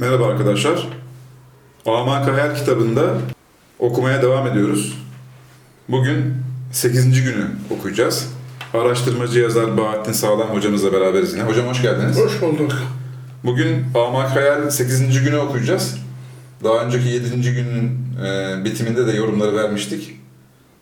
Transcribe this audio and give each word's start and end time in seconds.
Merhaba 0.00 0.26
arkadaşlar. 0.26 0.88
Amak 1.86 2.28
Hayal 2.28 2.54
kitabında 2.56 3.14
okumaya 3.78 4.22
devam 4.22 4.46
ediyoruz. 4.46 4.98
Bugün 5.88 6.34
8. 6.72 7.24
günü 7.24 7.46
okuyacağız. 7.70 8.28
Araştırmacı 8.74 9.40
yazar 9.40 9.76
Bahattin 9.76 10.12
Sağlam 10.12 10.48
hocamızla 10.48 10.92
beraberiz 10.92 11.32
yine. 11.32 11.42
Hocam 11.42 11.66
hoş 11.66 11.82
geldiniz. 11.82 12.18
Hoş 12.18 12.42
bulduk. 12.42 12.72
Bugün 13.44 13.84
Amak 13.94 14.36
Hayal 14.36 14.70
8. 14.70 15.24
günü 15.24 15.36
okuyacağız. 15.36 15.98
Daha 16.64 16.84
önceki 16.84 17.08
7. 17.08 17.52
günün 17.52 17.98
e, 18.26 18.64
bitiminde 18.64 19.06
de 19.06 19.12
yorumları 19.12 19.56
vermiştik. 19.56 20.16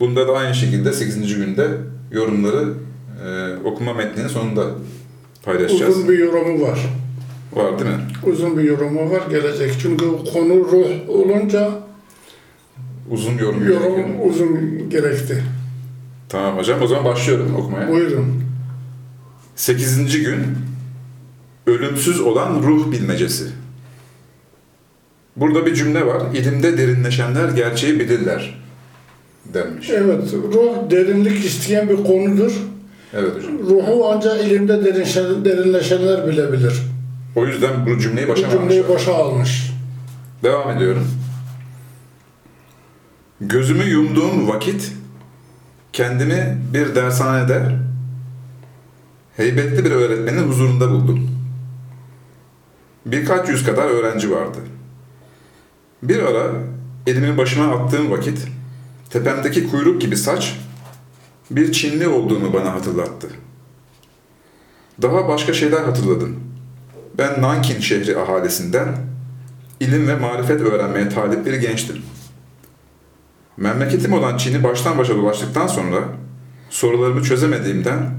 Bunda 0.01 0.29
da 0.29 0.33
aynı 0.33 0.55
şekilde 0.55 0.93
8. 0.93 1.37
günde 1.37 1.69
yorumları 2.13 2.75
e, 3.27 3.57
okuma 3.65 3.95
metninin 3.95 4.29
sonunda 4.29 4.65
paylaşacağız. 5.43 5.97
Uzun 5.97 6.09
bir 6.09 6.19
yorumu 6.19 6.63
var. 6.63 6.79
Var 7.53 7.79
değil 7.79 7.91
mi? 7.91 7.97
Uzun 8.33 8.59
bir 8.59 8.63
yorumu 8.63 9.11
var 9.11 9.23
gelecek. 9.31 9.73
Çünkü 9.83 10.05
konu 10.33 10.55
ruh 10.55 11.09
olunca 11.09 11.71
Uzun 13.11 13.39
yorum. 13.39 13.59
gerekiyor. 13.59 13.81
yorum 13.99 14.31
uzun 14.31 14.59
gerekti. 14.91 15.45
Tamam 16.29 16.59
hocam 16.59 16.83
o 16.83 16.87
zaman 16.87 17.05
başlıyorum 17.05 17.55
okumaya. 17.57 17.89
Buyurun. 17.89 18.43
8. 19.57 20.23
gün 20.25 20.39
Ölümsüz 21.67 22.21
olan 22.21 22.63
ruh 22.63 22.93
bilmecesi. 22.93 23.45
Burada 25.37 25.67
bir 25.67 25.75
cümle 25.75 26.07
var. 26.07 26.23
İlimde 26.35 26.79
derinleşenler 26.79 27.49
gerçeği 27.49 28.01
bilirler 28.01 28.59
denmiş. 29.55 29.91
Evet, 29.91 30.33
ruh 30.35 30.91
derinlik 30.91 31.45
isteyen 31.45 31.89
bir 31.89 31.97
konudur. 31.97 32.53
Evet 33.15 33.37
hocam. 33.37 33.59
Ruhu 33.59 34.09
ancak 34.15 34.45
ilimde 34.45 34.73
derinleşen- 34.73 35.45
derinleşenler 35.45 36.27
bilebilir. 36.29 36.73
O 37.37 37.47
yüzden 37.47 37.87
bu 37.87 37.99
cümleyi 37.99 38.29
Bu 38.29 38.33
başa 38.33 38.51
cümleyi 38.51 38.81
almışlar. 38.81 38.97
başa 38.97 39.15
almış. 39.15 39.73
Devam 40.43 40.71
ediyorum. 40.71 41.09
Gözümü 43.41 43.85
yumduğum 43.85 44.49
vakit 44.49 44.93
kendimi 45.93 46.59
bir 46.75 46.95
dershanede 46.95 47.79
heybetli 49.37 49.85
bir 49.85 49.91
öğretmenin 49.91 50.49
huzurunda 50.49 50.91
buldum. 50.91 51.31
Birkaç 53.07 53.49
yüz 53.49 53.65
kadar 53.65 53.85
öğrenci 53.85 54.31
vardı. 54.31 54.59
Bir 56.03 56.23
ara 56.23 56.51
elimi 57.07 57.37
başıma 57.37 57.75
attığım 57.75 58.11
vakit 58.11 58.47
tepemdeki 59.11 59.71
kuyruk 59.71 60.01
gibi 60.01 60.17
saç 60.17 60.57
bir 61.51 61.73
Çinli 61.73 62.09
olduğumu 62.09 62.53
bana 62.53 62.75
hatırlattı. 62.75 63.29
Daha 65.03 65.29
başka 65.29 65.53
şeyler 65.53 65.85
hatırladım. 65.85 66.48
Ben 67.19 67.43
Nankin 67.43 67.81
şehri 67.81 68.19
ahalisinden 68.19 68.89
ilim 69.81 70.09
ve 70.09 70.17
marifet 70.17 70.61
öğrenmeye 70.61 71.09
talip 71.09 71.47
bir 71.47 71.55
gençtim. 71.55 72.03
Memleketim 73.57 74.13
olan 74.13 74.37
Çin'i 74.37 74.65
baştan 74.65 74.99
başa 74.99 75.17
dolaştıktan 75.17 75.67
sonra 75.67 76.05
sorularımı 76.71 77.23
çözemediğimden 77.23 78.11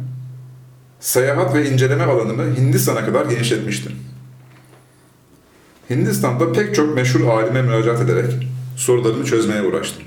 seyahat 1.00 1.56
ve 1.56 1.70
inceleme 1.70 2.04
alanımı 2.04 2.56
Hindistan'a 2.56 3.06
kadar 3.06 3.26
genişletmiştim. 3.26 3.92
Hindistan'da 5.90 6.52
pek 6.52 6.76
çok 6.76 6.96
meşhur 6.96 7.28
alime 7.28 7.62
müracaat 7.62 8.02
ederek 8.02 8.48
sorularımı 8.76 9.26
çözmeye 9.26 9.62
uğraştım. 9.62 10.04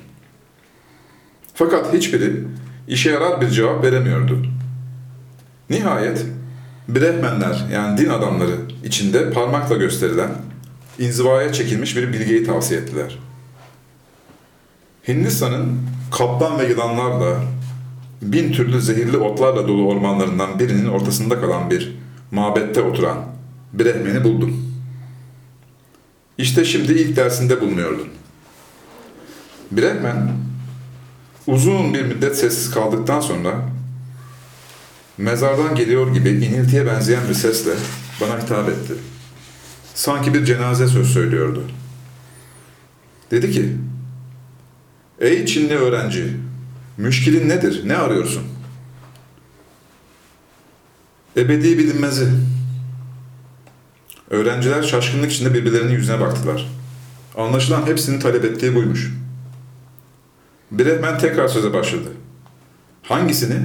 Fakat 1.54 1.92
hiçbiri 1.92 2.44
işe 2.88 3.10
yarar 3.10 3.40
bir 3.40 3.48
cevap 3.48 3.84
veremiyordu. 3.84 4.46
Nihayet 5.70 6.26
Brehmenler 6.88 7.64
yani 7.72 7.98
din 7.98 8.08
adamları 8.08 8.56
içinde 8.84 9.30
parmakla 9.30 9.76
gösterilen 9.76 10.30
inzivaya 10.98 11.52
çekilmiş 11.52 11.96
bir 11.96 12.12
bilgeyi 12.12 12.44
tavsiye 12.44 12.80
ettiler. 12.80 13.18
Hindistan'ın 15.08 15.78
kaplan 16.10 16.58
ve 16.58 16.68
yılanlarla 16.68 17.42
bin 18.22 18.52
türlü 18.52 18.80
zehirli 18.80 19.16
otlarla 19.16 19.68
dolu 19.68 19.88
ormanlarından 19.88 20.58
birinin 20.58 20.88
ortasında 20.88 21.40
kalan 21.40 21.70
bir 21.70 21.96
mabette 22.30 22.82
oturan 22.82 23.18
Brehmen'i 23.72 24.24
buldum. 24.24 24.74
İşte 26.38 26.64
şimdi 26.64 26.92
ilk 26.92 27.16
dersinde 27.16 27.60
bulunuyordum. 27.60 28.08
Brehmen 29.70 30.32
uzun 31.46 31.94
bir 31.94 32.02
müddet 32.02 32.36
sessiz 32.36 32.70
kaldıktan 32.70 33.20
sonra 33.20 33.71
mezardan 35.22 35.74
geliyor 35.74 36.14
gibi 36.14 36.30
iniltiye 36.30 36.86
benzeyen 36.86 37.28
bir 37.28 37.34
sesle 37.34 37.72
bana 38.20 38.42
hitap 38.42 38.68
etti. 38.68 38.94
Sanki 39.94 40.34
bir 40.34 40.44
cenaze 40.44 40.88
söz 40.88 41.12
söylüyordu. 41.12 41.64
Dedi 43.30 43.50
ki, 43.50 43.76
Ey 45.20 45.46
Çinli 45.46 45.76
öğrenci, 45.76 46.36
müşkilin 46.96 47.48
nedir, 47.48 47.88
ne 47.88 47.96
arıyorsun? 47.96 48.42
Ebedi 51.36 51.78
bilinmezi. 51.78 52.28
Öğrenciler 54.30 54.82
şaşkınlık 54.82 55.32
içinde 55.32 55.54
birbirlerinin 55.54 55.92
yüzüne 55.92 56.20
baktılar. 56.20 56.70
Anlaşılan 57.36 57.86
hepsinin 57.86 58.20
talep 58.20 58.44
ettiği 58.44 58.74
buymuş. 58.74 59.12
Brehmen 60.70 61.18
tekrar 61.18 61.48
söze 61.48 61.72
başladı. 61.72 62.08
Hangisini? 63.02 63.60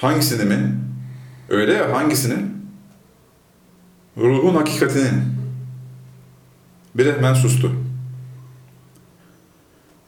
Hangisini 0.00 0.44
mi? 0.44 0.74
Öyle 1.48 1.72
ya 1.72 1.96
hangisini? 1.96 2.36
Ruhun 4.16 4.54
hakikatini. 4.54 5.10
Brehmen 6.94 7.34
sustu. 7.34 7.72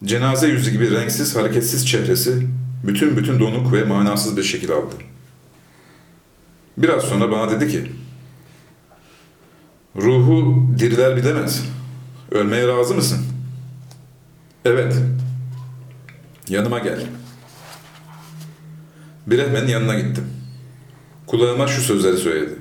Cenaze 0.04 0.46
yüzü 0.46 0.70
gibi 0.70 0.90
renksiz, 0.90 1.36
hareketsiz 1.36 1.86
çehresi 1.86 2.46
bütün 2.86 3.16
bütün 3.16 3.40
donuk 3.40 3.72
ve 3.72 3.84
manasız 3.84 4.36
bir 4.36 4.42
şekil 4.42 4.70
aldı. 4.70 4.94
Biraz 6.78 7.02
sonra 7.02 7.30
bana 7.30 7.50
dedi 7.50 7.68
ki, 7.68 7.92
Ruhu 9.96 10.66
diriler 10.78 11.16
bilemez. 11.16 11.62
Ölmeye 12.30 12.68
razı 12.68 12.94
mısın? 12.94 13.26
Evet. 14.64 14.96
Yanıma 16.48 16.78
gel. 16.78 17.00
Brehmen'in 19.26 19.68
yanına 19.68 19.94
gittim. 19.94 20.24
Kulağıma 21.26 21.66
şu 21.66 21.80
sözleri 21.80 22.16
söyledi. 22.16 22.54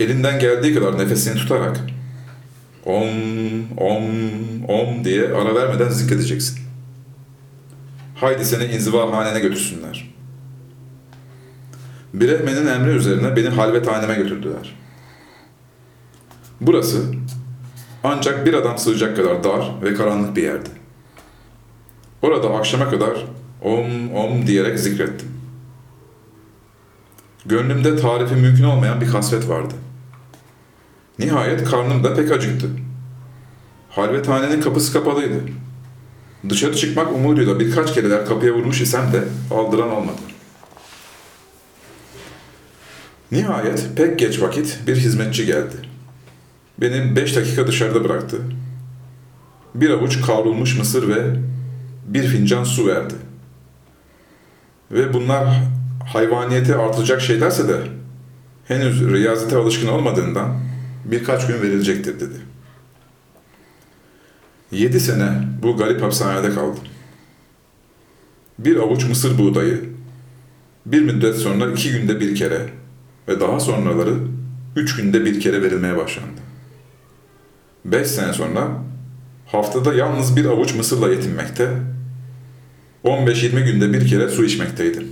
Elinden 0.00 0.38
geldiği 0.38 0.74
kadar 0.74 0.98
nefesini 0.98 1.34
tutarak 1.34 1.80
om, 2.84 3.08
om, 3.76 4.04
om 4.68 5.04
diye 5.04 5.28
ara 5.28 5.54
vermeden 5.54 5.88
zikredeceksin. 5.88 6.58
Haydi 8.14 8.44
seni 8.44 8.64
inzivahanene 8.64 9.40
götürsünler. 9.40 10.14
Brehmen'in 12.14 12.66
emri 12.66 12.90
üzerine 12.90 13.36
beni 13.36 13.48
halvethaneme 13.48 14.14
götürdüler. 14.14 14.76
Burası 16.60 17.04
ancak 18.04 18.46
bir 18.46 18.54
adam 18.54 18.78
sığacak 18.78 19.16
kadar 19.16 19.44
dar 19.44 19.70
ve 19.82 19.94
karanlık 19.94 20.36
bir 20.36 20.42
yerdi. 20.42 20.70
Orada 22.22 22.54
akşama 22.54 22.90
kadar 22.90 23.26
om 23.62 24.14
om 24.14 24.46
diyerek 24.46 24.78
zikrettim. 24.78 25.28
Gönlümde 27.46 27.96
tarifi 27.96 28.34
mümkün 28.34 28.64
olmayan 28.64 29.00
bir 29.00 29.08
kasvet 29.08 29.48
vardı. 29.48 29.74
Nihayet 31.18 31.64
karnım 31.64 32.04
da 32.04 32.14
pek 32.14 32.32
acıktı. 32.32 32.66
Halvethanenin 33.90 34.60
kapısı 34.60 34.92
kapalıydı. 34.92 35.40
Dışarı 36.48 36.76
çıkmak 36.76 37.12
umuduyla 37.12 37.60
birkaç 37.60 37.94
kereler 37.94 38.26
kapıya 38.26 38.52
vurmuş 38.52 38.80
isem 38.80 39.12
de 39.12 39.24
aldıran 39.54 39.90
olmadı. 39.90 40.18
Nihayet 43.32 43.88
pek 43.96 44.18
geç 44.18 44.42
vakit 44.42 44.78
bir 44.86 44.96
hizmetçi 44.96 45.46
geldi. 45.46 45.76
Beni 46.78 47.16
beş 47.16 47.36
dakika 47.36 47.66
dışarıda 47.66 48.04
bıraktı. 48.04 48.36
Bir 49.74 49.90
avuç 49.90 50.20
kavrulmuş 50.26 50.78
mısır 50.78 51.08
ve 51.08 51.36
bir 52.06 52.22
fincan 52.22 52.64
su 52.64 52.86
verdi. 52.86 53.14
Ve 54.90 55.12
bunlar 55.12 55.62
hayvaniyeti 56.12 56.74
artıracak 56.74 57.20
şeylerse 57.20 57.68
de 57.68 57.80
henüz 58.68 59.10
riyazete 59.10 59.56
alışkın 59.56 59.88
olmadığından 59.88 60.60
birkaç 61.04 61.46
gün 61.46 61.62
verilecektir 61.62 62.20
dedi. 62.20 62.36
Yedi 64.72 65.00
sene 65.00 65.30
bu 65.62 65.76
garip 65.76 66.02
hapishanede 66.02 66.54
kaldım. 66.54 66.84
Bir 68.58 68.76
avuç 68.76 69.04
mısır 69.04 69.38
buğdayı, 69.38 69.84
bir 70.86 71.02
müddet 71.02 71.36
sonra 71.36 71.70
iki 71.70 71.92
günde 71.92 72.20
bir 72.20 72.34
kere 72.34 72.66
ve 73.28 73.40
daha 73.40 73.60
sonraları 73.60 74.14
üç 74.76 74.96
günde 74.96 75.24
bir 75.24 75.40
kere 75.40 75.62
verilmeye 75.62 75.96
başlandı. 75.96 76.40
Beş 77.84 78.06
sene 78.06 78.32
sonra 78.32 78.68
haftada 79.46 79.94
yalnız 79.94 80.36
bir 80.36 80.44
avuç 80.44 80.74
mısırla 80.74 81.08
yetinmekte, 81.08 81.70
15-20 83.04 83.64
günde 83.64 83.92
bir 83.92 84.08
kere 84.08 84.28
su 84.28 84.44
içmekteydim. 84.44 85.08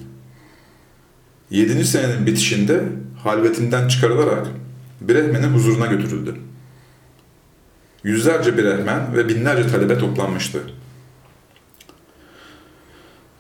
Yedinci 1.51 1.85
senenin 1.85 2.27
bitişinde 2.27 2.83
halvetimden 3.23 3.89
çıkarılarak 3.89 4.47
Brehmen'in 5.01 5.55
huzuruna 5.55 5.87
götürüldü. 5.87 6.35
Yüzlerce 8.05 8.59
Brehmen 8.59 9.17
ve 9.17 9.29
binlerce 9.29 9.69
talebe 9.69 9.99
toplanmıştı. 9.99 10.63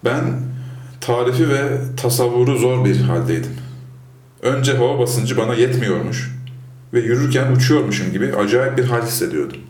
Ben 0.04 0.40
tarifi 1.00 1.48
ve 1.48 1.78
tasavvuru 1.96 2.58
zor 2.58 2.84
bir 2.84 3.00
haldeydim. 3.00 3.56
Önce 4.42 4.76
hava 4.76 4.98
basıncı 4.98 5.36
bana 5.36 5.54
yetmiyormuş 5.54 6.30
ve 6.92 7.00
yürürken 7.00 7.52
uçuyormuşum 7.52 8.12
gibi 8.12 8.36
acayip 8.36 8.78
bir 8.78 8.84
hal 8.84 9.06
hissediyordum. 9.06 9.60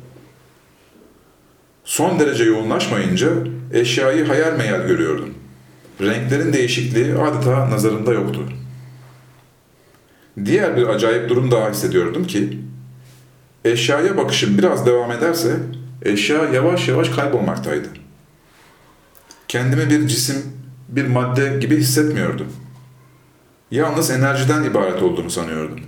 Son 1.84 2.20
derece 2.20 2.44
yoğunlaşmayınca 2.44 3.28
eşyayı 3.72 4.26
hayal 4.26 4.56
meyal 4.56 4.86
görüyordum. 4.86 5.34
Renklerin 6.00 6.52
değişikliği 6.52 7.14
adeta 7.14 7.70
nazarımda 7.70 8.12
yoktu. 8.12 8.48
Diğer 10.44 10.76
bir 10.76 10.86
acayip 10.86 11.28
durum 11.28 11.50
daha 11.50 11.70
hissediyordum 11.70 12.24
ki, 12.26 12.58
eşyaya 13.64 14.16
bakışım 14.16 14.58
biraz 14.58 14.86
devam 14.86 15.12
ederse, 15.12 15.56
eşya 16.02 16.44
yavaş 16.44 16.88
yavaş 16.88 17.08
kaybolmaktaydı. 17.08 17.88
Kendimi 19.48 19.90
bir 19.90 20.08
cisim, 20.08 20.36
bir 20.88 21.06
madde 21.06 21.58
gibi 21.60 21.76
hissetmiyordum. 21.76 22.52
Yalnız 23.70 24.10
enerjiden 24.10 24.64
ibaret 24.64 25.02
olduğunu 25.02 25.30
sanıyordum. 25.30 25.80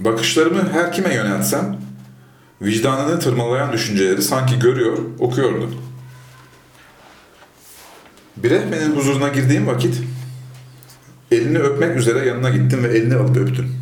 Bakışlarımı 0.00 0.72
her 0.72 0.92
kime 0.92 1.14
yöneltsem, 1.14 1.80
vicdanını 2.62 3.20
tırmalayan 3.20 3.72
düşünceleri 3.72 4.22
sanki 4.22 4.58
görüyor, 4.58 4.98
okuyordu. 5.18 5.70
Brehmen'in 8.36 8.96
huzuruna 8.96 9.28
girdiğim 9.28 9.66
vakit 9.66 10.00
elini 11.30 11.58
öpmek 11.58 11.96
üzere 11.96 12.28
yanına 12.28 12.50
gittim 12.50 12.84
ve 12.84 12.88
elini 12.88 13.14
alıp 13.14 13.36
öptüm. 13.36 13.76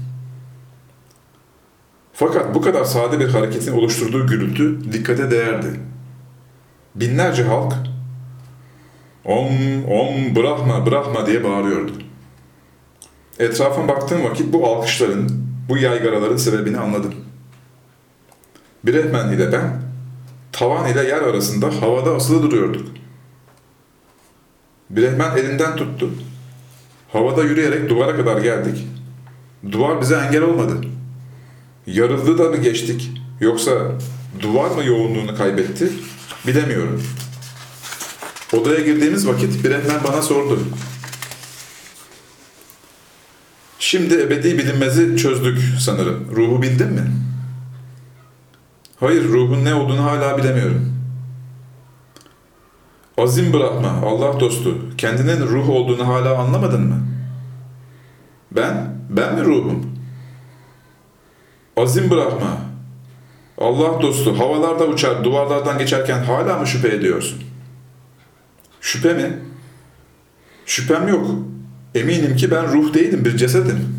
Fakat 2.13 2.55
bu 2.55 2.63
kadar 2.63 2.85
sade 2.85 3.21
bir 3.21 3.29
hareketin 3.29 3.73
oluşturduğu 3.73 4.27
gürültü 4.27 4.93
dikkate 4.93 5.31
değerdi. 5.31 5.81
Binlerce 6.95 7.45
halk 7.45 7.75
Om, 9.25 9.85
om, 9.85 10.37
bırakma, 10.37 10.87
bırakma 10.87 11.27
diye 11.27 11.45
bağırıyordu. 11.45 11.93
Etrafa 13.39 13.89
baktığım 13.89 14.25
vakit 14.25 14.53
bu 14.53 14.67
alkışların, 14.67 15.31
bu 15.69 15.77
yaygaraların 15.77 16.37
sebebini 16.37 16.79
anladım. 16.79 17.15
Brehmen 18.85 19.33
ile 19.33 19.53
ben, 19.53 19.83
tavan 20.53 20.93
ile 20.93 21.03
yer 21.03 21.23
arasında 21.23 21.83
havada 21.83 22.15
asılı 22.15 22.43
duruyorduk. 22.43 22.89
Brehmen 24.91 25.37
elinden 25.37 25.77
tuttu. 25.77 26.11
Havada 27.13 27.43
yürüyerek 27.43 27.89
duvara 27.89 28.17
kadar 28.17 28.41
geldik. 28.41 28.87
Duvar 29.73 30.01
bize 30.01 30.15
engel 30.15 30.43
olmadı. 30.43 30.75
Yarıldı 31.87 32.39
da 32.39 32.45
mı 32.51 32.57
geçtik, 32.57 33.13
yoksa 33.41 33.71
duvar 34.41 34.71
mı 34.71 34.85
yoğunluğunu 34.85 35.37
kaybetti, 35.37 35.89
bilemiyorum. 36.47 37.03
Odaya 38.53 38.81
girdiğimiz 38.81 39.29
vakit 39.29 39.65
Brehmen 39.65 40.05
bana 40.05 40.23
sordu. 40.23 40.59
Şimdi 43.79 44.15
ebedi 44.15 44.59
bilinmezi 44.59 45.17
çözdük 45.17 45.59
sanırım. 45.81 46.37
Ruhu 46.37 46.63
bildin 46.63 46.93
mi? 46.93 47.03
Hayır, 49.00 49.29
ruhun 49.29 49.65
ne 49.65 49.75
olduğunu 49.75 50.05
hala 50.05 50.39
bilemiyorum. 50.39 50.93
Azim 53.19 53.53
bırakma, 53.53 53.89
Allah 54.05 54.41
dostu. 54.41 54.97
Kendinin 54.99 55.47
ruh 55.47 55.69
olduğunu 55.69 56.09
hala 56.09 56.39
anlamadın 56.39 56.81
mı? 56.81 57.06
Ben, 58.53 58.95
ben 59.11 59.35
mi 59.35 59.45
ruhum? 59.45 59.87
Azim 61.77 62.11
bırakma. 62.11 62.59
Allah 63.59 64.03
dostu, 64.03 64.39
havalarda 64.39 64.87
uçar, 64.87 65.25
duvarlardan 65.25 65.79
geçerken 65.79 66.23
hala 66.23 66.59
mı 66.59 66.67
şüphe 66.67 66.89
ediyorsun? 66.89 67.43
Şüphe 68.81 69.15
mi? 69.15 69.39
Şüphem 70.67 71.09
yok. 71.09 71.31
Eminim 71.94 72.37
ki 72.37 72.51
ben 72.51 72.73
ruh 72.73 72.94
değilim, 72.94 73.25
bir 73.25 73.37
cesedim. 73.37 73.97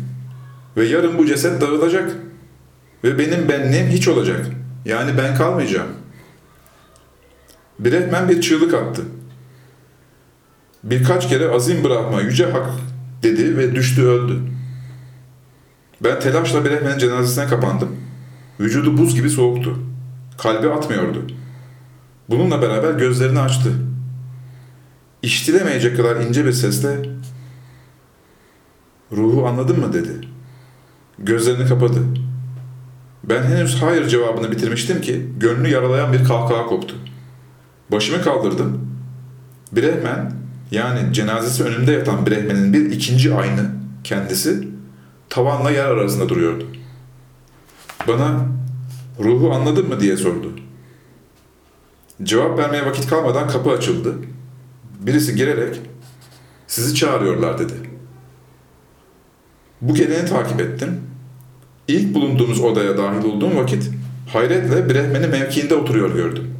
Ve 0.76 0.84
yarın 0.84 1.18
bu 1.18 1.26
ceset 1.26 1.60
dağılacak. 1.60 2.16
Ve 3.04 3.18
benim 3.18 3.48
benliğim 3.48 3.86
hiç 3.86 4.08
olacak. 4.08 4.46
Yani 4.84 5.18
ben 5.18 5.34
kalmayacağım. 5.34 5.88
Brehmen 7.78 8.28
bir 8.28 8.40
çığlık 8.40 8.74
attı. 8.74 9.02
Birkaç 10.84 11.28
kere 11.28 11.50
azim 11.50 11.84
bırakma, 11.84 12.20
yüce 12.20 12.50
hak 12.50 12.70
dedi 13.22 13.56
ve 13.56 13.74
düştü 13.74 14.02
öldü. 14.02 14.40
Ben 16.00 16.20
telaşla 16.20 16.64
Brehmen'in 16.64 16.98
cenazesine 16.98 17.46
kapandım. 17.46 17.96
Vücudu 18.60 18.98
buz 18.98 19.14
gibi 19.14 19.30
soğuktu. 19.30 19.78
Kalbi 20.38 20.70
atmıyordu. 20.70 21.26
Bununla 22.28 22.62
beraber 22.62 22.92
gözlerini 22.92 23.40
açtı. 23.40 23.72
İştilemeyecek 25.22 25.96
kadar 25.96 26.16
ince 26.16 26.44
bir 26.44 26.52
sesle 26.52 27.02
Ruhu 29.12 29.46
anladın 29.46 29.80
mı 29.80 29.92
dedi. 29.92 30.28
Gözlerini 31.18 31.68
kapadı. 31.68 32.00
Ben 33.24 33.42
henüz 33.42 33.82
hayır 33.82 34.08
cevabını 34.08 34.50
bitirmiştim 34.50 35.00
ki 35.00 35.26
gönlü 35.36 35.68
yaralayan 35.68 36.12
bir 36.12 36.24
kahkaha 36.24 36.66
koptu. 36.66 36.94
Başımı 37.92 38.22
kaldırdım. 38.22 38.90
Brehmen 39.72 40.32
yani 40.70 41.14
cenazesi 41.14 41.64
önümde 41.64 41.92
yatan 41.92 42.26
Brehmen'in 42.26 42.72
bir 42.72 42.90
ikinci 42.90 43.34
aynı 43.34 43.70
kendisi 44.04 44.68
tavanla 45.28 45.70
yer 45.70 45.84
arasında 45.84 46.28
duruyordu. 46.28 46.66
Bana 48.08 48.46
ruhu 49.20 49.52
anladın 49.52 49.88
mı 49.88 50.00
diye 50.00 50.16
sordu. 50.16 50.52
Cevap 52.22 52.58
vermeye 52.58 52.86
vakit 52.86 53.06
kalmadan 53.06 53.48
kapı 53.48 53.70
açıldı. 53.70 54.14
Birisi 55.00 55.34
girerek 55.34 55.80
sizi 56.66 56.94
çağırıyorlar 56.94 57.58
dedi. 57.58 57.72
Bu 59.80 59.94
geleni 59.94 60.28
takip 60.28 60.60
ettim. 60.60 61.00
İlk 61.90 62.14
bulunduğumuz 62.14 62.60
odaya 62.60 62.98
dahil 62.98 63.24
olduğum 63.24 63.56
vakit 63.56 63.90
hayretle 64.32 64.88
Brehmen'i 64.88 65.26
mevkiinde 65.26 65.74
oturuyor 65.74 66.14
gördüm. 66.14 66.54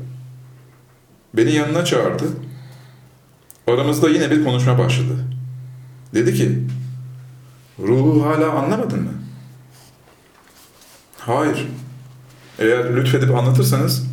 Beni 1.35 1.53
yanına 1.53 1.85
çağırdı. 1.85 2.25
Aramızda 3.67 4.09
yine 4.09 4.31
bir 4.31 4.44
konuşma 4.44 4.79
başladı. 4.79 5.25
Dedi 6.15 6.35
ki, 6.35 6.59
ruhu 7.79 8.27
hala 8.27 8.50
anlamadın 8.50 9.03
mı? 9.03 9.12
Hayır. 11.19 11.69
Eğer 12.59 12.97
lütfedip 12.97 13.31
anlatırsanız, 13.31 14.07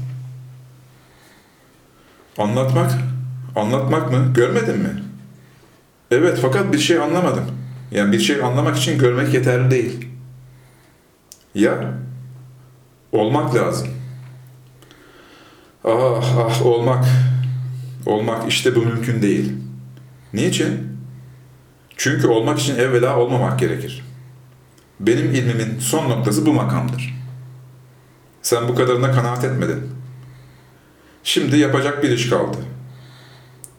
anlatmak, 2.37 2.91
anlatmak 3.55 4.11
mı, 4.11 4.33
görmedin 4.33 4.77
mi? 4.77 5.03
Evet 6.11 6.39
fakat 6.41 6.73
bir 6.73 6.79
şey 6.79 6.99
anlamadım. 6.99 7.45
Yani 7.91 8.11
bir 8.11 8.19
şey 8.19 8.41
anlamak 8.41 8.77
için 8.77 8.99
görmek 8.99 9.33
yeterli 9.33 9.71
değil. 9.71 10.06
Ya, 11.57 11.93
olmak 13.11 13.55
lazım. 13.55 13.87
Ah 15.83 16.37
ah 16.37 16.65
olmak. 16.65 17.05
Olmak 18.05 18.49
işte 18.51 18.75
bu 18.75 18.79
mümkün 18.79 19.21
değil. 19.21 19.53
Niçin? 20.33 20.97
Çünkü 21.95 22.27
olmak 22.27 22.59
için 22.59 22.75
evvela 22.75 23.19
olmamak 23.19 23.59
gerekir. 23.59 24.03
Benim 24.99 25.31
ilmimin 25.31 25.79
son 25.79 26.09
noktası 26.09 26.45
bu 26.45 26.53
makamdır. 26.53 27.15
Sen 28.41 28.67
bu 28.67 28.75
kadarına 28.75 29.11
kanaat 29.11 29.43
etmedin. 29.43 29.89
Şimdi 31.23 31.57
yapacak 31.57 32.03
bir 32.03 32.09
iş 32.09 32.29
kaldı. 32.29 32.57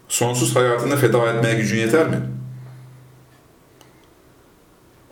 Sonsuz 0.08 0.56
hayatını 0.56 0.97
feda 0.97 1.32
etmeye 1.32 1.54
gücün 1.54 1.78
yeter 1.78 2.08
mi? 2.08 2.20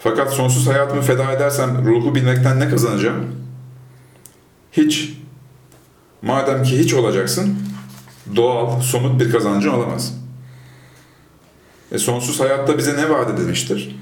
Fakat 0.08 0.34
sonsuz 0.34 0.66
hayatımı 0.66 1.02
feda 1.02 1.32
edersem 1.32 1.86
ruhu 1.86 2.14
bilmekten 2.14 2.60
ne 2.60 2.68
kazanacağım? 2.68 3.26
Hiç. 4.72 5.12
Madem 6.22 6.62
ki 6.62 6.78
hiç 6.78 6.94
olacaksın, 6.94 7.58
doğal, 8.36 8.80
somut 8.80 9.20
bir 9.20 9.32
kazancın 9.32 9.70
olamaz. 9.70 10.14
E 11.92 11.98
sonsuz 11.98 12.40
hayatta 12.40 12.78
bize 12.78 12.96
ne 12.96 13.10
vaat 13.10 13.30
edilmiştir? 13.30 13.96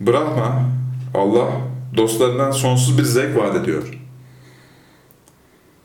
Brahma, 0.00 0.62
Allah, 1.14 1.50
dostlarından 1.96 2.50
sonsuz 2.50 2.98
bir 2.98 3.02
zevk 3.02 3.36
vaat 3.36 3.56
ediyor. 3.56 4.00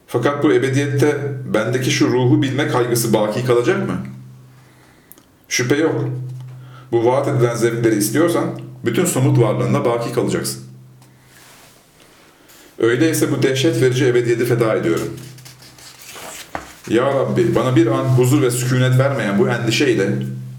Fakat 0.07 0.43
bu 0.43 0.53
ebediyette 0.53 1.33
bendeki 1.53 1.91
şu 1.91 2.07
ruhu 2.07 2.41
bilme 2.41 2.67
kaygısı 2.67 3.13
baki 3.13 3.45
kalacak 3.45 3.87
mı? 3.87 3.97
Şüphe 5.47 5.75
yok. 5.75 6.05
Bu 6.91 7.05
vaat 7.05 7.27
edilen 7.27 7.55
zevkleri 7.55 7.95
istiyorsan 7.95 8.61
bütün 8.85 9.05
somut 9.05 9.39
varlığında 9.39 9.85
baki 9.85 10.13
kalacaksın. 10.13 10.63
Öyleyse 12.79 13.31
bu 13.31 13.43
dehşet 13.43 13.81
verici 13.81 14.05
ebediyeti 14.05 14.45
feda 14.45 14.75
ediyorum. 14.75 15.19
Ya 16.89 17.05
Rabbi 17.05 17.55
bana 17.55 17.75
bir 17.75 17.87
an 17.87 18.03
huzur 18.03 18.41
ve 18.41 18.51
sükunet 18.51 18.99
vermeyen 18.99 19.39
bu 19.39 19.49
endişeyle 19.49 20.09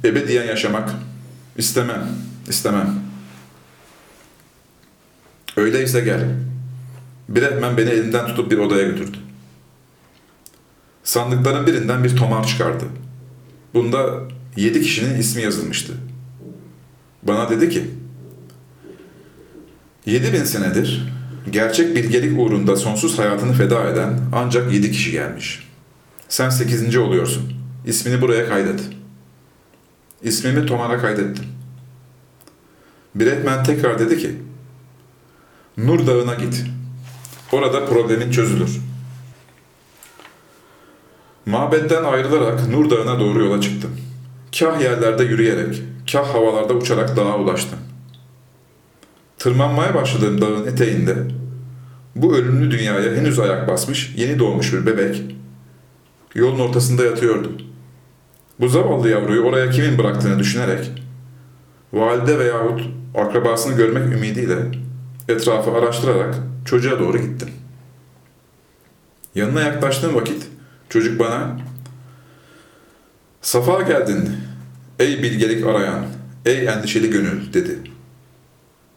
ebediyen 0.04 0.44
yaşamak 0.44 0.90
istemem, 1.56 2.08
istemem. 2.48 2.94
Öyleyse 5.56 6.00
gel. 6.00 6.20
Bretman 7.28 7.76
beni 7.76 7.90
elinden 7.90 8.26
tutup 8.26 8.50
bir 8.50 8.58
odaya 8.58 8.88
götürdü. 8.88 9.16
Sandıkların 11.04 11.66
birinden 11.66 12.04
bir 12.04 12.16
tomar 12.16 12.46
çıkardı. 12.46 12.84
Bunda 13.74 14.20
yedi 14.56 14.82
kişinin 14.82 15.18
ismi 15.18 15.42
yazılmıştı. 15.42 15.92
Bana 17.22 17.50
dedi 17.50 17.68
ki, 17.68 17.90
yedi 20.06 20.32
bin 20.32 20.44
senedir 20.44 21.12
gerçek 21.50 21.96
bilgelik 21.96 22.38
uğrunda 22.38 22.76
sonsuz 22.76 23.18
hayatını 23.18 23.52
feda 23.52 23.88
eden 23.88 24.20
ancak 24.32 24.72
yedi 24.72 24.90
kişi 24.90 25.12
gelmiş. 25.12 25.68
Sen 26.28 26.50
sekizinci 26.50 26.98
oluyorsun. 26.98 27.52
İsmini 27.86 28.20
buraya 28.20 28.48
kaydet. 28.48 28.80
İsmimi 30.22 30.66
Tomar'a 30.66 30.98
kaydettim. 30.98 31.44
Bretman 33.14 33.64
tekrar 33.64 33.98
dedi 33.98 34.18
ki, 34.18 34.36
Nur 35.76 36.06
Dağı'na 36.06 36.34
git. 36.34 36.64
Orada 37.52 37.86
problemin 37.86 38.30
çözülür. 38.30 38.80
Mabetten 41.46 42.04
ayrılarak 42.04 42.68
Nur 42.68 42.90
Dağı'na 42.90 43.20
doğru 43.20 43.44
yola 43.44 43.60
çıktım. 43.60 43.90
Kah 44.58 44.80
yerlerde 44.80 45.24
yürüyerek, 45.24 45.82
kah 46.12 46.34
havalarda 46.34 46.74
uçarak 46.74 47.16
dağa 47.16 47.36
ulaştım. 47.36 47.78
Tırmanmaya 49.38 49.94
başladığım 49.94 50.40
dağın 50.40 50.66
eteğinde 50.66 51.16
bu 52.16 52.36
ölümlü 52.36 52.70
dünyaya 52.70 53.16
henüz 53.16 53.38
ayak 53.38 53.68
basmış, 53.68 54.14
yeni 54.16 54.38
doğmuş 54.38 54.72
bir 54.72 54.86
bebek 54.86 55.22
yolun 56.34 56.58
ortasında 56.58 57.04
yatıyordu. 57.04 57.52
Bu 58.60 58.68
zavallı 58.68 59.08
yavruyu 59.08 59.42
oraya 59.42 59.70
kimin 59.70 59.98
bıraktığını 59.98 60.38
düşünerek 60.38 60.90
valide 61.92 62.38
veyahut 62.38 62.80
akrabasını 63.14 63.76
görmek 63.76 64.14
ümidiyle 64.14 64.56
etrafı 65.28 65.70
araştırarak 65.70 66.34
çocuğa 66.64 66.98
doğru 66.98 67.18
gittim. 67.18 67.48
Yanına 69.34 69.60
yaklaştığım 69.60 70.14
vakit 70.14 70.46
çocuk 70.88 71.20
bana 71.20 71.56
Safa 73.42 73.82
geldin 73.82 74.36
ey 75.00 75.22
bilgelik 75.22 75.66
arayan, 75.66 76.06
ey 76.46 76.68
endişeli 76.68 77.10
gönül 77.10 77.52
dedi. 77.52 77.78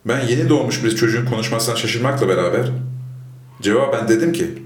Ben 0.05 0.27
yeni 0.27 0.49
doğmuş 0.49 0.83
bir 0.83 0.95
çocuğun 0.95 1.25
konuşmasına 1.25 1.75
şaşırmakla 1.75 2.27
beraber 2.27 2.71
cevaben 3.61 4.07
dedim 4.07 4.33
ki 4.33 4.63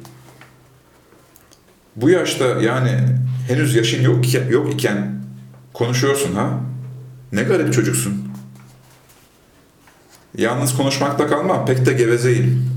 bu 1.96 2.10
yaşta 2.10 2.46
yani 2.46 2.92
henüz 3.48 3.76
yaşın 3.76 4.04
yok 4.04 4.28
iken, 4.28 4.48
yok 4.48 4.74
iken 4.74 5.24
konuşuyorsun 5.74 6.36
ha? 6.36 6.60
Ne 7.32 7.44
garip 7.44 7.74
çocuksun. 7.74 8.28
Yalnız 10.38 10.78
konuşmakla 10.78 11.28
kalmam, 11.28 11.66
pek 11.66 11.86
de 11.86 11.94
gevezeyim. 11.94 12.70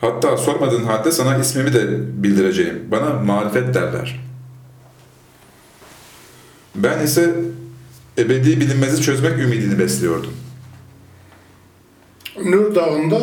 Hatta 0.00 0.36
sormadığın 0.36 0.84
halde 0.84 1.12
sana 1.12 1.38
ismimi 1.38 1.72
de 1.72 1.88
bildireceğim. 2.22 2.82
Bana 2.90 3.10
marifet 3.10 3.74
derler. 3.74 4.20
Ben 6.74 7.04
ise 7.04 7.34
ebedi 8.18 8.60
bilinmezi 8.60 9.02
çözmek 9.02 9.38
ümidini 9.38 9.78
besliyordum. 9.78 10.32
Nur 12.44 12.74
Dağı'nda, 12.74 13.20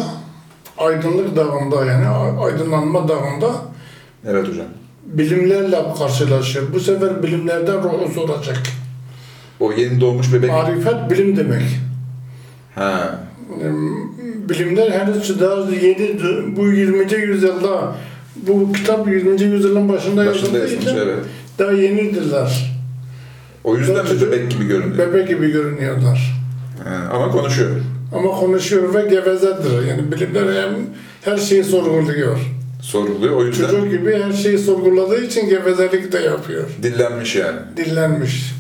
Aydınlık 0.78 1.36
Dağı'nda 1.36 1.86
yani 1.86 2.08
Aydınlanma 2.40 3.08
Dağı'nda 3.08 3.52
Evet 4.28 4.48
hocam. 4.48 4.66
bilimlerle 5.06 5.78
karşılaşır. 5.98 6.74
Bu 6.74 6.80
sefer 6.80 7.24
bilimlerden 7.24 7.84
ruhu 7.84 8.12
soracak. 8.14 8.58
O 9.60 9.72
yeni 9.72 10.02
doğmuş 10.02 10.34
bebek... 10.34 10.50
Marifet 10.50 11.10
bilim 11.12 11.38
demek. 11.38 11.62
Ha. 12.76 13.20
Bilimler 14.50 14.92
henüz 14.92 15.40
daha 15.40 15.72
yeni, 15.72 16.20
bu 16.58 16.68
20. 16.68 17.14
yüzyılda, 17.14 17.96
bu 18.36 18.74
kitap 18.74 19.08
20. 19.08 19.42
yüzyılın 19.42 19.90
başında, 19.90 20.26
Başında 20.26 20.58
yazıldığı 20.58 20.76
için 20.76 20.98
evet. 20.98 21.20
daha 21.60 21.72
yenidirler. 21.72 22.79
O 23.64 23.76
yüzden 23.78 24.06
mi 24.06 24.22
bebek 24.22 24.52
gibi 24.52 24.68
görünüyor? 24.68 24.98
Bebek 24.98 25.28
gibi 25.28 25.52
görünüyorlar. 25.52 26.36
Ha, 26.84 27.10
ama 27.14 27.32
konuşuyor. 27.32 27.70
Ama 28.16 28.32
konuşuyor 28.32 28.94
ve 28.94 29.02
gevezedir. 29.02 29.88
Yani 29.88 30.12
bilimler 30.12 30.64
hem 30.64 30.70
her 31.22 31.38
şeyi 31.38 31.64
sorguluyor. 31.64 32.40
Sorguluyor. 32.82 33.34
O 33.36 33.46
yüzden 33.46 33.68
Çocuk 33.68 33.92
gibi 33.92 34.24
her 34.24 34.34
şeyi 34.34 34.58
sorguladığı 34.60 35.24
için 35.26 35.50
gevezelik 35.50 36.12
de 36.12 36.20
yapıyor. 36.20 36.64
dillenmiş 36.84 37.36
yani. 37.36 37.60
Dillenmiş. 37.78 38.54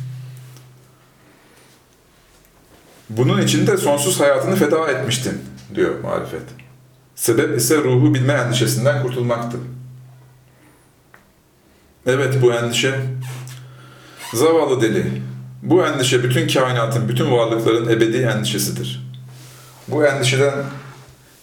Bunun 3.10 3.42
için 3.42 3.68
de 3.68 3.78
sonsuz 3.78 4.20
hayatını 4.20 4.56
feda 4.56 4.88
etmiştin, 4.92 5.34
diyor 5.76 6.00
marifet. 6.04 6.42
Sebep 7.16 7.58
ise 7.58 7.78
ruhu 7.78 8.14
bilme 8.14 8.34
endişesinden 8.34 9.04
kurtulmaktı. 9.04 9.58
Evet 12.06 12.34
bu 12.42 12.54
endişe, 12.54 13.00
zavallı 14.34 14.82
deli. 14.82 15.22
Bu 15.64 15.86
endişe 15.86 16.24
bütün 16.24 16.48
kainatın, 16.48 17.10
bütün 17.10 17.32
varlıkların 17.32 17.90
ebedi 17.90 18.18
endişesidir. 18.18 19.10
Bu 19.88 20.06
endişeden 20.06 20.54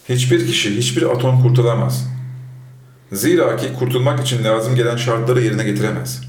hiçbir 0.09 0.47
kişi, 0.47 0.76
hiçbir 0.76 1.02
atom 1.02 1.43
kurtulamaz. 1.43 2.07
Zira 3.12 3.57
ki 3.57 3.66
kurtulmak 3.78 4.21
için 4.21 4.45
lazım 4.45 4.75
gelen 4.75 4.97
şartları 4.97 5.43
yerine 5.43 5.64
getiremez. 5.64 6.23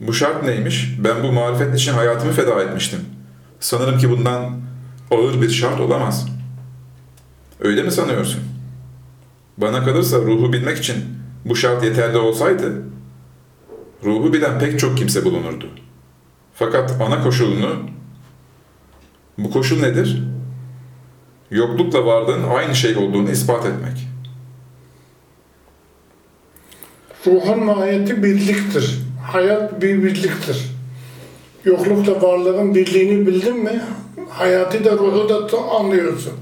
Bu 0.00 0.14
şart 0.14 0.44
neymiş? 0.44 0.94
Ben 1.04 1.22
bu 1.22 1.32
marifet 1.32 1.74
için 1.74 1.92
hayatımı 1.92 2.32
feda 2.32 2.62
etmiştim. 2.62 3.00
Sanırım 3.60 3.98
ki 3.98 4.10
bundan 4.10 4.60
ağır 5.10 5.42
bir 5.42 5.50
şart 5.50 5.80
olamaz. 5.80 6.26
Öyle 7.60 7.82
mi 7.82 7.92
sanıyorsun? 7.92 8.40
Bana 9.58 9.84
kalırsa 9.84 10.16
ruhu 10.16 10.52
bilmek 10.52 10.78
için 10.78 10.96
bu 11.44 11.56
şart 11.56 11.84
yeterli 11.84 12.18
olsaydı, 12.18 12.82
ruhu 14.04 14.32
bilen 14.32 14.58
pek 14.58 14.78
çok 14.78 14.98
kimse 14.98 15.24
bulunurdu. 15.24 15.68
Fakat 16.54 16.96
ana 17.00 17.22
koşulunu, 17.22 17.76
bu 19.38 19.50
koşul 19.50 19.80
nedir? 19.80 20.22
Yoklukla 21.50 22.06
varlığın 22.06 22.42
aynı 22.48 22.74
şey 22.74 22.96
olduğunu 22.96 23.30
ispat 23.30 23.66
etmek. 23.66 24.08
Ruhun 27.26 27.64
mahiyeti 27.64 28.22
birliktir. 28.22 28.98
Hayat 29.32 29.82
bir 29.82 30.02
birliktir. 30.02 30.70
Yoklukla 31.64 32.22
varlığın 32.22 32.74
birliğini 32.74 33.26
bildin 33.26 33.56
mi, 33.64 33.80
hayatı 34.30 34.84
da 34.84 34.92
ruhu 34.92 35.28
da 35.28 35.58
anlıyorsun. 35.62 36.32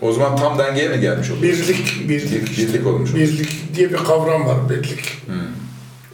O 0.00 0.12
zaman 0.12 0.36
tam 0.36 0.58
dengeye 0.58 0.88
mi 0.88 1.00
gelmiş 1.00 1.30
oluyor? 1.30 1.42
Birlik, 1.42 2.08
birlik. 2.08 2.58
Bir- 2.58 2.66
birlik 2.68 2.86
olmuş. 2.86 3.14
Birlik 3.14 3.74
diye 3.76 3.90
bir 3.90 3.96
kavram 3.96 4.46
var, 4.46 4.56
birlik. 4.70 5.22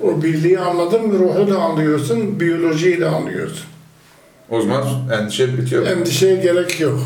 O 0.01 0.23
birliği 0.23 0.59
anladın 0.59 1.07
mı 1.07 1.19
ruhu 1.19 1.51
da 1.51 1.59
anlıyorsun, 1.59 2.41
biyolojiyi 2.41 3.01
de 3.01 3.07
anlıyorsun. 3.07 3.67
O 4.51 4.61
zaman 4.61 4.85
endişe 5.21 5.59
bitiyor. 5.59 5.87
Endişeye 5.87 6.37
gerek 6.37 6.81
yok. 6.81 7.01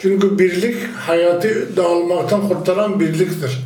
Çünkü 0.00 0.38
birlik 0.38 0.76
hayatı 0.96 1.76
dağılmaktan 1.76 2.48
kurtaran 2.48 3.00
birliktir. 3.00 3.58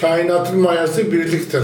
Kainatın 0.00 0.58
mayası 0.60 1.12
birliktir. 1.12 1.62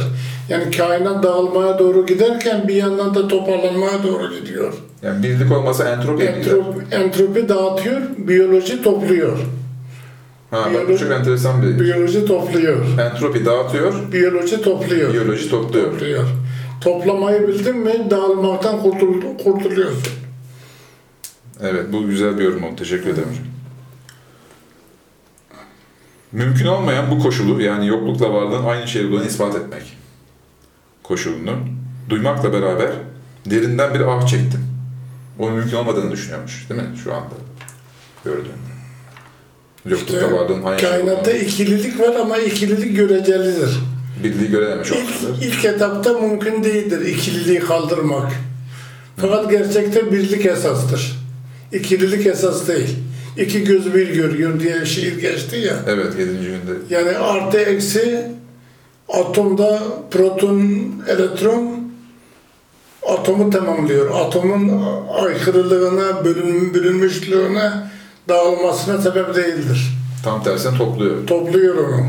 Yani 0.49 0.71
kainat 0.77 1.23
dağılmaya 1.23 1.79
doğru 1.79 2.07
giderken 2.07 2.69
bir 2.69 2.75
yandan 2.75 3.15
da 3.15 3.29
toparlanmaya 3.29 4.03
doğru 4.03 4.35
gidiyor. 4.41 4.75
Yani 5.03 5.23
birlik 5.23 5.53
olmasa 5.53 5.89
entropi 5.89 6.23
gider? 6.23 6.37
Entropi, 6.37 6.95
entropi 6.95 7.49
dağıtıyor, 7.49 8.01
biyoloji 8.19 8.83
topluyor. 8.83 9.39
Ha 10.51 10.57
bak 10.75 10.75
bu 10.75 10.93
biyoloji- 10.93 10.99
çok 10.99 11.11
enteresan 11.13 11.63
bir... 11.63 11.81
Biyoloji 11.81 12.25
topluyor. 12.25 12.99
Entropi 12.99 13.45
dağıtıyor, 13.45 14.13
Biyoloji 14.13 14.63
topluyor. 14.63 15.13
biyoloji 15.13 15.51
topluyor. 15.51 15.91
Topluyor. 15.93 16.25
Toplamayı 16.81 17.49
bildin 17.49 17.77
mi 17.77 18.11
dağılmaktan 18.11 18.81
kurtul 18.83 19.39
kurtuluyorsun. 19.45 20.03
Evet, 21.61 21.93
bu 21.93 22.07
güzel 22.07 22.39
bir 22.39 22.45
yorum 22.45 22.65
oldu. 22.65 22.77
Teşekkür 22.77 23.11
ederim 23.11 23.29
hocam. 23.29 23.45
Mümkün 26.33 26.67
olmayan 26.67 27.11
bu 27.11 27.19
koşulu, 27.19 27.63
yani 27.63 27.87
yoklukla 27.87 28.33
varlığın 28.33 28.65
aynı 28.65 28.89
şey 28.89 29.07
olduğunu 29.07 29.25
ispat 29.25 29.55
etmek 29.55 29.83
koşulunu 31.03 31.53
duymakla 32.09 32.53
beraber 32.53 32.91
derinden 33.47 33.95
bir 33.95 34.01
ah 34.01 34.27
çektim. 34.27 34.67
O 35.39 35.51
mümkün 35.51 35.77
olmadığını 35.77 36.11
düşünüyormuş, 36.11 36.67
değil 36.71 36.81
mi 36.83 36.89
şu 37.05 37.15
anda 37.15 37.35
gördüğüm. 38.25 38.70
Yoklukla 39.87 40.15
İşte 40.15 40.27
aynı 40.65 40.81
şey 40.81 40.91
Kainatta 40.91 41.31
olduğunu, 41.31 41.37
ikililik 41.43 42.01
var 42.01 42.15
ama 42.15 42.39
ikililik 42.39 42.97
görecelidir. 42.97 43.71
birliği 44.25 44.51
görememiş 44.51 44.89
İlk, 44.89 44.97
olmaları. 44.97 45.45
ilk 45.45 45.65
etapta 45.65 46.13
mümkün 46.19 46.65
değildir 46.65 47.07
ikililiği 47.07 47.61
kaldırmak. 47.61 48.33
Fakat 49.17 49.51
gerçekte 49.51 50.13
birlik 50.13 50.47
esastır. 50.47 51.19
İkililik 51.73 52.27
esas 52.27 52.69
değil. 52.69 52.97
İki 53.39 53.65
göz 53.65 53.95
bir 53.95 54.15
görüyor 54.15 54.61
diye 54.61 54.87
şiir 54.87 55.19
geçti 55.21 55.57
ya. 55.57 55.77
Evet, 55.89 56.19
7. 56.19 56.33
günde. 56.33 56.79
Yani 56.91 57.19
artı 57.19 57.59
eksi 57.59 58.25
atomda 59.09 59.83
proton, 60.11 60.63
elektron 61.09 61.81
atomu 63.09 63.51
tamamlıyor. 63.51 64.11
Atomun 64.21 64.83
aykırılığına, 65.15 66.25
bölün, 66.25 66.75
bölünmüşlüğüne 66.75 67.71
dağılmasına 68.31 68.99
sebep 68.99 69.35
değildir. 69.35 69.93
Tam 70.25 70.43
tersine 70.43 70.79
topluyor. 70.79 71.27
Topluyor 71.27 71.89
onu. 71.89 72.07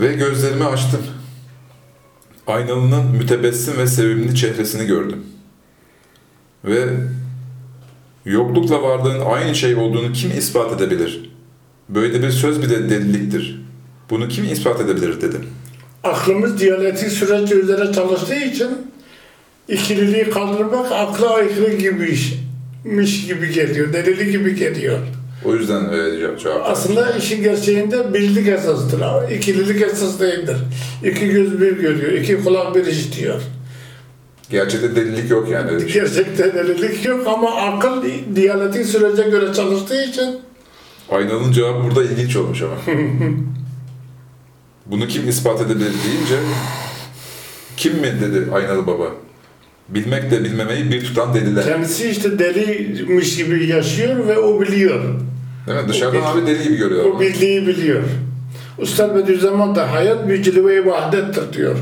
Ve 0.00 0.12
gözlerimi 0.12 0.64
açtım. 0.64 1.00
Aynalının 2.46 3.06
mütebessim 3.06 3.78
ve 3.78 3.86
sevimli 3.86 4.34
çehresini 4.34 4.86
gördüm. 4.86 5.26
Ve 6.64 6.86
yoklukla 8.24 8.82
varlığın 8.82 9.20
aynı 9.20 9.54
şey 9.54 9.74
olduğunu 9.74 10.12
kim 10.12 10.38
ispat 10.38 10.80
edebilir? 10.80 11.30
Böyle 11.88 12.22
bir 12.22 12.30
söz 12.30 12.62
bile 12.62 12.90
deliliktir. 12.90 13.62
Bunu 14.10 14.28
kim 14.28 14.44
ispat 14.44 14.80
edebilir 14.80 15.20
dedim. 15.20 15.46
Aklımız 16.04 16.60
diyalektik 16.60 17.12
süreç 17.12 17.52
üzere 17.52 17.92
çalıştığı 17.92 18.34
için 18.34 18.68
ikililiği 19.70 20.30
kaldırmak 20.30 20.92
akla 20.92 21.34
aykırı 21.34 21.74
gibiymiş 21.74 23.26
gibi 23.26 23.52
geliyor, 23.52 23.92
delili 23.92 24.30
gibi 24.30 24.54
geliyor. 24.54 24.98
O 25.44 25.54
yüzden 25.54 25.92
öyle 25.92 26.18
cevap 26.18 26.40
cevap. 26.40 26.70
Aslında 26.70 27.10
işin 27.10 27.42
gerçeğinde 27.42 28.14
birlik 28.14 28.48
esasıdır. 28.48 29.30
İkililik 29.30 29.82
esas 29.82 30.20
değildir. 30.20 30.56
İki 31.04 31.28
göz 31.28 31.60
bir 31.60 31.72
görüyor, 31.76 32.12
iki 32.12 32.44
kulak 32.44 32.74
bir 32.74 32.86
işitiyor. 32.86 33.42
Gerçekte 34.50 34.96
delilik 34.96 35.30
yok 35.30 35.48
yani. 35.48 35.80
şey. 35.80 36.02
Gerçekte 36.02 36.54
delilik 36.54 37.04
yok 37.04 37.26
ama 37.26 37.56
akıl 37.56 38.04
diyalektik 38.34 38.86
sürece 38.86 39.22
göre 39.22 39.54
çalıştığı 39.54 40.02
için 40.04 40.40
Aynalının 41.10 41.52
cevabı 41.52 41.84
burada 41.84 42.04
ilginç 42.04 42.36
olmuş 42.36 42.62
ama. 42.62 42.74
Bunu 44.86 45.08
kim 45.08 45.28
ispat 45.28 45.60
edebilir 45.60 45.92
deyince 46.06 46.36
kim 47.76 47.94
mi 47.94 48.14
dedi 48.20 48.52
Aynalı 48.52 48.86
Baba? 48.86 49.04
Bilmekle 49.94 50.44
bilmemeyi 50.44 50.90
bir 50.90 51.04
tutan 51.04 51.34
deliler. 51.34 51.64
kendisi 51.64 52.10
işte 52.10 52.38
deliymiş 52.38 53.36
gibi 53.36 53.66
yaşıyor 53.66 54.28
ve 54.28 54.38
o 54.38 54.60
biliyor. 54.60 55.00
Değil 55.66 55.78
mi? 55.78 55.88
Dışarıdan 55.88 56.22
abi 56.22 56.46
deli 56.46 56.62
gibi 56.62 56.76
görüyor. 56.76 57.04
O 57.04 57.10
ama. 57.10 57.20
bildiği 57.20 57.66
biliyor. 57.66 58.02
Üstad 58.78 59.16
Bediüzzaman 59.16 59.74
da 59.74 59.92
hayat 59.92 60.28
bir 60.28 60.42
cilve-i 60.42 60.86
vahdettir 60.86 61.52
diyor. 61.52 61.76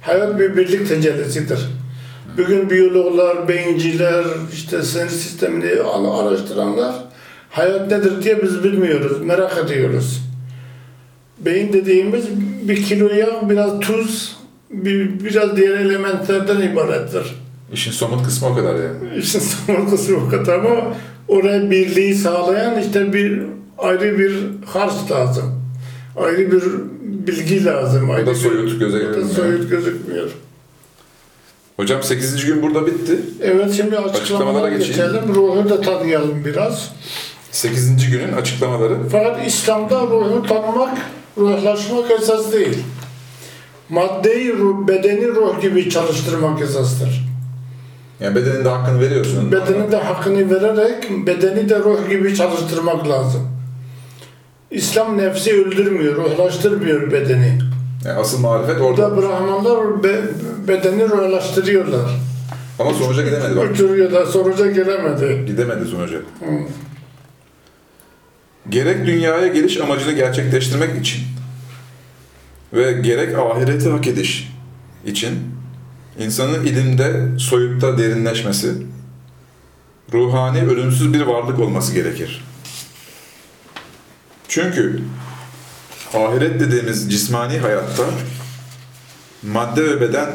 Hayat 0.00 0.38
bir 0.38 0.56
birlik 0.56 0.88
tecellisidir. 0.88 1.58
Bugün 2.38 2.70
biyologlar, 2.70 3.48
beyinciler, 3.48 4.24
işte 4.52 4.82
sinir 4.82 5.08
sistemini 5.08 5.82
araştıranlar 5.82 6.94
hayat 7.52 7.90
nedir 7.90 8.22
diye 8.22 8.42
biz 8.42 8.64
bilmiyoruz, 8.64 9.20
merak 9.22 9.58
ediyoruz. 9.58 10.22
Beyin 11.38 11.72
dediğimiz 11.72 12.24
bir 12.68 12.82
kilo 12.84 13.08
yağ, 13.08 13.50
biraz 13.50 13.80
tuz, 13.80 14.36
bir, 14.72 15.24
biraz 15.24 15.56
diğer 15.56 15.72
elementlerden 15.72 16.60
ibarettir. 16.60 17.36
İşin 17.72 17.90
somut 17.90 18.24
kısmı 18.24 18.48
o 18.48 18.54
kadar 18.54 18.74
yani. 18.74 19.18
İşin 19.18 19.38
son 19.66 19.86
kısmı 19.86 20.16
o 20.26 20.28
kadar 20.28 20.58
ama 20.58 20.94
oraya 21.28 21.70
birliği 21.70 22.14
sağlayan 22.14 22.80
işte 22.80 23.12
bir 23.12 23.42
ayrı 23.78 24.18
bir 24.18 24.36
harç 24.66 25.10
lazım. 25.10 25.62
Ayrı 26.16 26.52
bir 26.52 26.62
bilgi 27.26 27.64
lazım. 27.64 28.10
Ayrı 28.10 28.26
da 28.26 28.34
soyut, 28.34 28.76
o 28.76 28.80
da 28.80 28.98
görünmüyor. 28.98 29.28
soyut 29.28 29.70
gözükmüyor. 29.70 30.30
Hocam 31.76 32.02
8. 32.02 32.44
gün 32.46 32.62
burada 32.62 32.86
bitti. 32.86 33.20
Evet 33.40 33.72
şimdi 33.76 33.98
açıklamalara 33.98 34.68
geçeyim. 34.68 35.12
geçelim. 35.12 35.34
Ruhu 35.34 35.68
da 35.68 35.80
tanıyalım 35.80 36.44
biraz. 36.44 36.92
8. 37.50 38.10
günün 38.10 38.32
açıklamaları. 38.32 38.96
Fakat 39.12 39.46
İslam'da 39.46 40.02
ruhu 40.02 40.46
tanımak, 40.48 40.98
ruhlaşmak 41.38 42.10
esas 42.10 42.52
değil. 42.52 42.78
Maddeyi, 43.92 44.52
ruh, 44.58 44.88
bedeni 44.88 45.28
ruh 45.28 45.62
gibi 45.62 45.90
çalıştırmak 45.90 46.60
esastır. 46.62 47.24
Yani 48.20 48.36
bedenin 48.36 48.64
de 48.64 48.68
hakkını 48.68 49.00
veriyorsun. 49.00 49.52
Bedeni 49.52 49.92
de 49.92 49.96
hakkını 49.96 50.50
vererek 50.50 51.10
bedeni 51.26 51.68
de 51.68 51.78
ruh 51.78 52.10
gibi 52.10 52.34
çalıştırmak 52.36 53.08
lazım. 53.08 53.48
İslam 54.70 55.18
nefsi 55.18 55.64
öldürmüyor, 55.64 56.16
ruhlaştırmıyor 56.16 57.12
bedeni. 57.12 57.58
Yani 58.04 58.18
asıl 58.20 58.38
marifet 58.40 58.80
orada. 58.80 59.16
Burada 59.16 59.22
Brahmanlar 59.22 60.02
be- 60.04 60.22
bedeni 60.68 61.08
ruhlaştırıyorlar. 61.08 62.10
Ama 62.78 62.94
sonuca 62.94 63.22
gidemedi 63.22 63.56
bak. 63.56 63.70
Uçuruyorlar, 63.72 64.24
sonuca 64.26 64.66
gelemedi. 64.70 65.44
Gidemedi 65.46 65.84
sonuca. 65.86 66.18
Gerek 68.68 69.06
dünyaya 69.06 69.46
geliş 69.46 69.76
amacını 69.80 70.12
gerçekleştirmek 70.12 71.00
için 71.00 71.20
ve 72.72 72.92
gerek 72.92 73.38
ahireti 73.38 73.90
hak 73.90 74.06
ediş 74.06 74.52
için 75.06 75.38
insanın 76.18 76.66
ilimde, 76.66 77.38
soyutta 77.38 77.98
derinleşmesi, 77.98 78.72
ruhani, 80.12 80.62
ölümsüz 80.62 81.12
bir 81.12 81.20
varlık 81.20 81.58
olması 81.58 81.94
gerekir. 81.94 82.44
Çünkü 84.48 85.00
ahiret 86.14 86.60
dediğimiz 86.60 87.10
cismani 87.10 87.58
hayatta 87.58 88.04
madde 89.42 89.84
ve 89.84 90.00
beden 90.00 90.30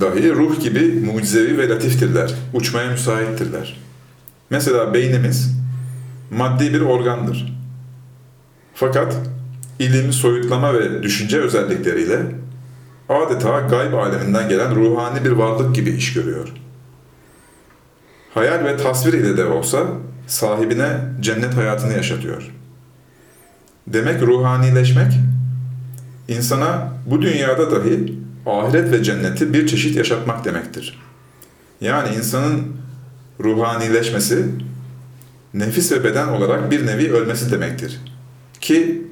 dahi 0.00 0.34
ruh 0.34 0.60
gibi 0.60 1.00
mucizevi 1.00 1.58
ve 1.58 1.68
latiftirler. 1.68 2.34
Uçmaya 2.54 2.90
müsaittirler. 2.90 3.80
Mesela 4.50 4.94
beynimiz 4.94 5.58
maddi 6.30 6.74
bir 6.74 6.80
organdır. 6.80 7.58
Fakat 8.74 9.16
ilim, 9.78 10.12
soyutlama 10.12 10.74
ve 10.74 11.02
düşünce 11.02 11.40
özellikleriyle 11.40 12.18
adeta 13.08 13.60
gayb 13.60 13.92
aleminden 13.92 14.48
gelen 14.48 14.76
ruhani 14.76 15.24
bir 15.24 15.30
varlık 15.30 15.74
gibi 15.74 15.90
iş 15.90 16.12
görüyor. 16.12 16.48
Hayal 18.34 18.64
ve 18.64 18.76
tasvir 18.76 19.12
ile 19.12 19.36
de 19.36 19.44
olsa 19.44 19.86
sahibine 20.26 20.98
cennet 21.20 21.56
hayatını 21.56 21.92
yaşatıyor. 21.92 22.50
Demek 23.86 24.22
ruhanileşmek, 24.22 25.12
insana 26.28 26.92
bu 27.06 27.22
dünyada 27.22 27.70
dahi 27.70 28.14
ahiret 28.46 28.92
ve 28.92 29.02
cenneti 29.02 29.52
bir 29.52 29.66
çeşit 29.66 29.96
yaşatmak 29.96 30.44
demektir. 30.44 31.00
Yani 31.80 32.16
insanın 32.16 32.62
ruhanileşmesi, 33.40 34.46
nefis 35.54 35.92
ve 35.92 36.04
beden 36.04 36.28
olarak 36.28 36.70
bir 36.70 36.86
nevi 36.86 37.12
ölmesi 37.12 37.50
demektir. 37.50 38.00
Ki 38.60 39.07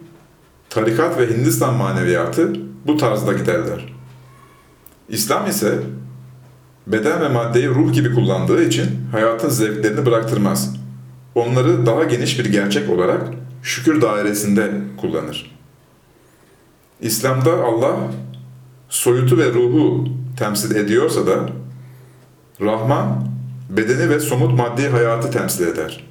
tarikat 0.77 1.19
ve 1.19 1.31
Hindistan 1.31 1.75
maneviyatı 1.75 2.53
bu 2.87 2.97
tarzda 2.97 3.33
giderler. 3.33 3.95
İslam 5.09 5.47
ise 5.47 5.79
beden 6.87 7.21
ve 7.21 7.29
maddeyi 7.29 7.69
ruh 7.69 7.93
gibi 7.93 8.15
kullandığı 8.15 8.65
için 8.65 8.87
hayatın 9.13 9.49
zevklerini 9.49 10.07
bıraktırmaz. 10.07 10.77
Onları 11.35 11.87
daha 11.87 12.05
geniş 12.05 12.39
bir 12.39 12.45
gerçek 12.45 12.91
olarak 12.91 13.23
şükür 13.63 14.03
dairesinde 14.03 14.73
kullanır. 15.01 15.57
İslam'da 17.01 17.53
Allah 17.65 17.97
soyutu 18.89 19.39
ve 19.39 19.55
ruhu 19.55 20.09
temsil 20.39 20.77
ediyorsa 20.77 21.27
da 21.27 21.49
Rahman 22.61 23.29
bedeni 23.71 24.11
ve 24.11 24.21
somut 24.21 24.59
maddi 24.59 24.89
hayatı 24.89 25.31
temsil 25.31 25.67
eder. 25.67 26.05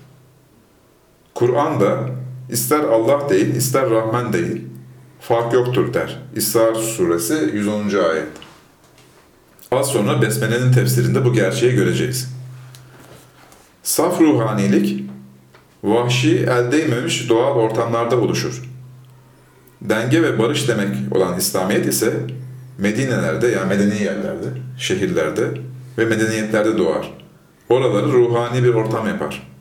Kur'an 1.34 1.80
da 1.80 1.99
ister 2.49 2.79
Allah 2.79 3.29
değil 3.29 3.55
ister 3.55 3.89
Rahman 3.89 4.34
değil 4.34 4.62
fark 5.27 5.53
yoktur 5.53 5.93
der. 5.93 6.19
İsra 6.36 6.75
suresi 6.75 7.51
110. 7.53 7.84
ayet. 8.10 8.27
Az 9.71 9.88
sonra 9.88 10.21
Besmele'nin 10.21 10.73
tefsirinde 10.73 11.25
bu 11.25 11.34
gerçeği 11.34 11.75
göreceğiz. 11.75 12.29
Saf 13.84 14.21
ruhanilik 14.21 15.03
vahşi 15.84 16.38
el 16.38 16.71
değmemiş 16.71 17.29
doğal 17.29 17.55
ortamlarda 17.55 18.21
oluşur. 18.21 18.63
Denge 19.81 20.23
ve 20.23 20.39
barış 20.39 20.67
demek 20.67 20.95
olan 21.12 21.38
İslamiyet 21.38 21.86
ise 21.86 22.13
Medine'lerde 22.77 23.47
yani 23.47 23.69
medeni 23.69 24.03
yerlerde, 24.03 24.47
şehirlerde 24.77 25.51
ve 25.97 26.05
medeniyetlerde 26.05 26.77
doğar. 26.77 27.13
Oraları 27.69 28.08
ruhani 28.08 28.63
bir 28.63 28.73
ortam 28.73 29.08
yapar. 29.08 29.54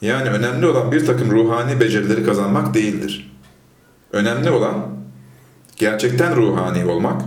Yani 0.00 0.30
önemli 0.30 0.66
olan 0.66 0.92
bir 0.92 1.06
takım 1.06 1.30
ruhani 1.30 1.80
becerileri 1.80 2.24
kazanmak 2.24 2.74
değildir. 2.74 3.32
Önemli 4.12 4.50
olan 4.50 4.86
gerçekten 5.76 6.36
ruhani 6.36 6.84
olmak, 6.84 7.22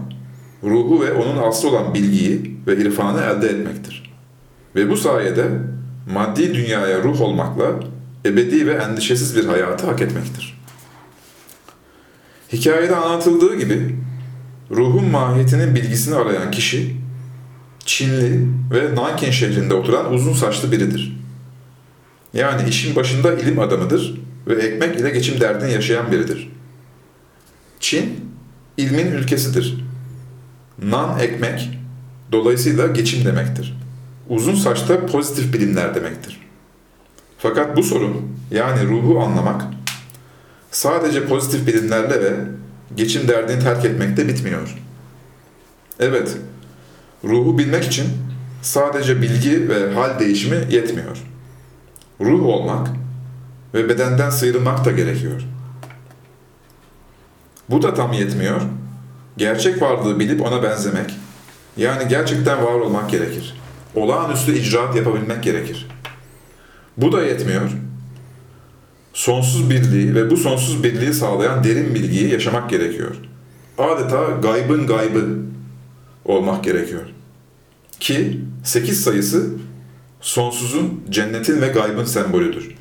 ruhu 0.64 1.02
ve 1.02 1.14
onun 1.14 1.38
aslı 1.38 1.70
olan 1.70 1.94
bilgiyi 1.94 2.58
ve 2.68 2.78
irfanı 2.78 3.22
elde 3.22 3.48
etmektir. 3.48 4.14
Ve 4.76 4.90
bu 4.90 4.98
sayede 4.98 5.48
maddi 6.14 6.54
dünyaya 6.54 7.04
ruh 7.04 7.22
olmakla 7.22 7.66
ebedi 8.26 8.68
ve 8.68 8.74
endişesiz 8.74 9.36
bir 9.36 9.46
hayatı 9.46 9.86
hak 9.86 10.02
etmektir. 10.02 10.60
Hikayede 12.54 12.96
anlatıldığı 12.96 13.56
gibi 13.56 13.96
ruhun 14.72 15.06
mahiyetinin 15.06 15.76
bilgisini 15.76 16.16
arayan 16.16 16.52
kişi 16.52 16.96
Çinli 17.86 18.48
ve 18.72 18.96
Nankin 18.96 19.32
şehrinde 19.32 19.74
oturan 19.74 20.14
uzun 20.14 20.34
saçlı 20.34 20.72
biridir. 20.72 21.20
Yani 22.34 22.70
işin 22.70 22.96
başında 22.96 23.34
ilim 23.34 23.60
adamıdır 23.60 24.22
ve 24.48 24.54
ekmek 24.54 25.00
ile 25.00 25.10
geçim 25.10 25.42
derdini 25.42 25.72
yaşayan 25.72 26.12
biridir. 26.12 26.52
Çin, 27.80 28.26
ilmin 28.78 29.12
ülkesidir. 29.12 29.86
Nan 30.84 31.20
ekmek, 31.20 31.70
dolayısıyla 32.32 32.88
geçim 32.88 33.26
demektir. 33.26 33.80
uzun 34.30 34.56
saçta 34.56 35.06
pozitif 35.06 35.54
bilimler 35.54 35.96
demektir. 35.96 36.40
Fakat 37.38 37.78
bu 37.78 37.84
sorun 37.84 38.40
yani 38.52 38.90
ruhu 38.90 39.20
anlamak 39.20 39.64
sadece 40.72 41.26
pozitif 41.28 41.68
bilimlerle 41.68 42.22
ve 42.22 42.34
geçim 42.96 43.28
derdini 43.28 43.64
terk 43.64 43.86
etmekte 43.86 44.28
bitmiyor. 44.28 44.78
Evet, 46.00 46.38
ruhu 47.24 47.58
bilmek 47.58 47.84
için 47.84 48.06
sadece 48.62 49.22
bilgi 49.22 49.70
ve 49.70 49.94
hal 49.94 50.20
değişimi 50.20 50.58
yetmiyor. 50.70 51.18
Ruh 52.22 52.46
olmak 52.46 52.88
ve 53.74 53.90
bedenden 53.90 54.30
sıyrılmak 54.30 54.86
da 54.86 54.92
gerekiyor. 54.92 55.42
Bu 57.70 57.82
da 57.82 57.94
tam 57.94 58.14
yetmiyor. 58.14 58.62
Gerçek 59.38 59.82
varlığı 59.82 60.20
bilip 60.20 60.42
ona 60.42 60.64
benzemek, 60.64 61.16
yani 61.78 62.08
gerçekten 62.08 62.66
var 62.66 62.74
olmak 62.74 63.10
gerekir. 63.10 63.54
Olağanüstü 63.96 64.58
icraat 64.58 64.96
yapabilmek 64.96 65.44
gerekir. 65.44 65.88
Bu 66.98 67.12
da 67.12 67.24
yetmiyor. 67.24 67.72
Sonsuz 69.14 69.70
birliği 69.70 70.16
ve 70.16 70.30
bu 70.30 70.38
sonsuz 70.38 70.84
birliği 70.84 71.14
sağlayan 71.14 71.64
derin 71.64 71.96
bilgiyi 71.96 72.32
yaşamak 72.32 72.70
gerekiyor. 72.70 73.16
Adeta 73.78 74.26
gaybın 74.42 74.88
gaybı 74.88 75.26
olmak 76.26 76.64
gerekiyor. 76.64 77.02
Ki 78.00 78.42
8 78.64 79.04
sayısı 79.04 79.50
sonsuzun, 80.22 81.02
cennetin 81.10 81.62
ve 81.62 81.68
gaybın 81.68 82.06
sembolüdür. 82.06 82.76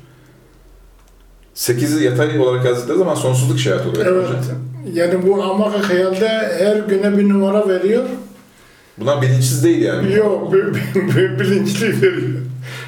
8'i 1.55 2.03
yatay 2.03 2.39
olarak 2.39 2.65
yazdıkları 2.65 2.97
zaman 2.97 3.15
sonsuzluk 3.15 3.59
şeriat 3.59 3.85
oluyor. 3.87 4.05
Evet. 4.05 4.27
Yani 4.93 5.27
bu 5.27 5.43
ama 5.43 5.89
hayalde 5.89 6.27
her 6.59 6.75
güne 6.77 7.17
bir 7.17 7.29
numara 7.29 7.67
veriyor. 7.67 8.03
Bunlar 8.97 9.21
bilinçsiz 9.21 9.63
değil 9.63 9.81
yani. 9.81 10.13
Yok, 10.15 10.53
bi- 10.53 10.57
bi- 10.75 11.15
bi- 11.15 11.39
bilinçli 11.39 12.01
veriyor. 12.01 12.39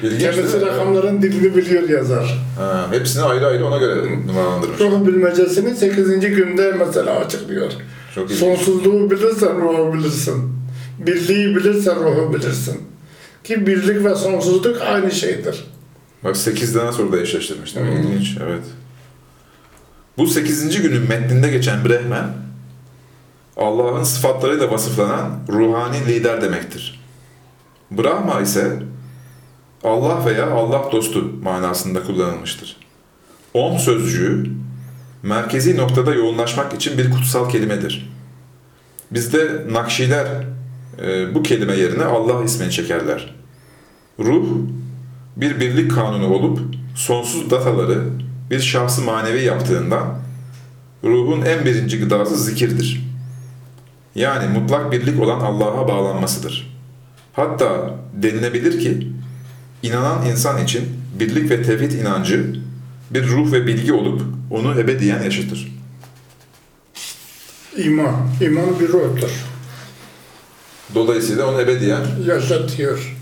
İlginç 0.02 0.20
Kendisi 0.22 0.60
rakamların 0.60 1.22
dilini 1.22 1.56
biliyor 1.56 1.88
yazar. 1.88 2.38
Ha, 2.58 2.86
hepsini 2.90 3.22
ayrı 3.22 3.46
ayrı 3.46 3.66
ona 3.66 3.76
göre 3.78 4.26
numaralandırmış. 4.26 4.80
Ruh 4.80 5.06
bilmecesini 5.06 5.76
8. 5.76 6.20
günde 6.20 6.72
mesela 6.78 7.12
açıklıyor. 7.18 7.72
Çok 8.14 8.24
ilginç. 8.24 8.38
Sonsuzluğu 8.38 9.10
bilirsen 9.10 9.60
ruhu 9.60 9.94
bilirsin. 9.94 10.52
Birliği 10.98 11.56
bilirsen 11.56 11.96
ruhu 12.04 12.34
bilirsin. 12.34 12.80
Ki 13.44 13.66
birlik 13.66 14.04
ve 14.04 14.14
sonsuzluk 14.14 14.82
aynı 14.82 15.10
şeydir. 15.10 15.64
Bak 16.24 16.36
8'den 16.36 16.90
sonra 16.90 17.12
da 17.12 17.20
eşleştirmiş. 17.20 17.76
değil 17.76 17.86
mi? 17.86 17.94
İlginç, 17.94 18.36
evet. 18.44 18.62
Bu 20.18 20.26
8. 20.26 20.82
günün 20.82 21.08
metninde 21.08 21.48
geçen 21.48 21.84
Brehmen, 21.84 22.26
Allah'ın 23.56 24.04
sıfatlarıyla 24.04 24.70
vasıflanan 24.70 25.38
ruhani 25.48 26.06
lider 26.06 26.42
demektir. 26.42 27.00
Brahma 27.90 28.40
ise 28.40 28.82
Allah 29.84 30.26
veya 30.26 30.50
Allah 30.50 30.92
dostu 30.92 31.32
manasında 31.42 32.02
kullanılmıştır. 32.02 32.76
Om 33.54 33.78
sözcüğü, 33.78 34.44
merkezi 35.22 35.76
noktada 35.76 36.14
yoğunlaşmak 36.14 36.74
için 36.74 36.98
bir 36.98 37.10
kutsal 37.10 37.48
kelimedir. 37.48 38.12
Bizde 39.10 39.66
Nakşiler 39.70 40.26
e, 40.98 41.34
bu 41.34 41.42
kelime 41.42 41.76
yerine 41.76 42.04
Allah 42.04 42.44
ismini 42.44 42.70
çekerler. 42.70 43.34
Ruh, 44.18 44.46
bir 45.36 45.60
birlik 45.60 45.90
kanunu 45.90 46.26
olup 46.26 46.60
sonsuz 46.94 47.50
dataları 47.50 48.08
bir 48.50 48.60
şahsı 48.60 49.02
manevi 49.02 49.44
yaptığından 49.44 50.18
ruhun 51.04 51.42
en 51.42 51.64
birinci 51.64 52.00
gıdası 52.00 52.36
zikirdir. 52.36 53.12
Yani 54.14 54.58
mutlak 54.58 54.92
birlik 54.92 55.20
olan 55.20 55.40
Allah'a 55.40 55.88
bağlanmasıdır. 55.88 56.78
Hatta 57.32 57.94
denilebilir 58.14 58.80
ki 58.80 59.08
inanan 59.82 60.26
insan 60.26 60.64
için 60.64 60.84
birlik 61.18 61.50
ve 61.50 61.62
tevhid 61.62 61.92
inancı 61.92 62.56
bir 63.10 63.26
ruh 63.26 63.52
ve 63.52 63.66
bilgi 63.66 63.92
olup 63.92 64.22
onu 64.50 64.80
ebediyen 64.80 65.22
yaşatır. 65.22 65.72
İman. 67.76 68.14
İman 68.40 68.80
bir 68.80 68.88
ruhtur. 68.88 69.51
Dolayısıyla 70.94 71.46
onu 71.50 71.60
ebediyen 71.60 72.00
Yaşatıyor. 72.26 73.16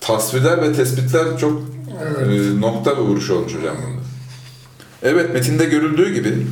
tasvirler 0.00 0.62
ve 0.62 0.72
tespitler 0.72 1.38
çok 1.38 1.62
Evet. 2.02 2.40
e, 2.40 2.60
nokta 2.60 2.96
ve 2.96 3.00
vuruş 3.00 3.30
olmuş 3.30 3.54
hocam 3.54 3.76
bunda. 3.86 4.02
Evet 5.02 5.34
metinde 5.34 5.64
görüldüğü 5.64 6.14
gibi 6.14 6.46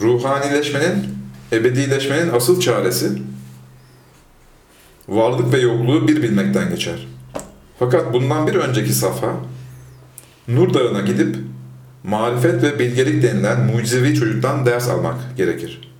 ruhanileşmenin, 0.00 1.08
ebedileşmenin 1.52 2.32
asıl 2.32 2.60
çaresi 2.60 3.22
varlık 5.08 5.52
ve 5.52 5.60
yokluğu 5.60 6.08
bir 6.08 6.22
bilmekten 6.22 6.70
geçer. 6.70 7.08
Fakat 7.78 8.12
bundan 8.12 8.46
bir 8.46 8.54
önceki 8.54 8.92
safha 8.92 9.36
Nur 10.48 10.74
Dağı'na 10.74 11.00
gidip 11.00 11.36
marifet 12.04 12.62
ve 12.62 12.78
bilgelik 12.78 13.22
denilen 13.22 13.60
mucizevi 13.60 14.14
çocuktan 14.14 14.66
ders 14.66 14.88
almak 14.88 15.16
gerekir. 15.36 15.91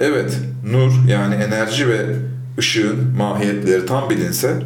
Evet, 0.00 0.38
nur 0.66 0.92
yani 1.08 1.34
enerji 1.34 1.88
ve 1.88 2.06
ışığın 2.58 3.16
mahiyetleri 3.16 3.86
tam 3.86 4.10
bilinse 4.10 4.62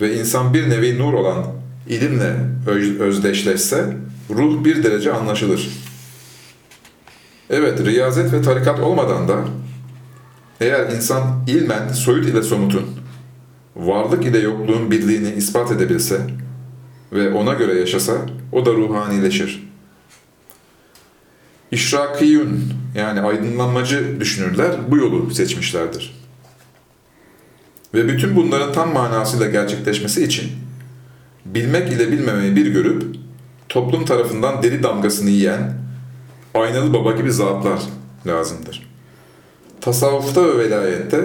ve 0.00 0.14
insan 0.20 0.54
bir 0.54 0.70
nevi 0.70 0.98
nur 0.98 1.12
olan 1.12 1.46
ilimle 1.88 2.36
öz- 2.66 3.00
özdeşleşse 3.00 3.96
ruh 4.30 4.64
bir 4.64 4.82
derece 4.84 5.12
anlaşılır. 5.12 5.68
Evet, 7.50 7.80
riyazet 7.86 8.32
ve 8.32 8.42
tarikat 8.42 8.80
olmadan 8.80 9.28
da 9.28 9.44
eğer 10.60 10.90
insan 10.92 11.44
ilmen 11.46 11.88
soyut 11.88 12.26
ile 12.26 12.42
somutun, 12.42 12.84
varlık 13.76 14.24
ile 14.24 14.38
yokluğun 14.38 14.90
birliğini 14.90 15.30
ispat 15.34 15.72
edebilse 15.72 16.20
ve 17.12 17.30
ona 17.32 17.54
göre 17.54 17.78
yaşasa 17.78 18.12
o 18.52 18.66
da 18.66 18.72
ruhanileşir. 18.72 19.68
İşrakiyun 21.70 22.64
yani 22.94 23.20
aydınlanmacı 23.20 24.20
düşünürler 24.20 24.70
bu 24.88 24.96
yolu 24.96 25.34
seçmişlerdir. 25.34 26.16
Ve 27.94 28.08
bütün 28.08 28.36
bunların 28.36 28.72
tam 28.72 28.92
manasıyla 28.92 29.46
gerçekleşmesi 29.46 30.24
için 30.24 30.50
bilmek 31.44 31.92
ile 31.92 32.12
bilmemeyi 32.12 32.56
bir 32.56 32.66
görüp 32.66 33.16
toplum 33.68 34.04
tarafından 34.04 34.62
deli 34.62 34.82
damgasını 34.82 35.30
yiyen 35.30 35.78
aynalı 36.54 36.92
baba 36.92 37.12
gibi 37.12 37.32
zatlar 37.32 37.80
lazımdır. 38.26 38.86
Tasavvufta 39.80 40.44
ve 40.44 40.58
velayette 40.58 41.20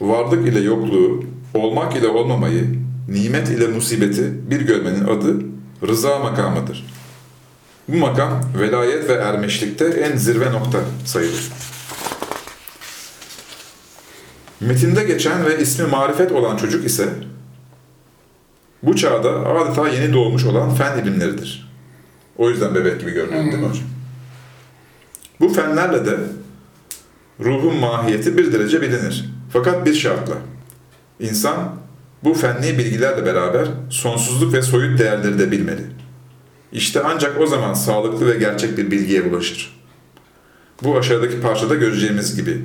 varlık 0.00 0.48
ile 0.48 0.60
yokluğu, 0.60 1.24
olmak 1.54 1.96
ile 1.96 2.08
olmamayı, 2.08 2.64
nimet 3.08 3.50
ile 3.50 3.66
musibeti 3.66 4.50
bir 4.50 4.60
görmenin 4.60 5.04
adı 5.04 5.36
rıza 5.88 6.18
makamıdır. 6.18 6.95
Bu 7.88 7.96
makam 7.96 8.40
velayet 8.58 9.08
ve 9.08 9.12
ermeşlikte 9.12 9.84
en 9.84 10.16
zirve 10.16 10.52
nokta 10.52 10.78
sayılır. 11.04 11.52
Metinde 14.60 15.04
geçen 15.04 15.44
ve 15.46 15.58
ismi 15.58 15.86
marifet 15.86 16.32
olan 16.32 16.56
çocuk 16.56 16.86
ise 16.86 17.08
bu 18.82 18.96
çağda 18.96 19.30
adeta 19.30 19.88
yeni 19.88 20.12
doğmuş 20.12 20.44
olan 20.44 20.74
fen 20.74 20.98
ilimleridir. 20.98 21.72
O 22.36 22.50
yüzden 22.50 22.74
bebek 22.74 23.00
gibi 23.00 23.10
görünüyor 23.10 23.44
değil 23.44 23.58
mi 23.58 23.68
hocam? 23.68 23.84
Bu 25.40 25.48
fenlerle 25.48 26.06
de 26.06 26.16
ruhun 27.40 27.76
mahiyeti 27.76 28.38
bir 28.38 28.52
derece 28.52 28.82
bilinir. 28.82 29.30
Fakat 29.52 29.86
bir 29.86 29.94
şartla. 29.94 30.34
İnsan 31.20 31.76
bu 32.24 32.34
fenli 32.34 32.78
bilgilerle 32.78 33.26
beraber 33.26 33.68
sonsuzluk 33.90 34.52
ve 34.52 34.62
soyut 34.62 34.98
değerleri 34.98 35.38
de 35.38 35.50
bilmeli. 35.50 35.95
İşte 36.72 37.02
ancak 37.04 37.40
o 37.40 37.46
zaman 37.46 37.74
sağlıklı 37.74 38.26
ve 38.26 38.38
gerçek 38.38 38.78
bir 38.78 38.90
bilgiye 38.90 39.22
ulaşır. 39.22 39.76
Bu 40.82 40.98
aşağıdaki 40.98 41.40
parçada 41.40 41.74
göreceğimiz 41.74 42.36
gibi 42.36 42.62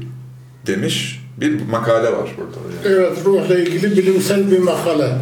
demiş 0.67 1.21
bir 1.37 1.61
makale 1.65 2.11
var 2.11 2.29
burada. 2.37 2.57
hocam. 2.57 2.81
Evet, 2.85 3.17
ruhla 3.25 3.59
ilgili 3.59 3.97
bilimsel 3.97 4.51
bir 4.51 4.59
makale. 4.59 5.17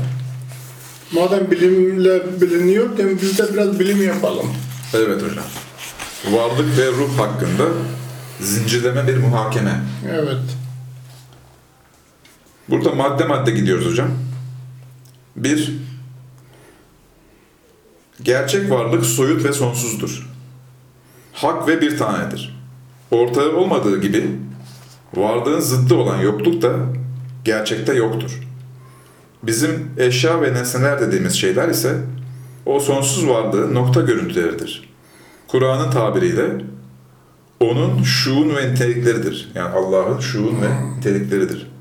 Madem 1.12 1.52
bilimle 1.52 2.42
biliniyor, 2.42 2.98
demek 2.98 3.22
biz 3.22 3.38
de 3.38 3.54
biraz 3.54 3.80
bilim 3.80 4.04
yapalım. 4.08 4.48
Evet 4.94 5.22
hocam. 5.22 5.46
Varlık 6.32 6.78
ve 6.78 6.88
ruh 6.88 7.18
hakkında 7.18 7.64
zincirleme 8.40 9.08
bir 9.08 9.18
muhakeme. 9.18 9.82
Evet. 10.12 10.38
Burada 12.70 12.92
madde 12.92 13.26
madde 13.26 13.52
gidiyoruz 13.52 13.86
hocam. 13.86 14.10
Bir, 15.36 15.74
gerçek 18.24 18.72
varlık 18.72 19.06
soyut 19.06 19.46
ve 19.46 19.54
sonsuzdur. 19.54 20.30
Hak 21.34 21.68
ve 21.68 21.82
bir 21.82 21.98
tanedir. 21.98 22.60
Ortağı 23.12 23.56
olmadığı 23.56 24.02
gibi 24.02 24.32
varlığın 25.16 25.60
zıddı 25.60 25.96
olan 25.96 26.22
yokluk 26.22 26.62
da 26.62 26.72
gerçekte 27.46 27.94
yoktur. 27.94 28.40
Bizim 29.44 29.92
eşya 29.98 30.42
ve 30.42 30.54
nesneler 30.54 31.02
dediğimiz 31.02 31.34
şeyler 31.34 31.70
ise 31.70 31.98
o 32.66 32.80
sonsuz 32.80 33.28
varlığın 33.28 33.76
nokta 33.76 34.02
görüntüleridir. 34.02 34.90
Kur'an'ın 35.48 35.92
tabiriyle 35.92 36.46
onun 37.60 38.04
şuun 38.04 38.56
ve 38.56 38.72
nitelikleridir. 38.72 39.52
Yani 39.56 39.70
Allah'ın 39.70 40.20
şuun 40.20 40.62
ve 40.62 40.98
nitelikleridir. 40.98 41.72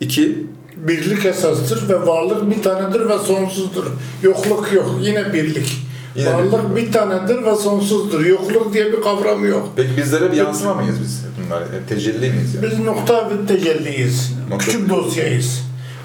2. 0.00 0.46
Birlik 0.86 1.26
esastır 1.26 1.88
ve 1.88 2.06
varlık 2.06 2.50
bir 2.50 2.62
tanedir 2.62 3.08
ve 3.08 3.18
sonsuzdur. 3.18 3.84
Yokluk 4.22 4.72
yok. 4.72 4.94
Yine 5.00 5.32
birlik. 5.32 5.76
Yine 6.16 6.34
varlık 6.34 6.76
bir 6.76 6.92
tanedir 6.92 7.44
ve 7.44 7.54
sonsuzdur. 7.56 8.24
Yokluk 8.26 8.72
diye 8.74 8.92
bir 8.92 9.00
kavram 9.02 9.44
yok. 9.48 9.68
Peki 9.76 9.96
bizlere 9.96 10.32
bir 10.32 10.36
yansıma 10.36 10.74
mıyız 10.74 10.96
biz? 11.02 11.24
Bunlar 11.46 11.62
e, 11.62 11.66
tecelli 11.88 12.30
miyiz? 12.30 12.54
Yani? 12.54 12.66
Biz 12.70 12.78
nokta 12.78 13.30
bir 13.30 13.48
tecelliyiz. 13.48 14.32
Nokta- 14.50 14.64
Küçük 14.64 14.88
dosyayız. 14.88 15.60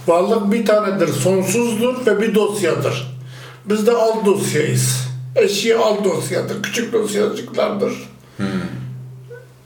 Varlık 0.07 0.51
bir 0.51 0.65
tanedir, 0.65 1.07
sonsuzdur 1.07 2.05
ve 2.05 2.21
bir 2.21 2.35
dosyadır. 2.35 3.17
Biz 3.65 3.87
de 3.87 3.91
alt 3.91 4.25
dosyayız. 4.25 4.97
Eşya 5.35 5.79
alt 5.79 6.03
dosyadır, 6.05 6.63
küçük 6.63 6.93
dosyacıklardır. 6.93 7.93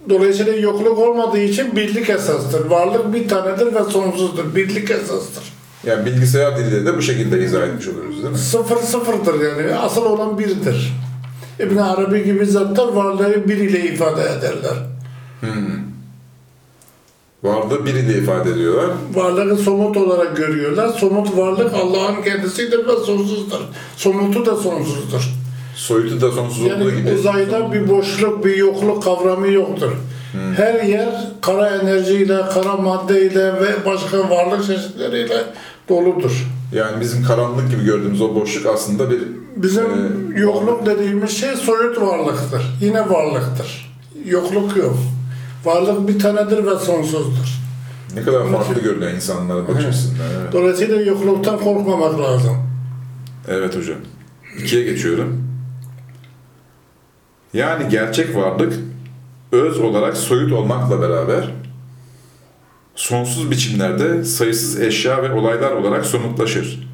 Dolayısıyla 0.10 0.56
yokluk 0.56 1.00
olmadığı 1.00 1.40
için 1.40 1.76
birlik 1.76 2.10
esastır. 2.10 2.70
Varlık 2.70 3.14
bir 3.14 3.28
tanedir 3.28 3.76
ve 3.76 3.84
sonsuzdur. 3.84 4.56
Birlik 4.56 4.92
esastır. 4.92 5.44
Yani 5.86 6.06
bilgisayar 6.06 6.58
diliyle 6.58 6.86
de 6.86 6.98
bu 6.98 7.02
şekilde 7.02 7.44
izah 7.44 7.62
etmiş 7.62 7.88
oluyoruz 7.88 8.18
değil 8.18 8.30
mi? 8.30 8.38
Sıfır 8.38 8.78
sıfırdır 8.78 9.42
yani. 9.42 9.76
Asıl 9.76 10.06
olan 10.06 10.40
birdir. 10.40 10.94
İbn 11.60 11.78
Arabi 11.78 12.24
gibi 12.24 12.46
zatlar 12.46 12.88
varlığı 12.88 13.50
bir 13.50 13.58
ile 13.58 13.94
ifade 13.94 14.22
ederler. 14.22 14.78
Varlığı 17.44 17.86
bir 17.86 17.94
ile 17.94 18.18
ifade 18.18 18.52
ediyorlar. 18.52 18.90
Varlığı 19.14 19.58
somut 19.58 19.98
olarak 19.98 20.38
görüyorlar. 20.38 20.90
Somut 20.90 21.38
varlık 21.38 21.74
Allah'ın 21.74 22.24
kendisidir 22.24 22.88
ve 22.88 22.92
sonsuzdur. 23.06 23.60
Somutu 23.98 24.46
da 24.46 24.56
sonsuzdur. 24.56 25.34
Soyutu 25.78 26.22
da 26.22 26.32
sonsuz 26.32 26.64
olduğu 26.64 26.70
Yani 26.90 26.96
gibi. 26.98 27.14
uzayda 27.14 27.72
bir 27.74 27.90
boşluk, 27.90 28.46
bir 28.46 28.58
yokluk 28.58 29.04
kavramı 29.04 29.48
yoktur. 29.48 29.92
Her 30.56 30.84
yer 30.84 31.28
kara 31.42 31.70
enerjiyle, 31.70 32.42
kara 32.54 32.76
maddeyle 32.76 33.54
ve 33.54 33.86
başka 33.86 34.30
varlık 34.30 34.66
çeşitleriyle 34.68 35.44
doludur. 35.90 36.48
Yani 36.74 37.02
bizim 37.02 37.24
karanlık 37.24 37.72
gibi 37.72 37.86
gördüğümüz 37.86 38.22
o 38.22 38.36
boşluk 38.36 38.66
aslında 38.66 39.12
bir 39.12 39.20
Bizim 39.56 39.84
Ee, 39.86 40.40
yokluk 40.40 40.86
dediğimiz 40.86 41.30
şey 41.38 41.56
soyut 41.56 42.02
varlıktır. 42.02 42.62
Yine 42.82 43.10
varlıktır. 43.10 43.96
Yokluk 44.26 44.78
yok. 44.78 44.98
Varlık 45.66 46.08
bir 46.08 46.20
tanedir 46.20 46.66
ve 46.66 46.76
sonsuzdur. 46.80 47.48
ne 48.16 48.22
kadar 48.22 48.48
farklı 48.48 48.82
görünüyor 48.82 49.12
insanların 49.12 49.68
bakış 49.68 49.86
açısından. 49.86 50.26
Evet. 50.42 50.54
Dolayısıyla 50.54 51.02
yokluktan 51.02 51.60
korkmamak 51.60 52.20
lazım. 52.20 52.58
evet 53.48 53.78
hocam. 53.78 53.98
İkiye 54.60 54.84
geçiyorum. 54.84 55.47
Yani 57.58 57.90
gerçek 57.90 58.36
varlık 58.36 58.74
öz 59.52 59.80
olarak 59.80 60.18
soyut 60.18 60.54
olmakla 60.54 61.02
beraber 61.02 61.44
sonsuz 62.96 63.52
biçimlerde 63.52 64.24
sayısız 64.24 64.82
eşya 64.82 65.24
ve 65.24 65.34
olaylar 65.34 65.72
olarak 65.72 66.06
somutlaşır. 66.06 66.88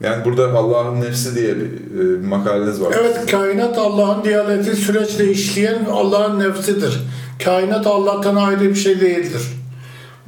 Yani 0.00 0.24
burada 0.24 0.52
Allah'ın 0.52 1.00
nefsi 1.00 1.34
diye 1.34 1.56
bir, 1.56 1.64
e, 1.64 2.26
makaleniz 2.26 2.80
var. 2.80 2.94
Evet, 3.00 3.30
kainat 3.30 3.78
Allah'ın 3.78 4.24
diyalektik 4.24 4.74
süreçle 4.74 5.30
işleyen 5.30 5.84
Allah'ın 5.92 6.40
nefsidir. 6.40 7.00
Kainat 7.44 7.86
Allah'tan 7.86 8.36
ayrı 8.36 8.60
bir 8.60 8.74
şey 8.74 9.00
değildir. 9.00 9.42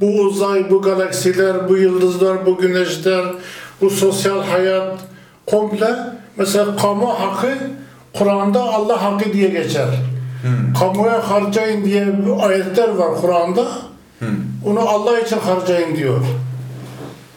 Bu 0.01 0.05
uzay, 0.05 0.69
bu 0.69 0.81
galaksiler, 0.81 1.69
bu 1.69 1.77
yıldızlar, 1.77 2.45
bu 2.45 2.57
güneşler, 2.57 3.25
bu 3.81 3.89
sosyal 3.89 4.43
hayat 4.43 4.99
komple 5.45 5.95
mesela 6.37 6.75
kamu 6.75 7.07
hakkı 7.07 7.57
Kur'an'da 8.13 8.61
Allah 8.61 9.03
hakkı 9.03 9.33
diye 9.33 9.49
geçer. 9.49 9.87
Kamuya 10.79 11.29
harcayın 11.29 11.85
diye 11.85 12.07
ayetler 12.41 12.89
var 12.89 13.21
Kur'an'da. 13.21 13.67
Onu 14.65 14.79
Allah 14.79 15.19
için 15.19 15.37
harcayın 15.39 15.95
diyor. 15.95 16.19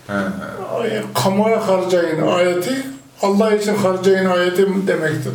Ay- 0.09 1.03
Kamuya 1.15 1.69
harcayın 1.69 2.23
ayeti 2.23 2.83
Allah 3.23 3.55
için 3.55 3.75
harcayın 3.75 4.27
ayeti 4.27 4.67
demektir. 4.87 5.33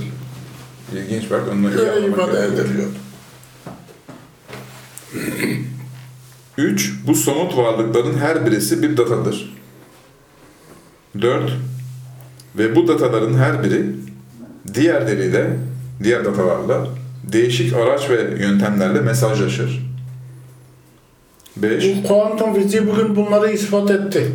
İlginç 0.93 1.31
bak. 1.31 1.41
Onu 1.53 1.69
iyi 1.69 1.77
Öyle 1.79 2.07
ifade 2.07 2.39
ediliyor. 2.45 2.87
3. 6.57 6.93
Bu 7.07 7.15
somut 7.15 7.57
varlıkların 7.57 8.17
her 8.17 8.45
birisi 8.45 8.81
bir 8.81 8.97
datadır. 8.97 9.55
4. 11.21 11.51
Ve 12.57 12.75
bu 12.75 12.87
dataların 12.87 13.33
her 13.33 13.63
biri 13.63 13.85
diğerleriyle, 14.73 15.47
diğer 16.03 16.25
datalarla 16.25 16.87
değişik 17.23 17.73
araç 17.73 18.09
ve 18.09 18.43
yöntemlerle 18.43 19.01
mesajlaşır. 19.01 19.85
5. 21.57 21.95
Bu 21.97 22.07
kuantum 22.07 22.53
fiziği 22.53 22.87
bugün 22.87 23.15
bunları 23.15 23.51
ispat 23.51 23.91
etti. 23.91 24.31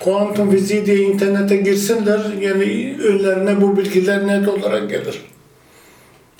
Kuantum 0.00 0.50
fiziği 0.50 0.86
diye 0.86 0.98
internete 0.98 1.56
girsinler, 1.56 2.20
yani 2.40 2.96
önlerine 3.04 3.60
bu 3.60 3.76
bilgiler 3.76 4.26
net 4.26 4.48
olarak 4.48 4.90
gelir. 4.90 5.20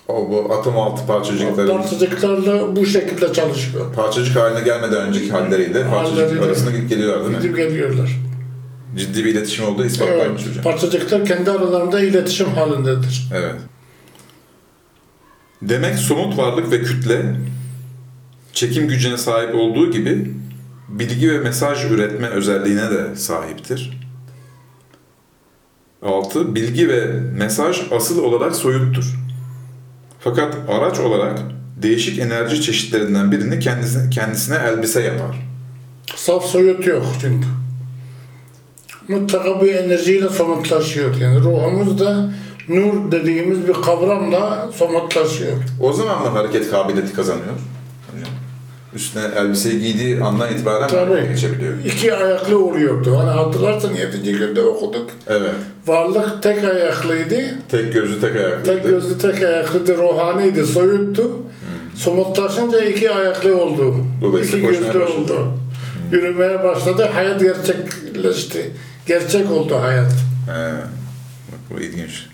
O 0.09 0.31
bu 0.31 0.55
atom 0.55 0.79
altı 0.79 1.07
parçacıkların 1.07 1.77
Parçacıklarla 1.77 2.77
bu 2.77 2.87
şekilde 2.87 3.33
çalışıyor. 3.33 3.95
parçacık 3.95 4.37
haline 4.37 4.61
gelmeden 4.61 5.01
önceki 5.09 5.31
halleriyle 5.31 5.87
parçacık 5.91 6.43
arasında 6.43 6.71
gidip 6.71 6.89
geliyorlar 6.89 7.25
değil 7.25 7.37
mi? 7.37 7.43
Gidip 7.43 7.57
geliyorlar. 7.57 8.11
Ciddi 8.97 9.25
bir 9.25 9.31
iletişim 9.31 9.65
olduğu 9.65 9.83
Evet, 9.83 9.91
ispatlanmış 9.93 10.47
hocam. 10.47 10.65
parçacıklar 10.65 11.25
kendi 11.25 11.51
aralarında 11.51 12.01
iletişim 12.01 12.49
halindedir. 12.49 13.29
Evet. 13.35 13.55
Demek 15.63 15.99
somut 15.99 16.39
varlık 16.39 16.73
ve 16.73 16.83
kütle 16.83 17.37
çekim 18.53 18.89
gücüne 18.89 19.17
sahip 19.17 19.55
olduğu 19.55 19.91
gibi 19.91 20.35
bilgi 20.89 21.33
ve 21.33 21.39
mesaj 21.39 21.85
üretme 21.85 22.29
özelliğine 22.29 22.91
de 22.91 23.17
sahiptir. 23.17 24.01
6. 26.03 26.55
Bilgi 26.55 26.89
ve 26.89 27.07
mesaj 27.39 27.81
asıl 27.93 28.23
olarak 28.25 28.57
soyuttur. 28.57 29.05
Fakat 30.21 30.57
araç 30.69 30.99
olarak 30.99 31.39
değişik 31.83 32.19
enerji 32.19 32.63
çeşitlerinden 32.63 33.33
birini 33.33 33.59
kendisine, 33.59 34.11
kendisine 34.11 34.57
elbise 34.57 35.03
yapar. 35.03 35.37
Saf 36.17 36.45
soyut 36.45 36.87
yok 36.87 37.07
çünkü. 37.21 37.47
Mutlaka 39.11 39.63
bir 39.63 39.75
enerjiyle 39.75 40.29
somutlaşıyor. 40.29 41.15
Yani 41.21 41.41
ruhumuz 41.41 41.99
da 41.99 42.31
nur 42.69 43.13
dediğimiz 43.13 43.69
bir 43.69 43.73
kavramla 43.73 44.71
somutlaşıyor. 44.77 45.53
O 45.81 45.93
zaman 45.93 46.23
mı 46.23 46.29
hareket 46.29 46.71
kabiliyeti 46.71 47.13
kazanıyor? 47.15 47.55
Üstüne 48.95 49.23
elbiseyi 49.37 49.81
giydiği 49.81 50.23
andan 50.23 50.53
itibaren 50.53 50.89
Tabii. 50.89 51.29
geçebiliyor? 51.29 51.73
İki 51.85 52.15
ayaklı 52.15 52.65
oluyordu. 52.65 53.19
Hani 53.19 53.31
hatırlarsan 53.31 53.95
7. 53.95 54.33
günde 54.33 54.63
okuduk. 54.63 55.11
Evet. 55.27 55.51
Varlık 55.87 56.43
tek 56.43 56.65
ayaklıydı. 56.65 57.41
Tek 57.71 57.93
gözlü 57.93 58.21
tek 58.21 58.37
ayaklıydı. 58.37 58.65
Tek 58.65 58.85
gözlü 58.85 59.19
tek 59.19 59.43
ayaklıydı. 59.43 59.97
Ruhaniydi, 59.99 60.67
soyuttu. 60.67 61.31
Somutlaşınca 61.97 62.85
iki 62.85 63.11
ayaklı 63.11 63.63
oldu. 63.63 63.95
Dolayısıyla 64.23 64.71
iki 64.71 64.79
gözlü 64.79 64.89
başladı. 65.01 65.05
oldu. 65.23 65.53
Yürümeye 66.13 66.65
başladı. 66.65 67.09
Hayat 67.15 67.41
gerçekleşti. 67.41 68.71
Gerçek 69.11 69.51
oldu 69.51 69.77
hayat. 69.77 70.13
He. 70.47 70.73
Bak 71.53 71.61
bu 71.71 71.81
ilginç. 71.81 72.27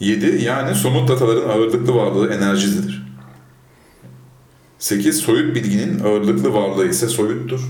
7. 0.00 0.44
Yani 0.44 0.74
somut 0.74 1.08
dataların 1.08 1.48
ağırlıklı 1.48 1.94
varlığı 1.94 2.34
enerjidir. 2.34 3.06
8. 4.78 5.16
Soyut 5.16 5.54
bilginin 5.54 6.04
ağırlıklı 6.04 6.54
varlığı 6.54 6.88
ise 6.88 7.08
soyuttur. 7.08 7.60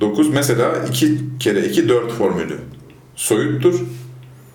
9. 0.00 0.28
Mesela 0.28 0.84
2 0.88 1.18
kere 1.38 1.68
2 1.68 1.88
4 1.88 2.12
formülü. 2.12 2.58
Soyuttur, 3.16 3.80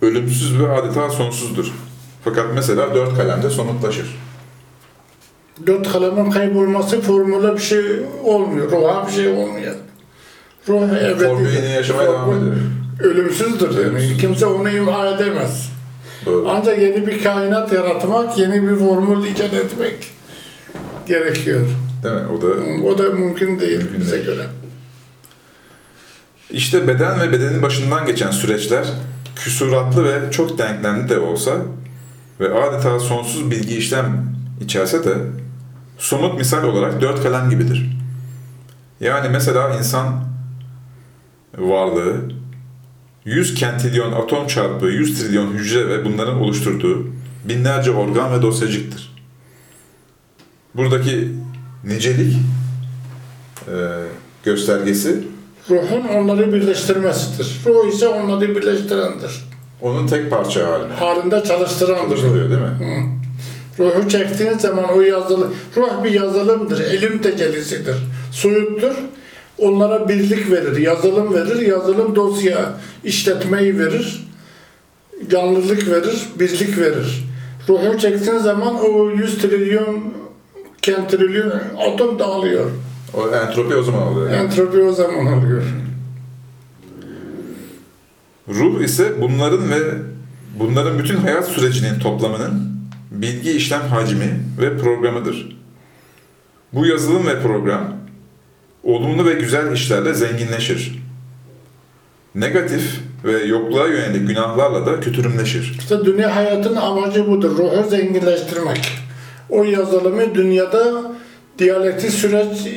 ölümsüz 0.02 0.58
ve 0.58 0.68
adeta 0.68 1.10
sonsuzdur. 1.10 1.72
Fakat 2.24 2.46
mesela 2.54 2.94
4 2.94 3.16
kalemde 3.16 3.50
somutlaşır. 3.50 4.16
Dört 5.66 5.92
kalemin 5.92 6.30
kaybolması 6.30 7.00
formüle 7.00 7.54
bir 7.54 7.58
şey 7.58 7.82
olmuyor. 8.24 8.70
Ruha 8.72 9.06
bir 9.06 9.12
şey 9.12 9.28
olmuyor. 9.28 9.74
Ruh 10.68 10.82
ebedi. 10.82 11.24
Formül 11.24 11.52
yine 11.56 11.68
yaşamaya 11.68 12.08
devam 12.08 12.30
eder. 12.30 12.54
Ölümsüzdür 13.00 13.84
yani. 13.84 14.16
Kimse 14.20 14.46
onu 14.46 14.70
imha 14.70 15.08
edemez. 15.10 15.68
Doğru. 16.26 16.48
Ancak 16.50 16.78
yeni 16.78 17.06
bir 17.06 17.22
kainat 17.22 17.72
yaratmak, 17.72 18.38
yeni 18.38 18.62
bir 18.62 18.76
formül 18.76 19.26
icat 19.26 19.54
etmek 19.54 19.94
gerekiyor. 21.06 21.60
Değil 22.04 22.14
mi? 22.14 22.20
O 22.38 22.42
da 22.42 22.46
O 22.88 22.98
da 22.98 23.02
mümkün 23.10 23.60
değil 23.60 23.78
Mümkün 23.78 24.00
bize 24.00 24.12
değil. 24.12 24.24
göre. 24.24 24.42
İşte 26.50 26.88
beden 26.88 27.20
ve 27.20 27.32
bedenin 27.32 27.62
başından 27.62 28.06
geçen 28.06 28.30
süreçler 28.30 28.86
küsuratlı 29.36 30.04
ve 30.04 30.30
çok 30.30 30.58
denklemli 30.58 31.08
de 31.08 31.18
olsa 31.18 31.52
ve 32.40 32.54
adeta 32.54 33.00
sonsuz 33.00 33.50
bilgi 33.50 33.76
işlem 33.76 34.26
içerse 34.64 35.04
de 35.04 35.14
somut 35.98 36.38
misal 36.38 36.64
olarak 36.64 37.00
dört 37.00 37.22
kalem 37.22 37.50
gibidir. 37.50 37.96
Yani 39.00 39.28
mesela 39.28 39.74
insan 39.78 40.24
varlığı 41.58 42.16
100 43.24 43.54
kentilyon 43.54 44.12
atom 44.12 44.46
çarpı 44.46 44.86
100 44.86 45.18
trilyon 45.20 45.52
hücre 45.52 45.88
ve 45.88 46.04
bunların 46.04 46.34
oluşturduğu 46.40 47.06
binlerce 47.44 47.90
organ 47.90 48.32
ve 48.32 48.42
dosyacıktır. 48.42 49.16
buradaki 50.74 51.28
nicelik 51.84 52.36
e, 53.68 53.74
göstergesi 54.44 55.24
Ruhun 55.70 56.08
onları 56.08 56.52
birleştirmesidir. 56.52 57.60
Ruh 57.66 57.88
ise 57.92 58.08
onları 58.08 58.56
birleştirendir. 58.56 59.44
onun 59.82 60.06
tek 60.06 60.30
parça 60.30 60.66
haline 60.72 60.92
Halinde 60.94 61.44
çalıştırandır. 61.44 62.16
çalıştırıyor 62.16 62.50
değil 62.50 62.60
mi? 62.60 62.66
Hı. 62.66 63.25
Ruhu 63.78 64.08
çektiğin 64.08 64.58
zaman 64.58 64.84
o 64.96 65.00
yazılı, 65.00 65.48
ruh 65.76 66.04
bir 66.04 66.10
yazılımdır, 66.10 66.80
elim 66.80 67.22
tecellisidir, 67.22 67.96
soyuttur. 68.32 68.94
Onlara 69.58 70.08
birlik 70.08 70.50
verir, 70.50 70.76
yazılım 70.76 71.34
verir, 71.34 71.60
yazılım 71.66 72.16
dosya 72.16 72.72
işletmeyi 73.04 73.78
verir, 73.78 74.28
canlılık 75.30 75.90
verir, 75.90 76.28
birlik 76.38 76.78
verir. 76.78 77.24
Ruhu 77.68 77.98
çektiğin 77.98 78.38
zaman 78.38 78.74
o 78.74 79.10
100 79.10 79.38
trilyon, 79.38 80.14
kentrilyon 80.82 81.52
atom 81.86 82.18
dağılıyor. 82.18 82.70
O 83.14 83.28
entropi 83.28 83.74
o 83.74 83.82
zaman 83.82 84.02
oluyor. 84.02 84.30
yani. 84.30 84.44
Entropi 84.44 84.82
o 84.82 84.92
zaman 84.92 85.26
oluyor. 85.38 85.62
Ruh 88.48 88.82
ise 88.82 89.20
bunların 89.20 89.70
ve 89.70 89.80
bunların 90.58 90.98
bütün 90.98 91.16
hayat 91.16 91.48
sürecinin 91.48 91.98
toplamının 91.98 92.75
bilgi 93.10 93.52
işlem 93.52 93.80
hacmi 93.80 94.40
ve 94.60 94.78
programıdır. 94.78 95.56
Bu 96.72 96.86
yazılım 96.86 97.26
ve 97.26 97.42
program 97.42 97.96
olumlu 98.84 99.24
ve 99.24 99.32
güzel 99.32 99.72
işlerle 99.72 100.14
zenginleşir. 100.14 100.98
Negatif 102.34 103.00
ve 103.24 103.44
yokluğa 103.44 103.86
yönelik 103.86 104.28
günahlarla 104.28 104.86
da 104.86 105.00
kötürümleşir. 105.00 105.76
İşte 105.78 106.04
dünya 106.04 106.36
hayatının 106.36 106.76
amacı 106.76 107.26
budur. 107.26 107.58
Ruhu 107.58 107.90
zenginleştirmek. 107.90 108.92
O 109.50 109.64
yazılımı 109.64 110.34
dünyada 110.34 111.12
diyalektik 111.58 112.10
süreç 112.10 112.68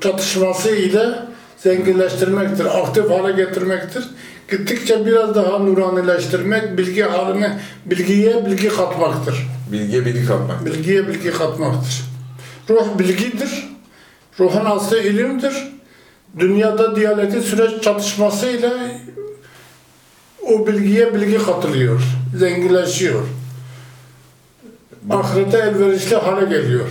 çatışması 0.00 0.76
ile 0.76 1.14
zenginleştirmektir. 1.56 2.64
Aktif 2.64 3.10
hale 3.10 3.44
getirmektir. 3.44 4.04
Gittikçe 4.50 5.06
biraz 5.06 5.34
daha 5.34 5.58
nuranileştirmek, 5.58 6.78
bilgi 6.78 7.02
haline, 7.02 7.60
bilgiye 7.86 8.46
bilgi 8.46 8.68
katmaktır. 8.68 9.46
Bilgiye 9.72 10.04
bilgi 10.04 10.26
katmak. 10.26 10.66
Bilgiye 10.66 11.08
bilgi 11.08 11.30
katmaktır. 11.30 12.04
Ruh 12.70 12.98
bilgidir. 12.98 13.68
Ruhun 14.40 14.64
aslı 14.64 15.02
ilimdir. 15.02 15.54
Dünyada 16.38 16.96
diyalektik 16.96 17.42
süreç 17.42 17.82
çatışmasıyla 17.82 18.72
o 20.52 20.66
bilgiye 20.66 21.14
bilgi 21.14 21.38
katılıyor, 21.38 22.02
zenginleşiyor. 22.38 23.22
Ahirete 25.10 25.58
elverişli 25.58 26.16
hale 26.16 26.44
geliyor. 26.44 26.88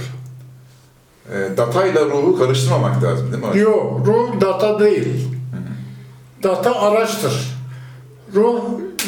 E, 1.33 1.57
datayla 1.57 2.05
ruhu 2.05 2.37
karıştırmamak 2.39 3.03
lazım 3.03 3.31
değil 3.31 3.43
mi? 3.43 3.49
hocam? 3.49 3.63
Yok, 3.63 4.07
ruh 4.07 4.41
data 4.41 4.79
değil. 4.79 5.32
Data 6.43 6.75
araçtır. 6.81 7.33
Ruh 8.35 8.61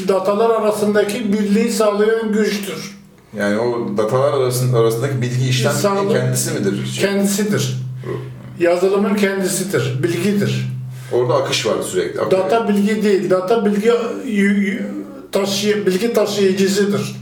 datalar 0.07 0.49
arasındaki 0.49 1.33
birliği 1.33 1.71
sağlayan 1.71 2.33
güçtür. 2.33 2.95
Yani 3.37 3.59
o 3.59 3.97
datalar 3.97 4.33
arasında, 4.33 4.79
arasındaki 4.79 5.21
bilgi 5.21 5.49
işlem 5.49 5.71
İnsanlık- 5.71 6.11
kendisi 6.11 6.51
midir? 6.53 6.97
Kendisidir. 7.01 7.77
ruh. 8.07 8.19
Yazılımın 8.59 9.15
kendisidir, 9.15 10.03
bilgidir. 10.03 10.67
Orada 11.11 11.33
akış 11.33 11.65
var 11.65 11.75
sürekli. 11.83 12.21
akıyor. 12.21 12.43
Data 12.43 12.67
bilgi 12.69 13.03
değil, 13.03 13.29
data 13.29 13.65
bilgi 13.65 13.87
y- 13.87 14.43
y- 14.43 14.87
taşı, 15.31 15.85
bilgi 15.85 16.13
taşıyıcısıdır. 16.13 17.15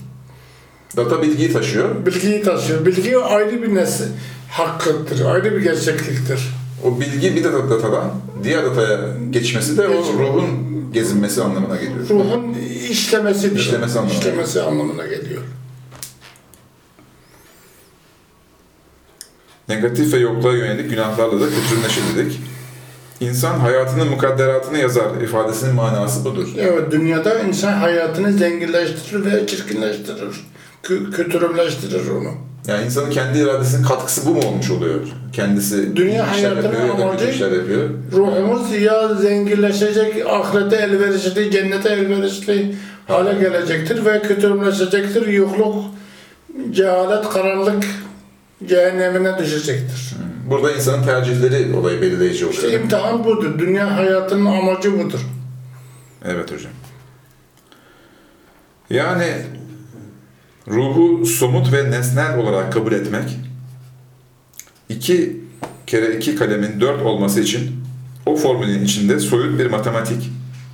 Data 0.98 1.22
bilgiyi 1.22 1.54
taşıyor. 1.54 2.06
Bilgiyi 2.06 2.42
taşıyor. 2.42 2.86
Bilgi 2.86 3.18
ayrı 3.18 3.62
bir 3.64 3.76
nesne, 3.76 4.06
hakkıdır, 4.52 5.26
ayrı 5.26 5.56
bir 5.56 5.62
gerçekliktir. 5.62 6.40
O 6.84 7.00
bilgi 7.00 7.36
bir 7.36 7.44
de 7.44 7.54
datadan 7.54 8.12
diğer 8.44 8.66
dataya 8.66 9.00
geçmesi 9.30 9.78
de 9.78 9.88
o 9.88 10.14
ruhun 10.14 10.50
gezinmesi 10.94 11.44
anlamına 11.44 11.76
geliyor. 11.76 12.10
Ruhun 12.10 12.54
işlemesidir. 12.90 13.60
İşlemesi 13.60 14.00
anlamına 14.00 14.20
İşlemesi 14.20 14.62
anlamına 14.62 15.08
geliyor. 15.08 15.42
Negatif 19.70 20.14
ve 20.14 20.18
yokluğa 20.18 20.54
yönelik 20.54 20.90
günahlarla 20.90 21.42
da 21.42 21.46
kötürümleşir 21.46 22.04
dedik. 22.18 22.40
İnsan 23.20 23.60
hayatının 23.60 24.08
mukadderatını 24.08 24.78
yazar 24.78 25.22
ifadesinin 25.22 25.76
manası 25.76 26.26
budur. 26.26 26.48
Evet, 26.58 26.92
dünyada 26.92 27.40
insan 27.40 27.74
hayatını 27.74 28.34
zenginleştirir 28.34 29.26
ve 29.26 29.48
çirkinleştirir. 29.48 30.46
Kö- 30.84 31.12
kötürümleştirir 31.12 32.10
onu. 32.10 32.32
Yani 32.68 32.86
insanın 32.86 33.10
kendi 33.10 33.40
iradesinin 33.40 33.84
katkısı 33.84 34.26
bu 34.26 34.30
mu 34.30 34.42
olmuş 34.48 34.72
oluyor? 34.72 35.00
Kendisi 35.34 35.96
Dünya 35.96 36.32
işler 36.36 36.52
hayatının 36.52 36.64
yapıyor 36.64 36.82
ya 36.84 36.90
da 36.90 36.96
kötü 36.96 37.04
amacı- 37.04 37.30
işler 37.30 37.52
yapıyor. 37.52 37.90
Ruhumuz 38.12 38.72
ya 38.82 39.16
zenginleşecek, 39.16 40.26
ahirete 40.28 40.76
elverişli, 40.76 41.52
cennete 41.52 41.90
elverişli 41.90 42.76
hale 43.08 43.40
gelecektir 43.40 44.06
ve 44.06 44.22
kötürümleşecektir. 44.22 45.28
Yokluk, 45.28 45.76
cehalet, 46.72 47.30
karanlık 47.30 47.84
cehennemine 48.68 49.38
düşecektir. 49.40 50.14
Burada 50.50 50.72
insanın 50.72 51.04
tercihleri 51.04 51.76
olayı 51.76 52.02
belirleyici 52.02 52.46
oluyor. 52.46 52.64
İşte 52.64 52.74
imtihan 52.82 53.24
budur. 53.24 53.60
Dünya 53.60 53.98
hayatının 53.98 54.46
amacı 54.46 55.00
budur. 55.00 55.20
Evet 56.26 56.52
hocam. 56.52 56.72
Yani 58.90 59.28
ruhu 60.68 61.26
somut 61.26 61.74
ve 61.74 61.92
nesnel 61.92 62.38
olarak 62.38 62.74
kabul 62.74 62.92
etmek, 62.92 63.38
iki 64.90 65.44
kere 65.88 66.18
iki 66.18 66.36
kalemin 66.36 66.82
dört 66.82 67.02
olması 67.02 67.42
için 67.42 67.84
o 68.26 68.36
formülün 68.36 68.84
içinde 68.86 69.20
soyut 69.20 69.60
bir 69.60 69.66
matematik, 69.66 70.30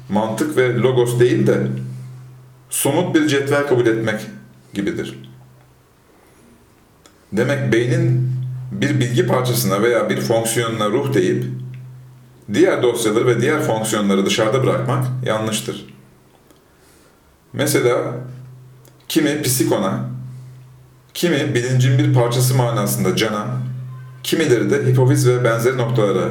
mantık 0.09 0.57
ve 0.57 0.75
logos 0.75 1.19
değil 1.19 1.47
de 1.47 1.67
somut 2.69 3.15
bir 3.15 3.27
cetvel 3.27 3.67
kabul 3.67 3.85
etmek 3.85 4.21
gibidir. 4.73 5.19
Demek 7.31 7.73
beynin 7.73 8.31
bir 8.71 8.99
bilgi 8.99 9.27
parçasına 9.27 9.81
veya 9.81 10.09
bir 10.09 10.21
fonksiyonuna 10.21 10.89
ruh 10.89 11.13
deyip 11.13 11.45
diğer 12.53 12.83
dosyaları 12.83 13.27
ve 13.27 13.41
diğer 13.41 13.61
fonksiyonları 13.61 14.25
dışarıda 14.25 14.63
bırakmak 14.63 15.05
yanlıştır. 15.25 15.85
Mesela 17.53 18.15
kimi 19.09 19.41
psikona, 19.41 19.99
kimi 21.13 21.55
bilincin 21.55 21.97
bir 21.97 22.13
parçası 22.13 22.55
manasında 22.55 23.15
cana, 23.15 23.45
kimileri 24.23 24.69
de 24.69 24.91
hipofiz 24.91 25.27
ve 25.27 25.43
benzeri 25.43 25.77
noktalara 25.77 26.29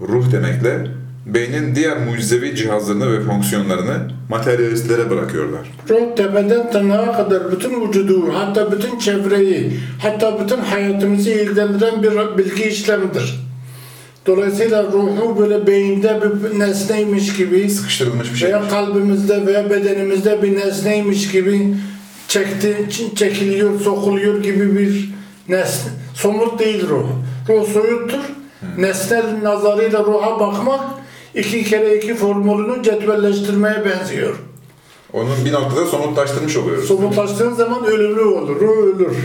ruh 0.00 0.32
demekle 0.32 0.86
beynin 1.26 1.74
diğer 1.74 1.98
mucizevi 1.98 2.56
cihazlarını 2.56 3.12
ve 3.12 3.20
fonksiyonlarını 3.20 4.10
materyalistlere 4.28 5.10
bırakıyorlar. 5.10 5.70
Ruh 5.90 6.16
tepeden 6.16 6.70
tırnağa 6.70 7.16
kadar 7.16 7.52
bütün 7.52 7.88
vücudu, 7.88 8.34
hatta 8.34 8.72
bütün 8.72 8.98
çevreyi, 8.98 9.80
hatta 10.02 10.40
bütün 10.44 10.58
hayatımızı 10.58 11.30
ilgilendiren 11.30 12.02
bir 12.02 12.38
bilgi 12.38 12.64
işlemidir. 12.64 13.48
Dolayısıyla 14.26 14.82
ruhu 14.82 15.38
böyle 15.38 15.66
beyinde 15.66 16.20
bir 16.22 16.58
nesneymiş 16.58 17.36
gibi 17.36 17.70
Sıkıştırılmış 17.70 18.32
bir 18.32 18.38
şey. 18.38 18.48
veya 18.48 18.68
kalbimizde 18.68 19.46
veya 19.46 19.70
bedenimizde 19.70 20.42
bir 20.42 20.56
nesneymiş 20.56 21.30
gibi 21.30 21.74
çekti, 22.28 22.86
çekiliyor, 23.14 23.80
sokuluyor 23.80 24.42
gibi 24.42 24.78
bir 24.78 25.14
nesne. 25.48 25.92
Somut 26.14 26.58
değil 26.58 26.88
ruh. 26.88 27.06
Ruh 27.48 27.68
soyuttur. 27.72 28.20
Nesnel 28.78 29.42
nazarıyla 29.42 30.04
ruha 30.04 30.40
bakmak 30.40 30.80
iki 31.34 31.64
kere 31.64 31.96
iki 31.96 32.14
formülünü 32.14 32.82
cetvelleştirmeye 32.82 33.84
benziyor. 33.84 34.36
Onun 35.12 35.44
bir 35.44 35.52
noktada 35.52 35.86
somutlaştırmış 35.86 36.56
oluyoruz. 36.56 36.88
Somutlaştığın 36.88 37.52
zaman 37.52 37.84
ölümlü 37.84 38.20
olur, 38.20 38.60
ruh 38.60 38.76
ölür. 38.76 39.16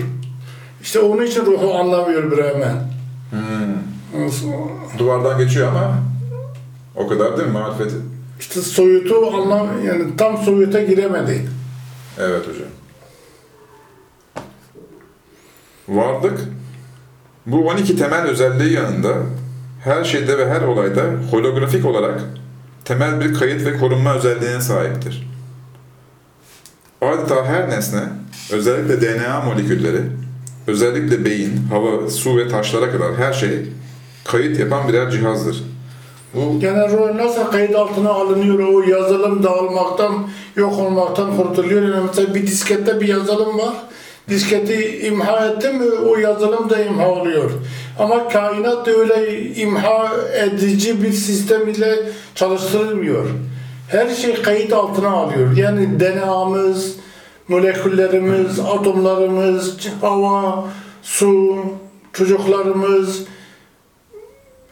İşte 0.82 0.99
onun 0.99 1.26
için 1.26 1.45
ruhu 1.45 1.74
anlamıyor 1.74 2.32
Bremen. 2.32 2.93
Duvardan 4.97 5.38
geçiyor 5.38 5.68
ama 5.68 5.97
o 6.95 7.08
kadar 7.08 7.38
değil 7.38 7.47
mi 7.47 7.54
marifeti? 7.54 7.95
İşte 8.39 8.62
soyutu 8.62 9.28
anlam 9.28 9.68
yani 9.86 10.04
tam 10.18 10.38
soyuta 10.38 10.82
giremedi. 10.82 11.49
Evet 12.20 12.41
hocam. 12.47 12.83
Varlık, 15.88 16.40
bu 17.46 17.68
12 17.68 17.98
temel 17.98 18.24
özelliği 18.24 18.74
yanında 18.74 19.14
her 19.84 20.04
şeyde 20.04 20.38
ve 20.38 20.50
her 20.50 20.62
olayda 20.62 21.04
holografik 21.32 21.86
olarak 21.86 22.24
temel 22.86 23.20
bir 23.20 23.34
kayıt 23.34 23.66
ve 23.66 23.78
korunma 23.78 24.16
özelliğine 24.16 24.62
sahiptir. 24.62 25.28
Adeta 27.02 27.46
her 27.46 27.70
nesne, 27.70 28.02
özellikle 28.52 29.02
DNA 29.02 29.42
molekülleri, 29.42 30.02
özellikle 30.68 31.26
beyin, 31.26 31.58
hava, 31.70 32.10
su 32.10 32.38
ve 32.38 32.48
taşlara 32.48 32.92
kadar 32.92 33.16
her 33.16 33.34
şey 33.34 33.66
kayıt 34.24 34.60
yapan 34.60 34.88
birer 34.88 35.12
cihazdır. 35.12 35.64
Bu 36.34 36.60
Yani 36.62 36.92
ruh 36.92 37.16
nasıl 37.16 37.52
kayıt 37.52 37.76
altına 37.76 38.10
alınıyor 38.10 38.60
o 38.60 38.82
yazılım 38.82 39.44
dağılmaktan, 39.44 40.30
yok 40.56 40.80
olmaktan 40.80 41.38
kurtuluyor. 41.38 41.82
Yani 41.82 42.06
mesela 42.08 42.36
bir 42.36 42.48
diskette 42.48 43.02
bir 43.02 43.08
yazılım 43.08 43.58
var. 43.58 43.74
Disketi 44.30 45.07
imha 45.07 45.47
etti 45.47 45.69
mi 45.69 45.91
o 45.91 46.17
yazılım 46.17 46.69
da 46.69 46.82
imha 46.84 47.09
oluyor. 47.09 47.51
Ama 47.99 48.28
kainat 48.28 48.88
öyle 48.88 49.45
imha 49.53 50.11
edici 50.34 51.03
bir 51.03 51.11
sistem 51.11 51.67
ile 51.67 51.99
çalıştırılmıyor. 52.36 53.26
Her 53.88 54.09
şey 54.09 54.41
kayıt 54.41 54.74
altına 54.74 55.09
alıyor. 55.09 55.57
Yani 55.57 55.99
DNA'mız, 55.99 56.95
moleküllerimiz, 57.47 58.59
atomlarımız, 58.59 59.78
hava, 60.01 60.65
su, 61.01 61.55
çocuklarımız, 62.13 63.24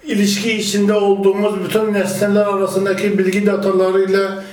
ilişki 0.04 0.54
içinde 0.58 0.94
olduğumuz 0.94 1.54
bütün 1.64 1.94
nesneler 1.94 2.46
arasındaki 2.46 3.18
bilgi 3.18 3.46
datalarıyla 3.46 4.44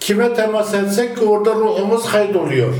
kime 0.00 0.34
temas 0.34 0.74
etsek 0.74 1.22
orada 1.22 1.54
ruhumuz 1.54 2.12
kaydoluyor. 2.12 2.74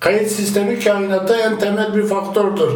Kayıt 0.00 0.30
sistemi 0.32 0.80
kainatta 0.80 1.36
en 1.36 1.58
temel 1.58 1.94
bir 1.94 2.06
faktördür. 2.06 2.70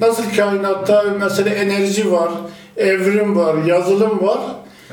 Nasıl 0.00 0.22
kainatta 0.36 1.04
mesela 1.20 1.50
enerji 1.50 2.12
var, 2.12 2.28
evrim 2.76 3.36
var, 3.36 3.54
yazılım 3.64 4.26
var. 4.26 4.38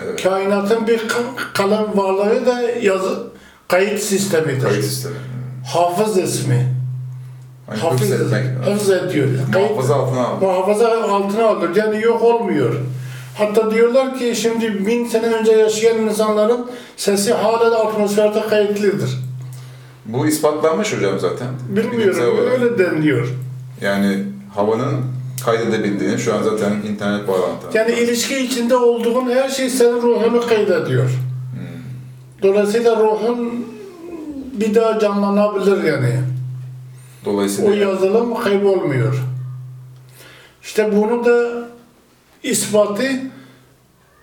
Evet. 0.03 0.23
Kainatın 0.23 0.87
bir 0.87 0.99
ka- 0.99 1.53
kalan 1.53 1.97
varlığı 1.97 2.45
da 2.45 2.61
yazı, 2.81 3.23
kayıt 3.67 3.99
sistemidir. 4.03 4.63
Kayıt 4.63 4.85
sistemi. 4.85 5.15
Hafız 5.73 6.17
ismi. 6.17 6.67
Hani 7.67 7.79
Hafız, 7.79 8.11
etmek. 8.11 8.43
hafız 8.65 8.89
ediyor. 8.89 9.27
Muhafaza 9.53 9.95
altına 9.95 10.27
al. 10.27 10.41
muhafaza 10.41 11.01
altına 11.01 11.45
alır. 11.47 11.75
Yani 11.75 12.01
yok 12.01 12.21
olmuyor. 12.21 12.75
Hatta 13.37 13.71
diyorlar 13.71 14.17
ki 14.19 14.33
şimdi 14.35 14.87
bin 14.87 15.05
sene 15.07 15.25
önce 15.25 15.51
yaşayan 15.51 15.97
insanların 15.97 16.71
sesi 16.97 17.33
hala 17.33 17.71
da 17.71 17.79
atmosferde 17.87 18.41
kayıtlıdır. 18.49 19.09
Bu 20.05 20.27
ispatlanmış 20.27 20.93
hocam 20.93 21.19
zaten. 21.19 21.47
Bilmiyorum 21.69 22.37
öyle 22.51 22.77
deniliyor. 22.77 23.27
Yani 23.81 24.23
havanın 24.55 25.01
kaydedebildiğini 25.45 26.19
şu 26.19 26.35
an 26.35 26.43
zaten 26.43 26.71
internet 26.89 27.27
bağlantı. 27.27 27.77
Yani 27.77 27.91
ilişki 27.91 28.37
içinde 28.37 28.75
olduğun 28.75 29.29
her 29.29 29.49
şey 29.49 29.69
senin 29.69 30.01
ruhunu 30.01 30.47
kaydediyor. 30.47 31.09
Dolayısıyla 32.43 32.95
ruhun 32.95 33.65
bir 34.53 34.75
daha 34.75 34.99
canlanabilir 34.99 35.83
yani. 35.83 36.19
Dolayısıyla 37.25 37.71
O 37.71 37.73
yazılım 37.73 38.43
kaybolmuyor. 38.43 39.15
İşte 40.63 40.95
bunu 40.95 41.25
da 41.25 41.67
ispatı 42.43 43.03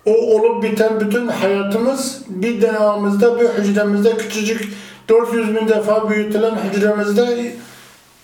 o 0.05 0.11
olup 0.11 0.63
biten 0.63 0.99
bütün 0.99 1.27
hayatımız 1.27 2.21
bir 2.29 2.61
DNA'mızda, 2.61 3.39
bir 3.39 3.47
hücremizde 3.63 4.17
küçücük 4.17 4.73
400 5.09 5.55
bin 5.55 5.67
defa 5.67 6.09
büyütülen 6.09 6.55
hücremizde 6.55 7.55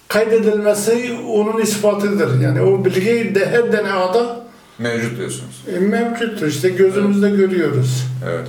kaydedilmesi 0.08 1.18
onun 1.28 1.62
ispatıdır. 1.62 2.42
Yani 2.42 2.62
o 2.62 2.86
bilgi 2.86 3.36
de 3.36 3.46
her 3.50 3.72
DNA'da 3.72 4.46
mevcut 4.80 5.18
diyorsunuz. 5.18 5.64
e, 5.76 5.80
mevcuttur. 5.80 6.48
İşte 6.48 6.70
gözümüzde 6.70 7.30
görüyoruz. 7.30 8.04
Evet. 8.26 8.48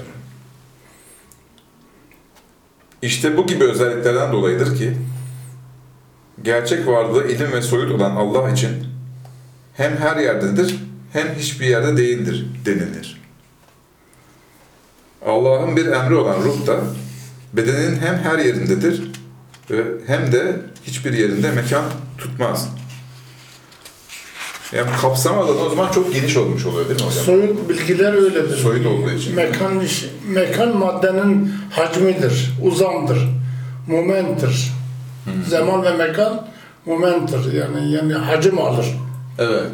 İşte 3.02 3.36
bu 3.36 3.46
gibi 3.46 3.64
özelliklerden 3.64 4.32
dolayıdır 4.32 4.78
ki 4.78 4.96
gerçek 6.42 6.86
varlığı 6.86 7.28
ilim 7.28 7.52
ve 7.52 7.62
soyut 7.62 7.92
olan 7.92 8.16
Allah 8.16 8.50
için 8.50 8.70
hem 9.74 9.96
her 9.96 10.16
yerdedir 10.16 10.76
hem 11.12 11.34
hiçbir 11.34 11.66
yerde 11.66 11.96
değildir 11.96 12.46
denilir. 12.64 13.22
Allah'ın 15.26 15.76
bir 15.76 15.86
emri 15.86 16.14
olan 16.14 16.40
ruh 16.42 16.66
da 16.66 16.80
bedenin 17.56 17.96
hem 18.00 18.18
her 18.18 18.38
yerindedir 18.38 19.02
ve 19.70 19.84
hem 20.06 20.32
de 20.32 20.56
hiçbir 20.84 21.12
yerinde 21.12 21.50
mekan 21.50 21.84
tutmaz. 22.18 22.68
Yani 24.72 24.90
kapsam 25.00 25.38
alanı 25.38 25.60
o 25.60 25.68
zaman 25.68 25.92
çok 25.92 26.14
geniş 26.14 26.36
olmuş 26.36 26.66
oluyor 26.66 26.88
değil 26.88 27.00
mi 27.00 27.06
hocam? 27.06 27.24
Soyut 27.24 27.68
bilgiler 27.68 28.12
öyledir. 28.12 28.56
Soyut 28.56 28.86
olduğu 28.86 29.10
için. 29.10 29.34
Mekan, 29.34 29.82
mekan 30.28 30.76
maddenin 30.76 31.52
hacmidir, 31.70 32.52
uzamdır, 32.62 33.18
momenttir. 33.86 34.72
Zaman 35.48 35.82
ve 35.82 35.96
mekan 35.96 36.46
momenttir. 36.86 37.52
Yani 37.52 37.92
yani 37.92 38.14
hacim 38.14 38.58
alır. 38.58 38.86
Evet. 39.38 39.66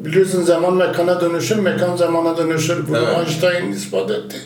Biliyorsun 0.00 0.42
zaman 0.42 0.74
mekana 0.74 1.20
dönüşür, 1.20 1.56
mekan 1.56 1.96
zamana 1.96 2.36
dönüşür. 2.36 2.88
Bunu 2.88 2.96
Evet. 2.98 3.18
Einstein 3.18 3.72
ispat 3.72 4.10
etti. 4.10 4.36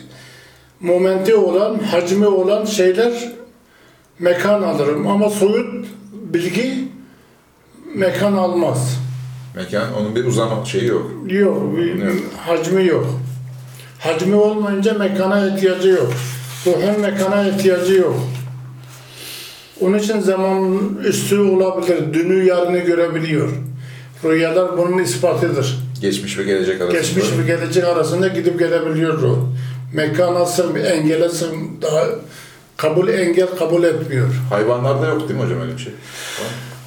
Momenti 0.81 1.35
olan, 1.35 1.79
hacmi 1.79 2.27
olan 2.27 2.65
şeyler 2.65 3.31
mekan 4.19 4.61
alırım. 4.61 5.07
Ama 5.07 5.29
soyut 5.29 5.85
bilgi 6.11 6.73
mekan 7.95 8.33
almaz. 8.33 8.99
Mekan, 9.55 9.93
onun 9.93 10.15
bir 10.15 10.25
uzama 10.25 10.65
şeyi 10.65 10.85
yok. 10.85 11.11
Yok, 11.27 11.77
bir 11.77 12.01
Evet. 12.03 12.13
hacmi 12.37 12.85
yok. 12.85 13.05
Hacmi 13.99 14.35
olmayınca 14.35 14.93
mekana 14.93 15.47
ihtiyacı 15.47 15.89
yok. 15.89 16.13
Ruhun 16.65 17.01
mekana 17.01 17.47
ihtiyacı 17.47 17.93
yok. 17.93 18.15
Onun 19.81 19.97
için 19.97 20.19
zaman 20.19 20.79
üstü 21.05 21.39
olabilir, 21.39 22.13
dünü 22.13 22.43
yarını 22.45 22.77
görebiliyor. 22.79 23.49
Rüyalar 24.23 24.77
bunun 24.77 24.97
ispatıdır. 24.97 25.79
Geçmiş 26.01 26.37
ve 26.37 26.43
gelecek 26.43 26.81
arasında. 26.81 26.99
Geçmiş 26.99 27.25
ve 27.39 27.43
gelecek 27.47 27.83
arasında 27.83 28.27
gidip 28.27 28.59
gelebiliyor 28.59 29.21
ruh. 29.21 29.37
Mekan 29.93 30.33
nasıl 30.35 30.75
bir 30.75 30.83
engele 30.83 31.25
sığ- 31.25 31.81
daha 31.81 32.03
kabul 32.77 33.07
engel 33.07 33.47
kabul 33.59 33.83
etmiyor. 33.83 34.27
Hayvanlarda 34.49 35.07
yok 35.07 35.29
değil 35.29 35.39
mi 35.39 35.45
hocam 35.45 35.61
öyle 35.61 35.73
bir 35.73 35.81
şey? 35.81 35.93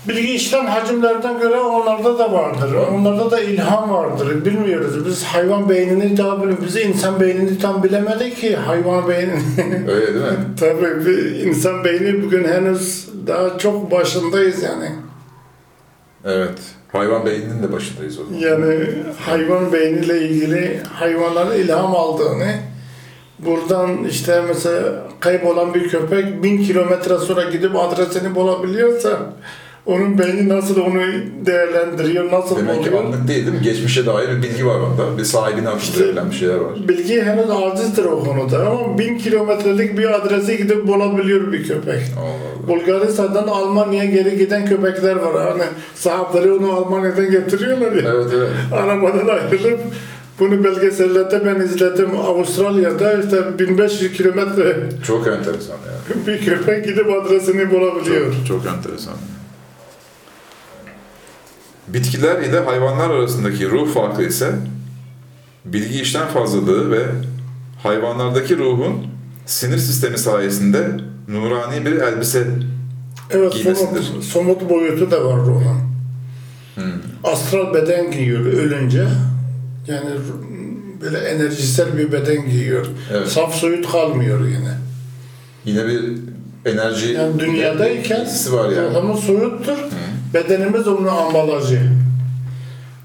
Bilgi 0.09 0.33
işlem 0.35 0.67
hacimlerden 0.67 1.41
göre 1.41 1.61
onlarda 1.61 2.19
da 2.19 2.33
vardır. 2.33 2.75
Onlarda 2.93 3.31
da 3.31 3.41
ilham 3.41 3.91
vardır. 3.91 4.45
Bilmiyoruz. 4.45 5.07
Biz 5.07 5.25
hayvan 5.25 5.69
beynini 5.69 6.17
daha 6.17 6.39
bilmiyoruz. 6.43 6.65
Biz 6.67 6.77
insan 6.77 7.21
beynini 7.21 7.59
tam 7.59 7.83
bilemedik 7.83 8.37
ki 8.37 8.57
hayvan 8.57 9.09
beynini. 9.09 9.43
Öyle 9.91 10.07
değil 10.07 10.25
mi? 10.25 10.39
Tabii 10.61 11.07
bir 11.07 11.35
insan 11.47 11.85
beyni 11.85 12.23
bugün 12.23 12.45
henüz 12.45 13.09
daha 13.27 13.59
çok 13.59 13.91
başındayız 13.91 14.63
yani. 14.63 14.91
Evet. 16.25 16.59
Hayvan 16.93 17.27
beyninin 17.27 17.63
de 17.63 17.73
başındayız 17.73 18.19
o 18.19 18.25
zaman. 18.25 18.39
Yani 18.41 18.85
hayvan 19.21 19.73
beyniyle 19.73 20.21
ilgili 20.29 20.81
hayvanların 20.95 21.59
ilham 21.59 21.97
aldığını 21.97 22.53
buradan 23.47 24.05
işte 24.05 24.43
mesela 24.49 24.83
kaybolan 25.21 25.75
bir 25.75 25.89
köpek 25.89 26.43
bin 26.43 26.65
kilometre 26.65 27.19
sonra 27.19 27.43
gidip 27.51 27.77
adresini 27.77 28.35
bulabiliyorsa 28.35 29.11
onun 29.87 30.19
beyni 30.19 30.49
nasıl 30.49 30.81
onu 30.81 31.01
değerlendiriyor, 31.47 32.33
nasıl 32.33 32.57
Demek 32.57 32.85
ki 32.85 32.93
buluyor? 32.93 33.05
anlık 33.05 33.29
değil 33.29 33.47
değil 33.47 33.59
mi? 33.59 33.63
Geçmişe 33.65 34.07
dair 34.07 34.29
bir 34.29 34.43
bilgi 34.43 34.67
var 34.67 34.81
onda. 34.81 35.19
Bir 35.19 35.25
sahibine 35.25 35.69
akıştırabilen 35.69 36.31
bir 36.31 36.35
şeyler 36.37 36.55
var. 36.55 36.89
Bilgi 36.89 37.23
henüz 37.23 37.51
acizdir 37.51 38.05
o 38.05 38.25
konuda 38.25 38.67
ama 38.71 38.99
bin 38.99 39.19
kilometrelik 39.19 39.99
bir 39.99 40.11
adresi 40.15 40.57
gidip 40.57 40.87
bulabiliyor 40.87 41.53
bir 41.53 41.67
köpek. 41.69 42.03
Allah 42.19 42.27
Allah. 42.27 42.69
Bulgaristan'dan 42.69 43.49
Almanya'ya 43.49 44.11
geri 44.11 44.39
giden 44.39 44.67
köpekler 44.67 45.17
var. 45.17 45.51
Hani 45.53 45.63
sahipleri 45.95 46.53
onu 46.53 46.73
Almanya'dan 46.73 47.31
getiriyorlar 47.31 47.93
ya. 47.93 48.11
Evet 48.15 48.27
evet. 48.37 48.49
Arabadan 48.73 49.29
ayrılıp 49.29 49.81
bunu 50.43 50.65
belgesellerde 50.65 51.45
ben 51.45 51.61
izledim. 51.61 52.11
Avustralya'da 52.21 53.13
işte 53.13 53.59
1500 53.59 54.13
kilometre 54.13 54.89
Çok 55.07 55.27
enteresan 55.27 55.75
ya. 55.75 56.27
bir 56.27 56.45
köpek 56.45 56.85
gidip 56.85 57.07
adresini 57.23 57.71
bulabiliyor. 57.71 58.35
Çok, 58.35 58.47
çok 58.47 58.67
enteresan. 58.67 59.15
Bitkiler 61.89 62.43
ile 62.43 62.61
hayvanlar 62.61 63.11
arasındaki 63.11 63.71
ruh 63.71 63.95
farkı 63.95 64.23
ise 64.23 64.53
bilgi 65.65 66.01
işlem 66.01 66.27
fazlalığı 66.27 66.91
ve 66.91 67.03
hayvanlardaki 67.83 68.59
ruhun 68.59 69.07
sinir 69.47 69.79
sistemi 69.79 70.19
sayesinde 70.19 70.89
nurani 71.29 71.87
bir 71.87 71.93
elbise 71.93 72.47
Evet 73.31 73.53
Giymesidir. 73.53 74.03
somut, 74.03 74.25
somut 74.25 74.71
boyutu 74.71 75.11
da 75.11 75.25
var 75.25 75.37
ruhun. 75.37 75.81
Hmm. 76.75 76.85
Astral 77.25 77.75
beden 77.75 78.11
giyiyor 78.11 78.41
ölünce. 78.41 79.07
Yani 79.87 80.11
böyle 81.01 81.19
enerjisel 81.19 81.99
bir 81.99 82.13
beden 82.13 82.51
giyiyor. 82.51 82.87
Evet. 83.13 83.29
Saf 83.29 83.55
soyut 83.55 83.93
kalmıyor 83.93 84.41
yine. 84.49 84.75
yine 85.65 85.87
bir 85.87 86.01
enerji 86.73 87.13
Yani 87.13 87.39
dünyadayken 87.39 88.27
var 88.51 88.71
yani. 88.71 88.91
ruhumuz 88.91 89.21
soyuttur. 89.25 89.79
Bedenimiz 90.35 90.89
onun 90.89 91.07
ambalajı. 91.07 91.81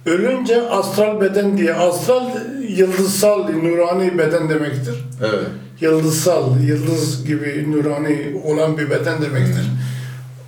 Ölünce 0.05 0.69
astral 0.69 1.21
beden 1.21 1.57
diye. 1.57 1.73
Astral 1.73 2.25
yıldızsal, 2.69 3.49
nurani 3.49 4.17
beden 4.17 4.49
demektir. 4.49 4.95
Evet. 5.21 5.45
Yıldızsal, 5.81 6.59
yıldız 6.61 7.25
gibi 7.25 7.71
nurani 7.71 8.41
olan 8.45 8.77
bir 8.77 8.89
beden 8.89 9.21
demektir. 9.21 9.65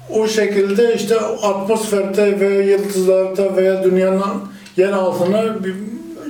O 0.09 0.27
şekilde 0.27 0.95
işte 0.95 1.19
atmosferde 1.19 2.39
ve 2.39 2.65
yıldızlarda 2.65 3.55
veya 3.55 3.83
dünyanın 3.83 4.43
yer 4.77 4.91
altına 4.91 5.63
bir, 5.63 5.75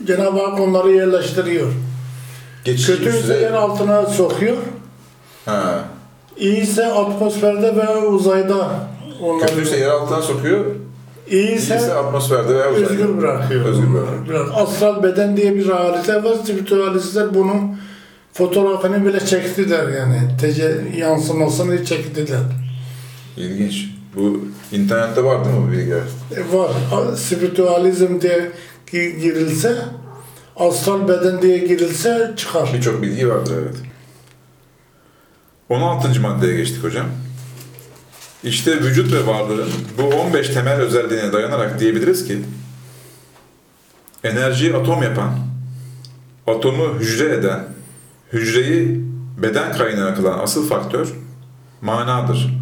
Cenab-ı 0.07 0.39
Hak 0.39 0.59
onları 0.59 0.91
yerleştiriyor. 0.91 1.67
Geçici 2.65 2.87
Kötü 2.97 3.17
ise 3.17 3.37
yer 3.37 3.53
altına 3.53 4.05
sokuyor. 4.05 4.57
Ha. 5.45 5.83
İyi 6.37 6.61
ise 6.61 6.85
atmosferde 6.85 7.75
ve 7.75 7.97
uzayda 7.97 8.89
Onları 9.21 9.47
Kötüyse 9.47 9.77
yer 9.77 9.89
altına 9.89 10.21
sokuyor, 10.21 10.65
iyiyse 11.29 11.75
iyiyse 11.75 11.93
atmosferde 11.93 12.55
veya 12.55 12.71
uzayda. 12.71 12.89
özgür 12.89 13.17
bırakıyor. 13.17 13.65
Özgür 13.65 13.93
bırakıyor. 13.93 14.29
Biraz 14.29 14.47
astral 14.55 15.03
beden 15.03 15.37
diye 15.37 15.55
bir 15.55 15.67
realite 15.67 16.23
var. 16.23 16.33
Spiritüalistler 16.43 17.33
bunun 17.35 17.77
fotoğrafını 18.33 19.05
bile 19.05 19.19
çektiler 19.19 19.87
yani. 19.89 20.21
Tece 20.41 20.81
yansımasını 20.97 21.85
çektiler. 21.85 22.39
İlginç. 23.37 23.89
Bu 24.15 24.41
internette 24.71 25.23
var 25.23 25.45
değil 25.45 25.55
mi 25.55 25.67
bu 25.67 25.71
bilgiler? 25.71 26.01
E, 26.35 26.57
var. 26.57 26.71
Spiritüalizm 27.15 28.21
diye 28.21 28.51
girilse, 28.91 29.85
astral 30.55 31.07
beden 31.07 31.41
diye 31.41 31.57
girilse 31.57 32.33
çıkar. 32.37 32.69
Birçok 32.73 33.01
bilgi 33.01 33.29
vardır 33.29 33.55
evet. 33.63 33.75
16. 35.69 36.21
maddeye 36.21 36.57
geçtik 36.57 36.83
hocam. 36.83 37.05
İşte 38.43 38.81
vücut 38.81 39.13
ve 39.13 39.27
varlığın 39.27 39.69
bu 39.97 40.03
15 40.03 40.49
temel 40.49 40.79
özelliğine 40.79 41.33
dayanarak 41.33 41.79
diyebiliriz 41.79 42.27
ki 42.27 42.39
enerjiyi 44.23 44.75
atom 44.75 45.03
yapan, 45.03 45.29
atomu 46.47 46.99
hücre 46.99 47.33
eden, 47.33 47.67
hücreyi 48.33 49.01
beden 49.37 49.73
kaynağı 49.73 50.15
kılan 50.15 50.39
asıl 50.39 50.69
faktör 50.69 51.07
manadır, 51.81 52.53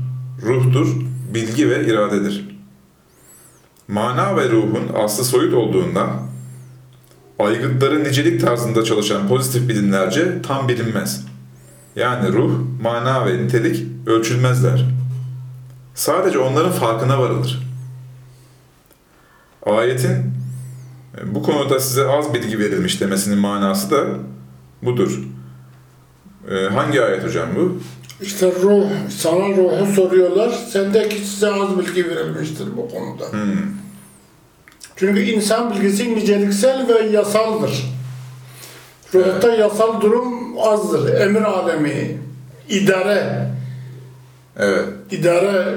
ruhtur, 0.41 0.87
bilgi 1.33 1.69
ve 1.69 1.85
iradedir. 1.85 2.56
Mana 3.87 4.37
ve 4.37 4.49
ruhun 4.49 4.89
aslı 4.95 5.23
soyut 5.23 5.53
olduğundan 5.53 6.09
aygıtların 7.39 8.03
nicelik 8.03 8.41
tarzında 8.41 8.83
çalışan 8.83 9.27
pozitif 9.27 9.69
bilimlerce 9.69 10.41
tam 10.41 10.67
bilinmez. 10.67 11.25
Yani 11.95 12.33
ruh, 12.33 12.51
mana 12.81 13.25
ve 13.25 13.37
nitelik 13.37 13.87
ölçülmezler. 14.07 14.85
Sadece 15.95 16.39
onların 16.39 16.71
farkına 16.71 17.19
varılır. 17.19 17.59
Ayetin 19.65 20.33
bu 21.25 21.43
konuda 21.43 21.79
size 21.79 22.07
az 22.07 22.33
bilgi 22.33 22.59
verilmiş 22.59 23.01
demesinin 23.01 23.37
manası 23.37 23.91
da 23.91 24.05
budur. 24.81 25.19
E, 26.51 26.67
hangi 26.67 27.01
ayet 27.01 27.23
hocam 27.23 27.49
bu? 27.55 27.79
İşte 28.21 28.51
ruh, 28.61 28.83
sana 29.17 29.47
ruhu 29.47 29.93
soruyorlar. 29.95 30.49
Sendeki 30.71 31.15
size 31.17 31.47
az 31.53 31.79
bilgi 31.79 32.09
verilmiştir 32.09 32.65
bu 32.77 32.89
konuda. 32.89 33.31
Hmm, 33.31 33.53
Çünkü 34.95 35.21
insan 35.21 35.73
bilgisi 35.75 36.15
niceliksel 36.15 36.85
ve 36.87 37.07
yasaldır. 37.07 37.85
Ruhta 39.13 39.51
yasal 39.55 40.01
durum 40.01 40.57
azdır. 40.59 41.13
Emir 41.21 41.41
alemi, 41.41 42.17
idare, 42.69 43.47
Evet. 44.59 44.85
idare 45.11 45.75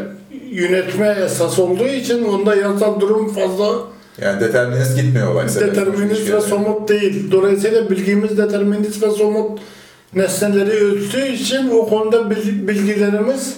yönetme 0.51 1.17
esas 1.25 1.59
olduğu 1.59 1.87
için 1.89 2.25
onda 2.25 2.55
yasal 2.57 3.01
durum 3.01 3.29
fazla 3.35 3.73
Yani 4.21 4.41
determinist 4.41 4.97
gitmiyor 4.97 5.33
olay. 5.33 5.49
determinist 5.49 6.33
ve 6.33 6.41
somut 6.41 6.89
değil. 6.89 7.31
Dolayısıyla 7.31 7.91
bilgimiz 7.91 8.39
determinist 8.39 9.03
ve 9.03 9.11
somut 9.11 9.61
nesneleri 10.15 10.71
ölçtüğü 10.71 11.27
için 11.27 11.71
o 11.71 11.89
konuda 11.89 12.31
bil- 12.31 12.69
bilgilerimiz 12.69 13.57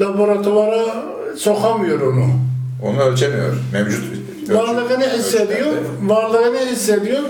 laboratuvara 0.00 1.04
sokamıyor 1.36 2.00
onu. 2.00 2.26
Onu 2.84 3.00
ölçemiyor. 3.00 3.56
Mevcut 3.72 4.04
ölçü- 4.04 4.54
Varlığını 4.54 5.08
hissediyor, 5.18 5.72
varlığını 6.02 6.58
hissediyor, 6.58 7.22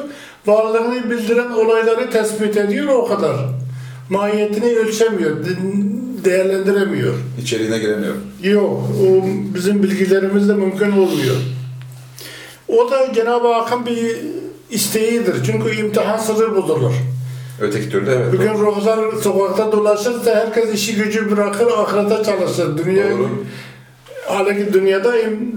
varlığını 0.46 1.10
bildiren 1.10 1.50
olayları 1.50 2.10
tespit 2.10 2.56
ediyor 2.56 2.86
o 2.88 3.06
kadar. 3.06 3.36
Mahiyetini 4.10 4.76
ölçemiyor, 4.78 5.36
de- 5.44 5.56
değerlendiremiyor. 6.24 7.14
İçeriğine 7.42 7.78
giremiyor. 7.78 8.14
Yok, 8.42 8.80
o 9.02 9.24
bizim 9.54 9.82
bilgilerimizle 9.82 10.52
mümkün 10.54 10.92
olmuyor. 10.92 11.36
O 12.68 12.90
da 12.90 13.12
Cenab-ı 13.14 13.48
Hakk'ın 13.52 13.86
bir 13.86 14.16
isteğidir. 14.70 15.34
Çünkü 15.46 15.76
imtihan 15.76 16.16
sırrı 16.18 16.56
bozulur. 16.56 16.92
Öteki 17.60 17.90
türlü 17.90 18.10
evet. 18.10 18.32
Bugün 18.32 18.54
ruhlar 18.54 18.98
sokakta 19.22 19.72
dolaşırsa 19.72 20.34
herkes 20.34 20.74
işi 20.74 20.94
gücü 20.96 21.30
bırakır, 21.30 21.66
ahirete 21.66 22.24
çalışır. 22.24 22.78
Dünya, 22.86 23.10
Doğru. 23.10 23.28
Halbuki 24.26 24.72
dünyada 24.72 25.12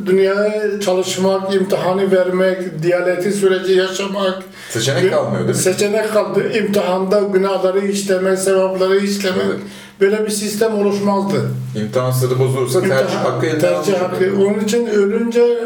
dünyaya 0.06 0.80
çalışmak, 0.80 1.56
imtihanı 1.56 2.12
vermek, 2.12 2.84
diyaleti 2.84 3.32
süreci 3.32 3.74
yaşamak, 3.74 4.44
Seçenek 4.70 5.12
kalmıyor 5.14 5.40
değil 5.44 5.56
mi? 5.58 5.62
seçenek 5.64 6.14
kaldı. 6.14 6.58
İmtihanda 6.58 7.20
günahları 7.34 7.80
işlemek, 7.88 8.40
sevapları 8.40 8.98
işlemek. 8.98 9.42
Evet. 9.48 9.60
Böyle 10.02 10.26
bir 10.26 10.30
sistem 10.32 10.74
oluşmazdı. 10.74 11.50
İmtihan 11.76 12.12
sırrı 12.12 12.40
bozulursa 12.40 12.80
tercih 12.82 12.96
İmtihan- 12.96 13.24
hakkı 13.32 13.46
elinden 13.46 13.62
tercih 13.84 13.94
hakkı. 14.00 14.26
olur. 14.26 14.46
Onun 14.46 14.60
için 14.60 14.88
ölünce 14.88 15.58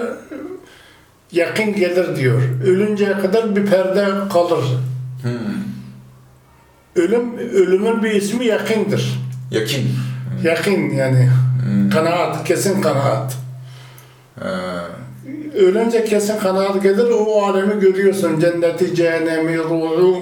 yakın 1.32 1.76
gelir 1.76 2.16
diyor. 2.16 2.42
Ölünceye 2.68 3.14
kadar 3.20 3.56
bir 3.56 3.66
perde 3.66 4.06
kalır. 4.34 4.66
Hmm. 6.96 7.04
Ölüm, 7.04 7.38
ölümün 7.38 8.04
bir 8.04 8.12
ismi 8.12 8.46
yakındır. 8.46 9.20
Yakin. 9.52 9.88
Yakın 10.43 10.89
yani. 10.89 11.30
Hmm. 11.66 11.89
Kanaat, 11.89 12.48
kesin 12.48 12.82
kanaat. 12.82 13.36
Ha. 14.39 14.88
Ölünce 15.56 16.06
kesin 16.06 16.39
kanaat 16.39 16.84
gelir, 16.84 17.06
o 17.28 17.43
alemi 17.46 17.80
görüyorsun. 17.80 18.39
Cenneti, 18.39 18.96
cehennemi, 18.96 19.58
ruhu, 19.58 20.22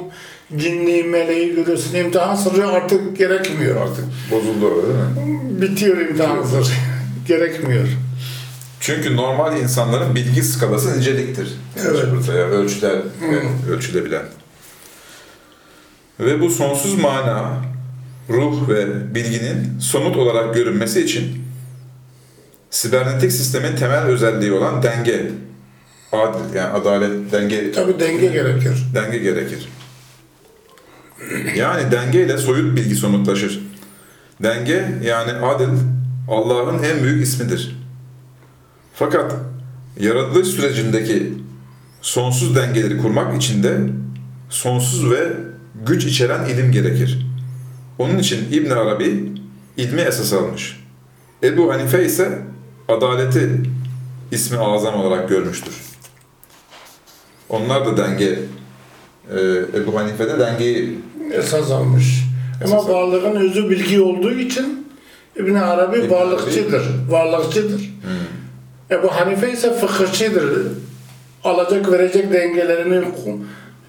cinni, 0.57 1.03
meleği 1.03 1.55
görüyorsun. 1.55 1.95
İmtihan 1.95 2.35
sırrı 2.35 2.67
artık 2.67 3.17
gerekmiyor. 3.17 3.81
Artık 3.81 4.05
bozuldu 4.31 4.65
orada 4.65 4.87
değil 4.87 5.29
mi? 5.29 5.61
Bitiyor 5.61 5.97
imtihan 5.97 6.43
sırrı. 6.43 6.73
gerekmiyor. 7.27 7.87
Çünkü 8.79 9.15
normal 9.15 9.59
insanların 9.61 10.15
bilgi 10.15 10.43
skalası 10.43 10.99
niceliktir. 10.99 11.47
Evet. 11.87 12.05
Burada 12.15 12.37
ya, 12.37 12.45
ölçüler, 12.45 13.01
yani 13.21 13.71
ölçülebilen. 13.71 14.23
Ve 16.19 16.41
bu 16.41 16.49
sonsuz 16.49 16.99
mana, 16.99 17.61
ruh 18.29 18.69
ve 18.69 19.15
bilginin 19.15 19.79
somut 19.79 20.17
olarak 20.17 20.55
görünmesi 20.55 21.01
için 21.01 21.43
sibernetik 22.69 23.31
sistemin 23.31 23.75
temel 23.75 24.03
özelliği 24.03 24.51
olan 24.51 24.83
denge, 24.83 25.31
adil 26.11 26.55
yani 26.55 26.73
adalet, 26.73 27.31
denge 27.31 27.71
Tabi 27.71 27.99
denge 27.99 28.27
gerekir. 28.27 28.85
denge 28.95 29.17
gerekir. 29.17 29.69
Yani 31.55 31.91
dengeyle 31.91 32.37
soyut 32.37 32.77
bilgi 32.77 32.95
somutlaşır. 32.95 33.59
Denge 34.43 34.95
yani 35.03 35.31
adil 35.31 35.69
Allah'ın 36.29 36.83
en 36.83 37.03
büyük 37.03 37.23
ismidir. 37.23 37.75
Fakat 38.93 39.35
yaratılış 39.99 40.47
sürecindeki 40.47 41.33
sonsuz 42.01 42.55
dengeleri 42.55 42.97
kurmak 42.97 43.37
için 43.37 43.63
de 43.63 43.77
sonsuz 44.49 45.11
ve 45.11 45.33
güç 45.85 46.05
içeren 46.05 46.45
ilim 46.45 46.71
gerekir. 46.71 47.27
Onun 47.99 48.17
için 48.17 48.51
İbn 48.51 48.69
Arabi 48.69 49.31
ilmi 49.77 50.01
esas 50.01 50.33
almış. 50.33 50.83
Ebu 51.43 51.73
Hanife 51.73 52.05
ise 52.05 52.41
adaleti 52.87 53.49
ismi 54.31 54.57
azam 54.57 54.95
olarak 54.95 55.29
görmüştür. 55.29 55.73
Onlar 57.49 57.85
da 57.85 57.97
denge 57.97 58.39
e, 59.31 59.39
Ebu 59.75 59.99
Hanife'de 59.99 60.39
dengeyi 60.39 60.99
Esas 61.31 61.71
almış. 61.71 62.23
Ama 62.65 62.75
Esas 62.75 62.89
varlığın 62.89 63.35
özü 63.35 63.69
bilgi 63.69 64.01
olduğu 64.01 64.31
için 64.31 64.87
İbn 65.35 65.55
Arabi 65.55 65.99
İbn 65.99 66.09
varlıkçıdır. 66.09 66.83
Varlıkçıdır. 67.09 67.93
Ebu 68.91 69.07
Hanife 69.07 69.51
ise 69.51 69.73
fıkıhçıdır. 69.73 70.67
Alacak 71.43 71.91
verecek 71.91 72.33
dengelerini 72.33 73.05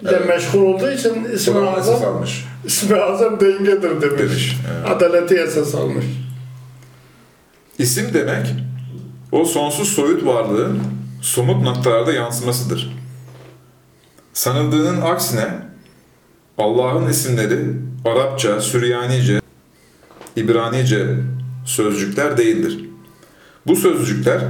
ile 0.05 0.11
Evet. 0.17 0.29
meşgul 0.29 0.63
olduğu 0.63 0.91
için 0.91 1.25
ismi 1.25 1.69
azam, 1.69 2.05
almış 2.05 2.45
ismi 2.65 2.97
azam 2.97 3.41
dengedir 3.41 4.03
demiş. 4.03 4.19
demiş. 4.21 4.57
Evet. 4.77 4.91
Adaleti 4.91 5.35
esas 5.35 5.75
almış. 5.75 6.05
İsim 7.79 8.15
demek 8.15 8.47
o 9.33 9.45
sonsuz 9.45 9.89
soyut 9.89 10.27
varlığın 10.27 10.81
somut 11.23 11.63
noktalarda 11.63 12.13
yansımasıdır. 12.13 12.97
Sanıldığının 14.33 15.01
aksine 15.01 15.49
Allah'ın 16.59 17.09
isimleri 17.09 17.59
Arapça, 18.05 18.61
Süryanice, 18.61 19.41
İbranice 20.37 21.07
sözcükler 21.67 22.37
değildir. 22.37 22.85
Bu 23.67 23.77
sözcükler 23.77 24.41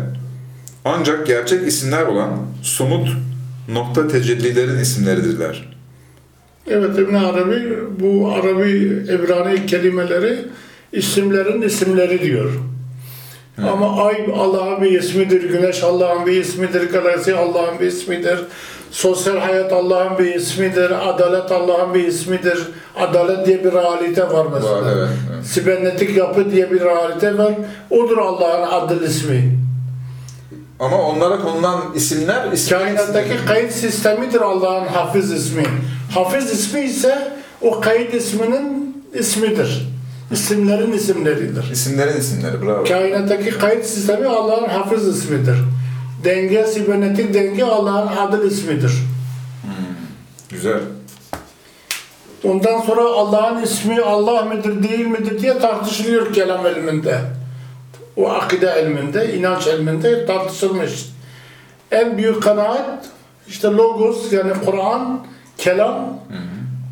ancak 0.84 1.26
gerçek 1.26 1.68
isimler 1.68 2.07
olan 2.07 2.30
somut 2.62 3.09
nokta 3.69 4.09
tecellilerin 4.09 4.79
isimleridirler. 4.79 5.75
Evet 6.67 6.99
İbn 6.99 7.15
Arabi 7.15 7.79
bu 8.01 8.33
Arabi 8.33 8.71
İbrani 9.09 9.67
kelimeleri 9.67 10.39
isimlerin 10.93 11.62
isimleri 11.62 12.23
diyor. 12.23 12.51
Ama 13.59 14.07
ay 14.07 14.27
Allah'ın 14.37 14.83
bir 14.83 14.99
ismidir, 14.99 15.49
güneş 15.49 15.83
Allah'ın 15.83 16.27
bir 16.27 16.33
ismidir, 16.33 16.91
galaksi 16.91 17.35
Allah'ın 17.35 17.81
bir 17.81 17.87
ismidir. 17.87 18.39
Sosyal 18.91 19.37
hayat 19.37 19.73
Allah'ın 19.73 20.19
bir 20.19 20.35
ismidir, 20.35 21.09
adalet 21.09 21.53
Allah'ın 21.53 21.95
bir 21.95 22.05
ismidir. 22.05 22.59
Adalet 22.97 23.47
diye 23.47 23.65
bir 23.65 23.73
realite 23.73 24.23
var 24.23 24.47
mesela. 24.55 24.83
Var, 24.83 24.93
evet, 24.97 25.09
evet. 25.35 25.45
Sibernetik 25.45 26.17
yapı 26.17 26.51
diye 26.51 26.71
bir 26.71 26.81
realite 26.81 27.39
var. 27.39 27.55
Odur 27.91 28.19
Allah'ın 28.19 28.71
adıl 28.71 29.03
ismi. 29.03 29.64
Ama 30.85 31.03
onlara 31.03 31.41
konulan 31.41 31.80
isimler 31.95 32.53
isimler 32.53 32.82
Kainattaki 32.82 33.47
kayıt 33.47 33.72
sistemidir 33.72 34.41
Allah'ın 34.41 34.87
hafız 34.87 35.32
ismi. 35.32 35.64
Hafız 36.14 36.53
ismi 36.53 36.80
ise 36.80 37.32
o 37.62 37.80
kayıt 37.80 38.14
isminin 38.14 38.97
ismidir. 39.14 39.89
İsimlerin 40.32 40.93
isimleridir. 40.93 41.70
isimlerin 41.70 42.16
isimleri 42.16 42.62
bravo. 42.62 42.85
Kainattaki 42.85 43.51
kayıt 43.51 43.87
sistemi 43.87 44.26
Allah'ın 44.26 44.68
hafız 44.68 45.16
ismidir. 45.18 45.57
Denge, 46.24 46.66
sibernetik 46.66 47.35
denge 47.35 47.64
Allah'ın 47.64 48.16
adıl 48.16 48.51
ismidir. 48.51 48.93
Güzel. 50.51 50.80
Ondan 52.45 52.80
sonra 52.80 53.03
Allah'ın 53.03 53.62
ismi 53.62 54.01
Allah 54.01 54.45
mıdır 54.45 54.82
değil 54.82 55.07
midir 55.07 55.43
diye 55.43 55.59
tartışılıyor 55.59 56.32
kelam 56.32 56.66
ilminde. 56.66 57.20
O 58.17 58.31
akide 58.31 58.83
ilminde, 58.83 59.37
inanç 59.37 59.67
ilminde 59.67 60.27
tartışılmış. 60.27 61.07
En 61.91 62.19
büyük 62.19 62.43
kanaat 62.43 63.09
işte 63.49 63.69
logos 63.69 64.33
yani 64.33 64.53
Kur'an, 64.65 65.27
kelam 65.59 66.19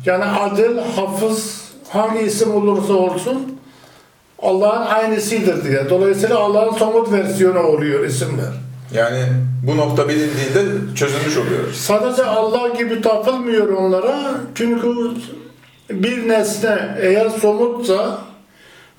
yani 0.05 0.23
adil, 0.23 0.77
hafız 0.95 1.63
hangi 1.89 2.19
isim 2.19 2.55
olursa 2.55 2.93
olsun 2.93 3.59
Allah'ın 4.41 4.85
aynısıdır 4.85 5.63
diye. 5.65 5.89
Dolayısıyla 5.89 6.39
Allah'ın 6.39 6.73
somut 6.73 7.11
versiyonu 7.11 7.59
oluyor 7.59 8.05
isimler. 8.05 8.53
Yani 8.93 9.23
bu 9.67 9.77
nokta 9.77 10.09
bilindiğinde 10.09 10.95
çözülmüş 10.95 11.37
oluyor. 11.37 11.73
Sadece 11.73 12.25
Allah 12.25 12.67
gibi 12.67 13.01
tapılmıyor 13.01 13.67
onlara. 13.69 14.19
Çünkü 14.55 15.11
bir 15.89 16.29
nesne 16.29 16.97
eğer 17.01 17.29
somutsa 17.29 18.17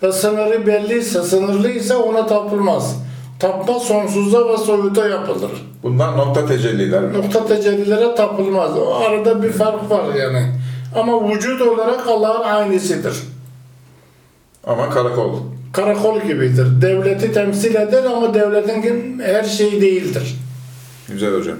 ve 0.05 0.13
sınırı 0.13 0.67
belliyse, 0.67 1.23
sınırlıysa 1.23 1.99
ona 1.99 2.27
tapılmaz. 2.27 2.97
Tapma 3.39 3.81
sonsuzda 3.81 4.49
ve 4.49 4.57
soyuta 4.57 5.09
yapılır. 5.09 5.51
Bunlar 5.83 6.17
nokta 6.17 6.47
tecelliler. 6.47 7.13
Nokta 7.13 7.47
tecellilere 7.47 8.15
tapılmaz. 8.15 8.79
O 8.79 8.95
arada 8.95 9.43
bir 9.43 9.53
fark 9.53 9.91
var 9.91 10.15
yani. 10.15 10.53
Ama 10.95 11.29
vücut 11.29 11.63
olarak 11.63 12.07
Allah'ın 12.07 12.43
aynısıdır. 12.43 13.17
Ama 14.67 14.91
karakol. 14.91 15.39
Karakol 15.73 16.21
gibidir. 16.21 16.83
Devleti 16.83 17.33
temsil 17.33 17.75
eder 17.75 18.05
ama 18.05 18.35
devletin 18.35 19.19
her 19.19 19.45
şeyi 19.45 19.81
değildir. 19.81 20.37
Güzel 21.09 21.35
hocam. 21.35 21.57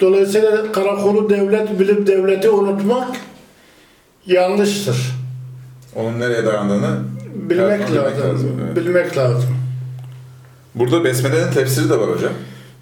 Dolayısıyla 0.00 0.72
karakolu 0.72 1.30
devlet 1.30 1.80
bilip 1.80 2.06
devleti 2.06 2.50
unutmak 2.50 3.08
yanlıştır. 4.26 4.96
Onun 5.96 6.20
nereye 6.20 6.46
dayandığını 6.46 6.98
Bilmek 7.50 7.80
lazım. 7.94 8.60
evet. 8.64 8.76
Bilmek 8.76 9.16
lazım. 9.16 9.56
Burada 10.74 11.04
Besmele'nin 11.04 11.52
tefsiri 11.52 11.90
de 11.90 11.98
var 11.98 12.10
hocam. 12.10 12.32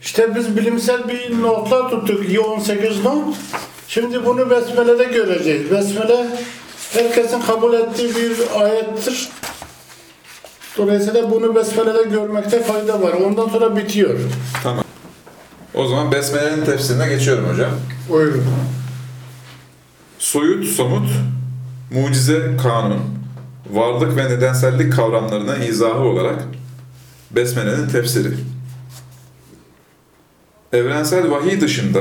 İşte 0.03 0.35
biz 0.35 0.57
bilimsel 0.57 1.09
bir 1.09 1.43
notlar 1.43 1.91
tuttuk. 1.91 2.21
18 2.47 3.05
not. 3.05 3.37
Şimdi 3.89 4.27
bunu 4.27 4.51
Besmele'de 4.51 5.05
göreceğiz. 5.05 5.71
Besmele 5.71 6.27
herkesin 6.93 7.41
kabul 7.41 7.75
ettiği 7.75 8.15
bir 8.17 8.61
ayettir. 8.63 9.29
Dolayısıyla 10.79 11.31
bunu 11.31 11.55
Besmele'de 11.55 12.03
görmekte 12.03 12.63
fayda 12.63 13.03
var. 13.03 13.13
Ondan 13.13 13.49
sonra 13.49 13.77
bitiyor. 13.77 14.19
Tamam. 14.63 14.85
O 15.75 15.87
zaman 15.87 16.13
Besmele'nin 16.13 16.65
tefsirine 16.65 17.09
geçiyorum 17.09 17.49
hocam. 17.49 17.71
Buyurun. 18.09 18.45
Soyut, 20.19 20.69
somut, 20.69 21.11
mucize, 21.91 22.57
kanun, 22.63 23.01
varlık 23.73 24.17
ve 24.17 24.25
nedensellik 24.25 24.93
kavramlarına 24.93 25.57
izahı 25.57 25.99
olarak 25.99 26.45
Besmele'nin 27.31 27.89
tefsiri. 27.89 28.35
Evrensel 30.73 31.31
vahiy 31.31 31.61
dışında 31.61 32.01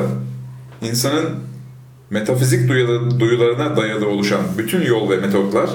insanın 0.82 1.36
metafizik 2.10 2.70
duyuları- 2.70 3.20
duyularına 3.20 3.78
dayalı 3.78 4.08
oluşan 4.08 4.42
bütün 4.58 4.82
yol 4.82 5.10
ve 5.10 5.18
metotlar 5.18 5.70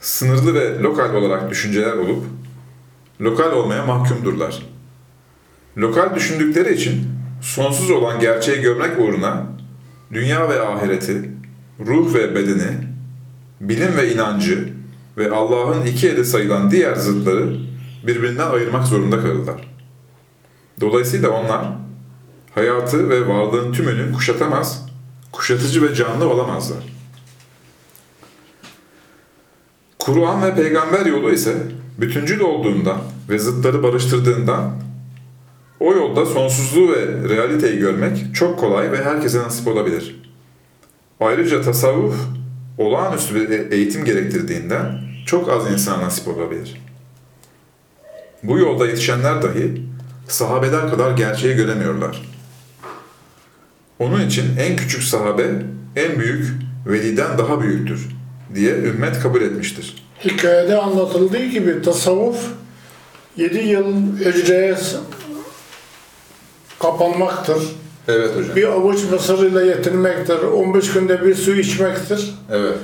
sınırlı 0.00 0.54
ve 0.54 0.78
lokal 0.78 1.14
olarak 1.14 1.50
düşünceler 1.50 1.92
olup 1.92 2.24
lokal 3.20 3.52
olmaya 3.52 3.86
mahkumdurlar. 3.86 4.62
Lokal 5.78 6.14
düşündükleri 6.14 6.74
için 6.74 7.08
sonsuz 7.42 7.90
olan 7.90 8.20
gerçeği 8.20 8.60
görmek 8.60 8.98
uğruna 8.98 9.46
dünya 10.12 10.48
ve 10.48 10.60
ahireti, 10.60 11.30
ruh 11.86 12.14
ve 12.14 12.34
bedeni, 12.34 12.91
bilim 13.62 13.96
ve 13.96 14.14
inancı 14.14 14.68
ve 15.18 15.30
Allah'ın 15.30 15.86
iki 15.86 16.08
eli 16.08 16.24
sayılan 16.24 16.70
diğer 16.70 16.94
zıtları 16.94 17.56
birbirinden 18.06 18.50
ayırmak 18.50 18.86
zorunda 18.86 19.20
kalırlar. 19.20 19.68
Dolayısıyla 20.80 21.30
onlar 21.30 21.66
hayatı 22.54 23.10
ve 23.10 23.28
varlığın 23.28 23.72
tümünü 23.72 24.12
kuşatamaz, 24.12 24.86
kuşatıcı 25.32 25.82
ve 25.82 25.94
canlı 25.94 26.28
olamazlar. 26.28 26.92
Kur'an 29.98 30.42
ve 30.42 30.54
peygamber 30.54 31.06
yolu 31.06 31.30
ise 31.30 31.56
bütüncül 31.98 32.40
olduğundan 32.40 32.98
ve 33.28 33.38
zıtları 33.38 33.82
barıştırdığından 33.82 34.82
o 35.80 35.92
yolda 35.94 36.26
sonsuzluğu 36.26 36.92
ve 36.92 37.28
realiteyi 37.28 37.78
görmek 37.78 38.34
çok 38.34 38.58
kolay 38.58 38.92
ve 38.92 39.04
herkese 39.04 39.38
nasip 39.38 39.68
olabilir. 39.68 40.22
Ayrıca 41.20 41.62
tasavvuf 41.62 42.16
olağanüstü 42.78 43.34
bir 43.34 43.70
eğitim 43.70 44.04
gerektirdiğinden 44.04 45.00
çok 45.26 45.48
az 45.48 45.72
insana 45.72 46.02
nasip 46.02 46.28
olabilir. 46.28 46.82
Bu 48.42 48.58
yolda 48.58 48.86
yetişenler 48.86 49.42
dahi 49.42 49.82
sahabeler 50.28 50.90
kadar 50.90 51.10
gerçeği 51.10 51.56
göremiyorlar. 51.56 52.22
Onun 53.98 54.26
için 54.26 54.56
en 54.56 54.76
küçük 54.76 55.02
sahabe 55.02 55.50
en 55.96 56.18
büyük 56.18 56.52
veliden 56.86 57.38
daha 57.38 57.60
büyüktür 57.60 58.08
diye 58.54 58.72
ümmet 58.74 59.20
kabul 59.20 59.40
etmiştir. 59.42 60.04
Hikayede 60.24 60.76
anlatıldığı 60.76 61.44
gibi 61.44 61.82
tasavvuf 61.82 62.46
7 63.36 63.58
yıl 63.58 64.16
hücreye 64.16 64.76
kapanmaktır. 66.78 67.62
Evet 68.08 68.30
hocam. 68.36 68.56
Bir 68.56 68.64
avuç 68.64 69.00
mısır 69.12 69.50
ile 69.50 69.66
yetinmektir. 69.66 70.38
15 70.38 70.92
günde 70.92 71.24
bir 71.26 71.34
su 71.34 71.54
içmektir. 71.54 72.34
Evet. 72.52 72.74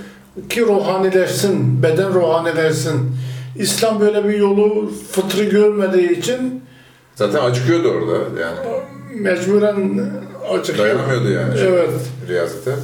Ki 0.49 0.61
ruhanileşsin, 0.67 1.83
beden 1.83 2.15
ruhanileşsin. 2.15 3.17
İslam 3.57 4.01
böyle 4.01 4.29
bir 4.29 4.39
yolu 4.39 4.93
fıtrı 5.13 5.45
görmediği 5.45 6.19
için 6.19 6.63
Zaten 7.15 7.45
acıkıyordu 7.45 7.89
orada 7.89 8.41
yani. 8.41 8.57
mecburen 9.21 10.01
açık. 10.59 10.79
Dayanamıyordu 10.79 11.31
yani. 11.31 11.55
Evet. 11.61 11.91
Riyazete. 12.29 12.75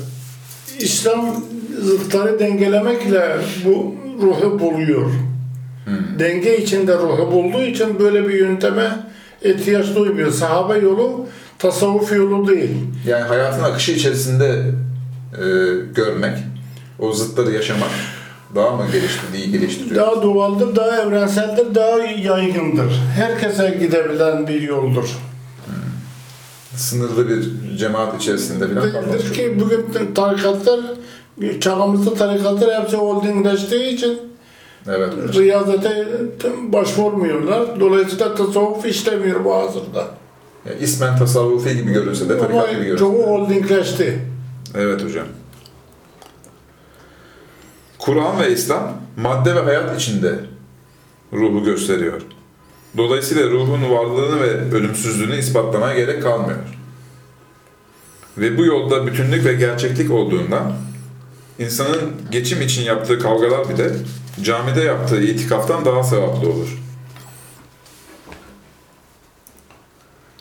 İslam 0.78 1.36
zıtları 1.80 2.38
dengelemekle 2.38 3.36
bu 3.64 3.94
ruhu 4.22 4.60
buluyor. 4.60 5.10
Denge 6.18 6.56
içinde 6.58 6.94
ruhu 6.98 7.32
bulduğu 7.32 7.62
için 7.62 7.98
böyle 7.98 8.28
bir 8.28 8.34
yönteme 8.34 8.90
ihtiyaç 9.42 9.94
duymuyor. 9.96 10.30
Sahabe 10.30 10.78
yolu 10.78 11.26
tasavvuf 11.58 12.12
yolu 12.12 12.48
değil. 12.48 12.70
Yani 13.06 13.22
hayatın 13.22 13.62
akışı 13.62 13.92
içerisinde 13.92 14.62
e, 15.32 15.44
görmek, 15.94 16.38
o 16.98 17.12
zıtları 17.12 17.52
yaşamak 17.52 17.90
daha 18.54 18.70
mı 18.70 18.84
geliştirdi, 18.92 19.36
iyi 19.36 19.52
geliştiriyor? 19.52 20.06
Daha 20.06 20.22
doğaldır, 20.22 20.76
daha 20.76 21.02
evrenseldir, 21.02 21.74
daha 21.74 21.98
yaygındır. 21.98 22.92
Herkese 23.16 23.76
gidebilen 23.80 24.48
bir 24.48 24.62
yoldur. 24.62 25.10
Sınırlı 26.76 27.28
bir 27.28 27.76
cemaat 27.76 28.22
içerisinde 28.22 28.68
falan 28.68 28.82
Değildir 29.12 29.34
ki 29.34 29.60
bugün 29.60 30.14
tarikatlar, 30.14 30.80
çağımızda 31.60 32.14
tarikatlar 32.14 32.82
hepsi 32.82 32.96
holdingleştiği 32.96 33.94
için 33.94 34.18
Evet. 34.88 35.12
riyazete 35.34 36.06
başvurmuyorlar. 36.72 37.80
Dolayısıyla 37.80 38.34
tasavvuf 38.34 38.86
işlemiyor 38.86 39.44
bu 39.44 39.54
asırda. 39.54 40.06
Yani 40.66 40.76
ismen 40.80 41.18
tasavvufi 41.18 41.76
gibi 41.76 41.92
görünse 41.92 42.28
de 42.28 42.38
tarikat 42.38 42.70
gibi 42.70 42.84
görünse 42.84 42.98
çoğu 42.98 43.26
holdingleşti. 43.26 44.18
Evet 44.74 45.04
hocam. 45.04 45.26
Kur'an 47.98 48.40
ve 48.40 48.52
İslam 48.52 48.92
madde 49.16 49.54
ve 49.54 49.60
hayat 49.60 50.00
içinde 50.00 50.38
ruhu 51.32 51.64
gösteriyor. 51.64 52.22
Dolayısıyla 52.96 53.50
ruhun 53.50 53.90
varlığını 53.90 54.40
ve 54.40 54.76
ölümsüzlüğünü 54.76 55.36
ispatlamaya 55.36 55.94
gerek 55.94 56.22
kalmıyor. 56.22 56.58
Ve 58.38 58.58
bu 58.58 58.64
yolda 58.64 59.06
bütünlük 59.06 59.44
ve 59.44 59.52
gerçeklik 59.52 60.10
olduğundan 60.10 60.72
insanın 61.58 62.12
geçim 62.30 62.62
için 62.62 62.82
yaptığı 62.82 63.18
kavgalar 63.18 63.68
bile 63.68 63.90
camide 64.42 64.80
yaptığı 64.80 65.22
itikaftan 65.22 65.84
daha 65.84 66.02
sevaplı 66.02 66.48
olur. 66.48 66.83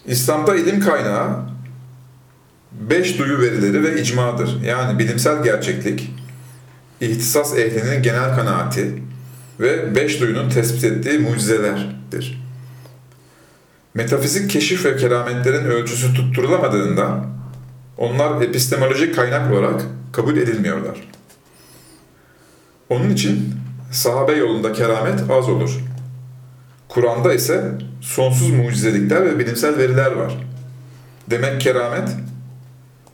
İslam'da 0.06 0.56
ilim 0.56 0.80
kaynağı 0.80 1.40
beş 2.72 3.20
duyu 3.20 3.40
verileri 3.40 3.84
ve 3.84 4.02
icmadır. 4.02 4.62
Yani 4.62 5.00
bilimsel 5.00 5.44
gerçeklik, 5.44 6.12
ihtisas 7.02 7.58
ehlinin 7.58 8.04
genel 8.04 8.36
kanaati 8.36 9.04
ve 9.60 9.96
beş 9.96 10.22
duyunun 10.22 10.50
tespit 10.50 10.84
ettiği 10.84 11.20
mucizelerdir. 11.20 12.44
Metafizik 13.94 14.50
keşif 14.50 14.86
ve 14.86 14.98
kerametlerin 14.98 15.66
ölçüsü 15.66 16.14
tutturulamadığından 16.14 17.26
onlar 17.98 18.42
epistemolojik 18.42 19.16
kaynak 19.16 19.54
olarak 19.54 19.82
kabul 20.12 20.38
edilmiyorlar. 20.38 21.10
Onun 22.90 23.10
için 23.10 23.54
sahabe 23.92 24.32
yolunda 24.32 24.74
keramet 24.74 25.32
az 25.32 25.50
olur. 25.50 25.80
Kur'an'da 26.88 27.34
ise 27.34 27.72
sonsuz 28.04 28.50
mucizelikler 28.50 29.26
ve 29.26 29.40
bilimsel 29.40 29.78
veriler 29.78 30.12
var. 30.12 30.34
Demek 31.30 31.62
keramet, 31.62 32.10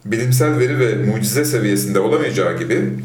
bilimsel 0.06 0.60
veri 0.60 0.80
ve 0.80 0.96
mucize 0.96 1.46
seviyesinde 1.46 2.00
olamayacağı 2.00 2.58
gibi, 2.60 3.04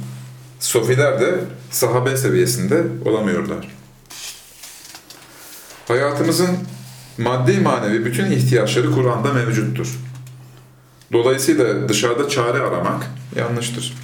sofiler 0.61 1.21
de 1.21 1.35
sahabe 1.71 2.17
seviyesinde 2.17 2.83
olamıyorlar. 3.05 3.69
Hayatımızın 5.89 6.57
maddi 7.19 7.61
manevi 7.61 8.05
bütün 8.05 8.31
ihtiyaçları 8.31 8.91
Kur'an'da 8.91 9.33
mevcuttur. 9.33 9.99
Dolayısıyla 11.13 11.89
dışarıda 11.89 12.29
çare 12.29 12.59
aramak 12.61 13.07
yanlıştır. 13.37 13.95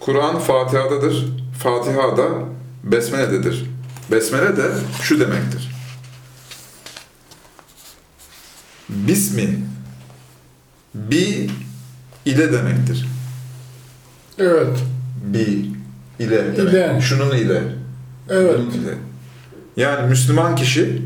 Kur'an 0.00 0.38
Fatiha'dadır, 0.38 1.26
Fatiha 1.62 2.16
da 2.16 2.28
Besmele'dedir. 2.84 3.70
Besmele 4.10 4.56
de 4.56 4.62
şu 5.02 5.20
demektir. 5.20 5.69
Bismi, 8.90 9.58
bi 10.94 11.50
ile 12.24 12.52
demektir. 12.52 13.08
Evet. 14.38 14.78
Bi 15.24 15.66
ile 16.18 16.56
demek. 16.56 16.58
İle. 16.58 17.00
Şunun 17.00 17.36
ile. 17.36 17.62
Evet. 18.28 18.58
Bunun 18.58 18.70
ile. 18.70 18.94
Yani 19.76 20.08
Müslüman 20.08 20.56
kişi 20.56 21.02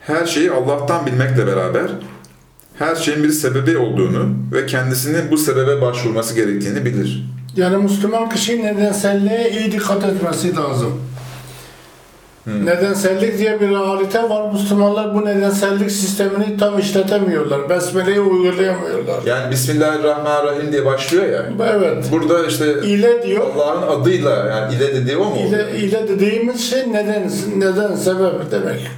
her 0.00 0.26
şeyi 0.26 0.50
Allah'tan 0.50 1.06
bilmekle 1.06 1.46
beraber 1.46 1.90
her 2.78 2.96
şeyin 2.96 3.24
bir 3.24 3.30
sebebi 3.30 3.78
olduğunu 3.78 4.34
ve 4.52 4.66
kendisinin 4.66 5.30
bu 5.30 5.38
sebebe 5.38 5.80
başvurması 5.80 6.34
gerektiğini 6.34 6.84
bilir. 6.84 7.30
Yani 7.56 7.76
Müslüman 7.76 8.30
kişi 8.30 8.62
nedenselliğe 8.62 9.50
iyi 9.50 9.72
dikkat 9.72 10.04
etmesi 10.04 10.56
lazım. 10.56 11.00
Hmm. 12.44 12.66
Nedensellik 12.66 13.38
diye 13.38 13.60
bir 13.60 13.68
realite 13.68 14.28
var. 14.28 14.52
Müslümanlar 14.52 15.14
bu 15.14 15.24
nedensellik 15.24 15.90
sistemini 15.90 16.56
tam 16.56 16.78
işletemiyorlar. 16.78 17.68
Besmele'yi 17.70 18.20
uygulayamıyorlar. 18.20 19.22
Yani 19.26 19.50
Bismillahirrahmanirrahim 19.50 20.72
diye 20.72 20.84
başlıyor 20.84 21.26
ya. 21.26 21.44
Evet. 21.76 22.04
Burada 22.12 22.46
işte 22.46 22.74
İle 22.84 23.22
diyor. 23.22 23.46
Allah'ın 23.54 24.00
adıyla 24.00 24.46
yani 24.46 24.74
ile 24.74 24.94
dediği 24.94 25.16
o 25.16 25.24
mu? 25.24 25.36
İle, 25.48 25.78
ile 25.78 26.08
dediğimiz 26.08 26.70
şey 26.70 26.92
neden, 26.92 27.30
neden 27.56 27.94
sebep 27.94 28.52
demek. 28.52 28.90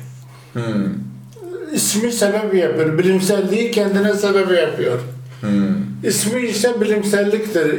Hmm. 0.53 0.89
İsmi 1.73 2.13
sebebi 2.13 2.59
yapıyor. 2.59 2.99
Bilimselliği 2.99 3.71
kendine 3.71 4.15
sebebi 4.15 4.55
yapıyor. 4.55 4.99
Hmm. 5.41 5.49
İsmi 6.05 6.41
ise 6.41 6.81
bilimselliktir. 6.81 7.75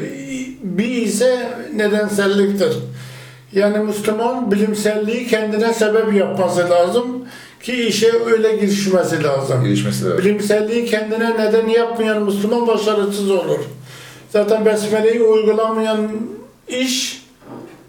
Bir 0.63 0.89
ise 0.89 1.49
nedenselliktir. 1.75 2.73
Yani 3.55 3.77
Müslüman 3.77 4.51
bilimselliği 4.51 5.27
kendine 5.27 5.73
sebep 5.73 6.13
yapması 6.13 6.69
lazım 6.69 7.05
ki 7.63 7.87
işe 7.87 8.11
öyle 8.25 8.55
girişmesi 8.55 9.23
lazım. 9.23 9.63
Gelişmesi 9.63 10.05
lazım. 10.05 10.17
Bilimselliği 10.17 10.85
kendine 10.85 11.33
neden 11.37 11.67
yapmayan 11.67 12.23
Müslüman 12.23 12.67
başarısız 12.67 13.31
olur. 13.31 13.59
Zaten 14.29 14.65
Besmele'yi 14.65 15.21
uygulamayan 15.21 16.11
iş, 16.67 17.23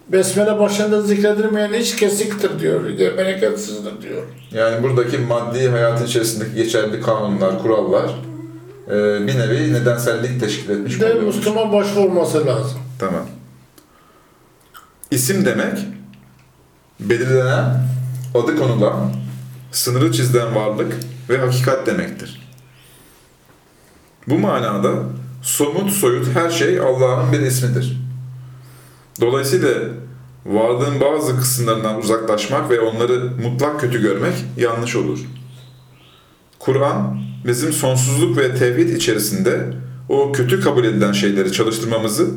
Besmele 0.08 0.58
başında 0.58 1.02
zikredilmeyen 1.02 1.72
iş 1.72 1.96
kesiktir 1.96 2.60
diyor, 2.60 2.84
bereketsizdir 3.18 4.02
diyor. 4.02 4.22
Yani 4.52 4.82
buradaki 4.82 5.18
maddi 5.18 5.68
hayatın 5.68 6.06
içerisindeki 6.06 6.54
geçerli 6.54 7.00
kanunlar, 7.00 7.62
kurallar 7.62 8.10
e, 8.88 8.92
bir 9.26 9.38
nevi 9.38 9.72
nedensellik 9.72 10.40
teşkil 10.40 10.70
etmiş 10.70 11.00
De 11.00 11.06
oluyormuş. 11.06 11.36
Müslüman 11.36 11.72
başvurması 11.72 12.46
lazım. 12.46 12.78
Tamam. 12.98 13.26
İsim 15.14 15.44
demek, 15.44 15.78
belirlenen, 17.00 17.86
adı 18.34 18.56
konulan, 18.56 19.12
sınırı 19.72 20.12
çizilen 20.12 20.54
varlık 20.54 20.96
ve 21.28 21.38
hakikat 21.38 21.86
demektir. 21.86 22.48
Bu 24.28 24.38
manada 24.38 24.92
somut 25.42 25.90
soyut 25.90 26.26
her 26.34 26.50
şey 26.50 26.80
Allah'ın 26.80 27.32
bir 27.32 27.40
ismidir. 27.40 28.00
Dolayısıyla 29.20 29.70
varlığın 30.46 31.00
bazı 31.00 31.36
kısımlarından 31.36 31.98
uzaklaşmak 31.98 32.70
ve 32.70 32.80
onları 32.80 33.30
mutlak 33.42 33.80
kötü 33.80 34.02
görmek 34.02 34.34
yanlış 34.56 34.96
olur. 34.96 35.18
Kur'an 36.58 37.18
bizim 37.46 37.72
sonsuzluk 37.72 38.36
ve 38.36 38.54
tevhid 38.54 38.88
içerisinde 38.88 39.74
o 40.08 40.32
kötü 40.32 40.60
kabul 40.60 40.84
edilen 40.84 41.12
şeyleri 41.12 41.52
çalıştırmamızı 41.52 42.28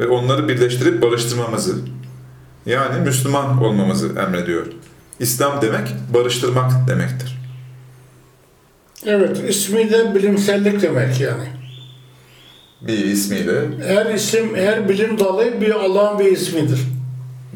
ve 0.00 0.06
onları 0.08 0.48
birleştirip 0.48 1.02
barıştırmamızı 1.02 1.76
yani 2.66 3.00
Müslüman 3.00 3.62
olmamızı 3.62 4.08
emrediyor. 4.18 4.66
İslam 5.18 5.62
demek 5.62 5.88
barıştırmak 6.14 6.72
demektir. 6.88 7.38
Evet, 9.06 9.40
ismi 9.48 9.90
de 9.90 10.14
bilimsellik 10.14 10.82
demek 10.82 11.20
yani. 11.20 11.44
Bir 12.80 12.98
ismiyle. 12.98 13.60
Her 13.86 14.14
isim, 14.14 14.56
her 14.56 14.88
bilim 14.88 15.18
dalı 15.18 15.60
bir 15.60 15.70
Allah'ın 15.70 16.18
bir 16.18 16.24
ismidir. 16.32 16.80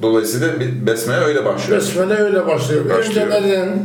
Dolayısıyla 0.03 0.61
bir 0.61 0.87
besmele 0.87 1.21
öyle 1.21 1.45
başlıyor. 1.45 1.81
Besmele 1.81 2.15
öyle 2.15 2.47
başlıyor. 2.47 2.85
Başlıyor. 2.85 3.27
Önce 3.27 3.27
neden, 3.49 3.79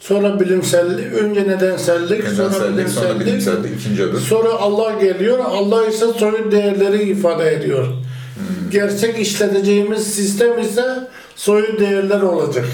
sonra 0.00 0.40
bilimsellik, 0.40 1.12
önce 1.12 1.48
nedensellik, 1.48 2.24
sonra 2.28 2.48
Nedensellik, 2.48 2.88
sonra 2.88 3.20
bilimsellik, 3.20 3.20
bilimsellik, 3.20 3.80
ikinci 3.80 4.04
adım. 4.04 4.20
sonra 4.20 4.48
Allah 4.52 4.92
geliyor. 5.00 5.38
Allah 5.38 5.86
ise 5.86 6.06
soyut 6.18 6.52
değerleri 6.52 7.02
ifade 7.02 7.52
ediyor. 7.54 7.86
Hmm. 8.34 8.70
Gerçek 8.70 9.18
işleteceğimiz 9.18 10.14
sistem 10.14 10.58
ise 10.58 11.08
soyut 11.36 11.80
değerler 11.80 12.22
olacak. 12.22 12.66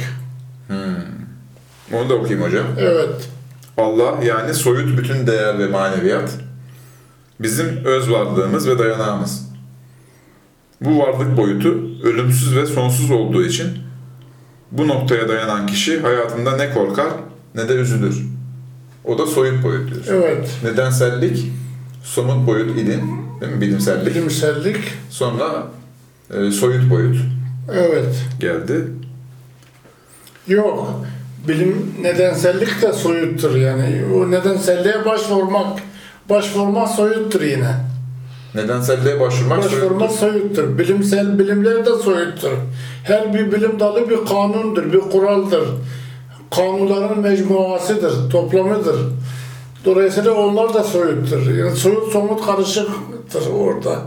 Onu 1.92 2.08
da 2.08 2.14
okuyayım 2.14 2.42
hocam. 2.42 2.66
Evet. 2.78 3.28
Allah 3.76 4.24
yani 4.24 4.54
soyut 4.54 4.98
bütün 4.98 5.26
değer 5.26 5.58
ve 5.58 5.66
maneviyat 5.66 6.30
bizim 7.40 7.84
öz 7.84 8.10
varlığımız 8.10 8.68
ve 8.68 8.78
dayanağımız. 8.78 9.50
Bu 10.80 10.98
varlık 10.98 11.36
boyutu 11.36 11.68
ölümsüz 12.04 12.56
ve 12.56 12.66
sonsuz 12.66 13.10
olduğu 13.10 13.44
için 13.44 13.68
bu 14.72 14.88
noktaya 14.88 15.28
dayanan 15.28 15.66
kişi 15.66 16.00
hayatında 16.00 16.56
ne 16.56 16.70
korkar 16.70 17.12
ne 17.54 17.68
de 17.68 17.72
üzülür. 17.72 18.22
O 19.04 19.18
da 19.18 19.26
soyut 19.26 19.64
boyut 19.64 19.90
diyoruz. 19.90 20.08
Evet. 20.08 20.50
Nedensellik, 20.64 21.46
somut 22.02 22.46
boyut 22.46 22.78
ilim, 22.78 23.02
değil 23.40 23.52
mi? 23.52 23.60
bilimsellik. 23.60 24.14
Bilimsellik. 24.14 24.76
Sonra 25.10 25.66
e, 26.34 26.50
soyut 26.50 26.90
boyut 26.90 27.16
Evet. 27.72 28.14
geldi. 28.40 28.84
Yok. 30.48 31.00
Bilim 31.48 31.94
nedensellik 32.02 32.82
de 32.82 32.92
soyuttur 32.92 33.56
yani. 33.56 34.02
O 34.16 34.30
nedenselliğe 34.30 35.04
başvurmak, 35.04 35.78
başvurmak 36.28 36.88
soyuttur 36.88 37.40
yine. 37.40 37.74
Nedenselliğe 38.54 39.20
başvurmak 39.20 39.58
Başvurma 39.58 40.08
soyuttur. 40.08 40.18
soyuttur. 40.18 40.78
Bilimsel 40.78 41.38
bilimler 41.38 41.86
de 41.86 41.94
soyuttur. 41.96 42.50
Her 43.04 43.34
bir 43.34 43.52
bilim 43.52 43.80
dalı 43.80 44.10
bir 44.10 44.16
kanundur, 44.28 44.92
bir 44.92 45.00
kuraldır. 45.00 45.68
Kanunların 46.56 47.18
mecmuasıdır, 47.20 48.30
toplamıdır. 48.30 48.96
Dolayısıyla 49.84 50.32
onlar 50.32 50.74
da 50.74 50.84
soyuttur. 50.84 51.54
Yani 51.54 51.76
soyut 51.76 52.12
somut 52.12 52.46
karışıktır 52.46 53.42
orada. 53.58 53.98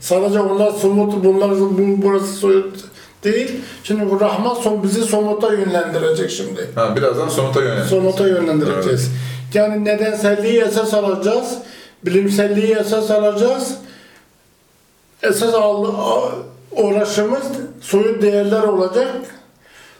Sadece 0.00 0.40
onlar 0.40 0.70
somut, 0.70 1.24
bunlar 1.24 1.50
bu, 1.50 2.02
burası 2.02 2.32
soyut 2.32 2.84
değil. 3.24 3.50
Şimdi 3.84 4.10
bu 4.10 4.20
Rahman 4.20 4.54
son, 4.54 4.82
bizi 4.82 5.02
somuta 5.02 5.52
yönlendirecek 5.52 6.30
şimdi. 6.30 6.70
Ha, 6.74 6.96
birazdan 6.96 7.28
somuta 7.28 7.62
yönelik. 7.62 7.84
Somuta 7.84 8.28
yönlendireceğiz. 8.28 9.10
Yani 9.54 9.84
nedenselliği 9.84 10.60
esas 10.60 10.94
alacağız, 10.94 11.58
bilimselliği 12.06 12.76
esas 12.76 13.10
alacağız. 13.10 13.74
Esas 15.22 15.54
al, 15.54 15.86
uğraşımız 16.72 17.42
soyut 17.80 18.22
değerler 18.22 18.62
olacak. 18.62 19.16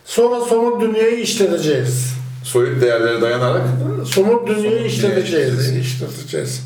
Sonra 0.04 0.40
somut 0.40 0.80
dünyayı 0.80 1.20
işleteceğiz. 1.20 2.19
Soyut 2.52 2.82
değerlere 2.82 3.20
dayanarak 3.20 3.62
Somut 4.04 4.48
dünyayı 4.48 4.86
işleteceğiz. 4.86 5.76
işleteceğiz. 5.76 6.62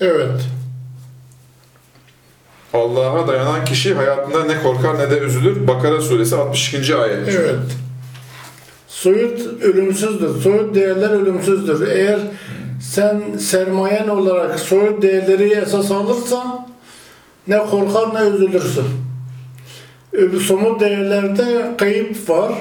Evet. 0.00 0.40
Allah'a 2.72 3.28
dayanan 3.28 3.64
kişi 3.64 3.94
hayatında 3.94 4.44
ne 4.44 4.62
korkar 4.62 4.98
ne 4.98 5.10
de 5.10 5.18
üzülür. 5.18 5.68
Bakara 5.68 6.00
suresi 6.00 6.36
62. 6.36 6.96
ayet. 6.96 7.28
Evet. 7.28 7.54
Soyut 8.88 9.62
ölümsüzdür. 9.62 10.40
Soyut 10.40 10.74
değerler 10.74 11.10
ölümsüzdür. 11.10 11.88
Eğer 11.88 12.20
sen 12.80 13.22
sermayen 13.38 14.08
olarak 14.08 14.60
soyut 14.60 15.02
değerleri 15.02 15.50
esas 15.50 15.90
alırsan 15.90 16.68
ne 17.46 17.58
korkar 17.58 18.14
ne 18.14 18.28
üzülürsün. 18.28 19.09
Somut 20.40 20.80
değerlerde 20.80 21.74
kayıp 21.78 22.30
var. 22.30 22.52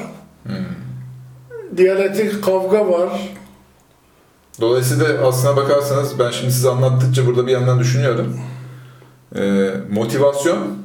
Diyalektik 1.78 2.43
kavga 2.43 2.89
var. 2.89 3.10
Dolayısıyla 4.62 5.28
aslına 5.28 5.56
bakarsanız 5.56 6.20
ben 6.20 6.32
şimdi 6.32 6.52
size 6.52 6.70
anlattıkça 6.70 7.26
burada 7.26 7.47
bir 7.47 7.52
yandan 7.52 7.80
düşünüyorum. 7.80 8.39
Ee, 9.36 9.72
motivasyon 9.91 10.78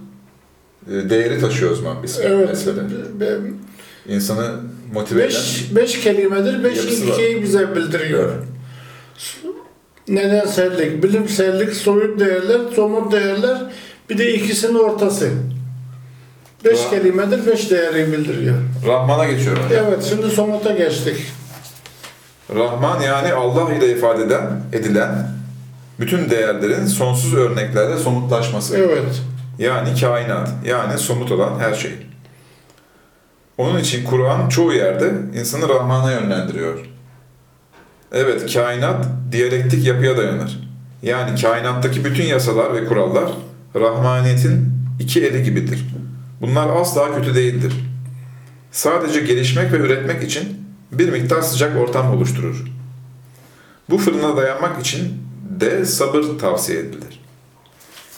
e, 0.90 1.10
değeri 1.10 1.40
taşıyor 1.40 1.70
o 1.70 1.74
zaman 1.74 2.02
biz. 2.02 2.20
Evet. 2.22 2.48
Mesela. 2.48 2.82
İnsanı 4.08 4.50
motive 4.92 5.20
eden. 5.20 5.28
Beş, 5.30 5.76
beş 5.76 6.00
kelimedir. 6.00 6.64
Beş 6.64 6.78
var. 6.78 6.84
ilkeyi 6.84 7.42
bize 7.42 7.76
bildiriyor. 7.76 8.28
Evet. 8.28 8.44
Nedensellik, 10.08 11.02
bilimsellik, 11.02 11.74
soyut 11.74 12.20
değerler, 12.20 12.60
somut 12.76 13.12
değerler, 13.12 13.58
bir 14.10 14.18
de 14.18 14.34
ikisinin 14.34 14.74
ortası. 14.74 15.30
Beş 16.64 16.90
kelimedir, 16.90 17.46
beş 17.46 17.70
değeri 17.70 18.12
bildiriyor. 18.12 18.54
Rahman'a 18.86 19.24
geçiyorum. 19.24 19.62
hocam. 19.64 19.84
Evet, 19.88 20.04
şimdi 20.04 20.30
somuta 20.30 20.72
geçtik. 20.72 21.16
Rahman 22.54 23.00
yani 23.00 23.32
Allah 23.32 23.74
ile 23.74 23.92
ifade 23.96 24.22
eden, 24.22 24.60
edilen 24.72 25.28
bütün 26.00 26.30
değerlerin 26.30 26.86
sonsuz 26.86 27.34
örneklerle 27.34 27.98
somutlaşması. 27.98 28.76
Evet, 28.76 29.22
Yani 29.58 30.00
kainat, 30.00 30.50
yani 30.64 30.98
somut 30.98 31.32
olan 31.32 31.58
her 31.58 31.74
şey. 31.74 31.92
Onun 33.58 33.78
için 33.78 34.04
Kur'an 34.04 34.48
çoğu 34.48 34.72
yerde 34.72 35.12
insanı 35.38 35.68
Rahman'a 35.68 36.12
yönlendiriyor. 36.12 36.78
Evet, 38.12 38.54
kainat 38.54 39.04
diyalektik 39.32 39.86
yapıya 39.86 40.16
dayanır. 40.16 40.60
Yani 41.02 41.40
kainattaki 41.40 42.04
bütün 42.04 42.24
yasalar 42.24 42.74
ve 42.74 42.84
kurallar 42.84 43.30
Rahmaniyet'in 43.76 44.70
iki 45.00 45.26
eli 45.26 45.42
gibidir. 45.42 45.84
Bunlar 46.46 46.76
asla 46.76 47.14
kötü 47.16 47.34
değildir. 47.34 47.72
Sadece 48.72 49.20
gelişmek 49.20 49.72
ve 49.72 49.76
üretmek 49.76 50.22
için 50.22 50.66
bir 50.92 51.08
miktar 51.08 51.42
sıcak 51.42 51.76
ortam 51.76 52.10
oluşturur. 52.10 52.64
Bu 53.90 53.98
fırına 53.98 54.36
dayanmak 54.36 54.80
için 54.80 55.22
de 55.60 55.84
sabır 55.84 56.38
tavsiye 56.38 56.78
edilir 56.78 57.20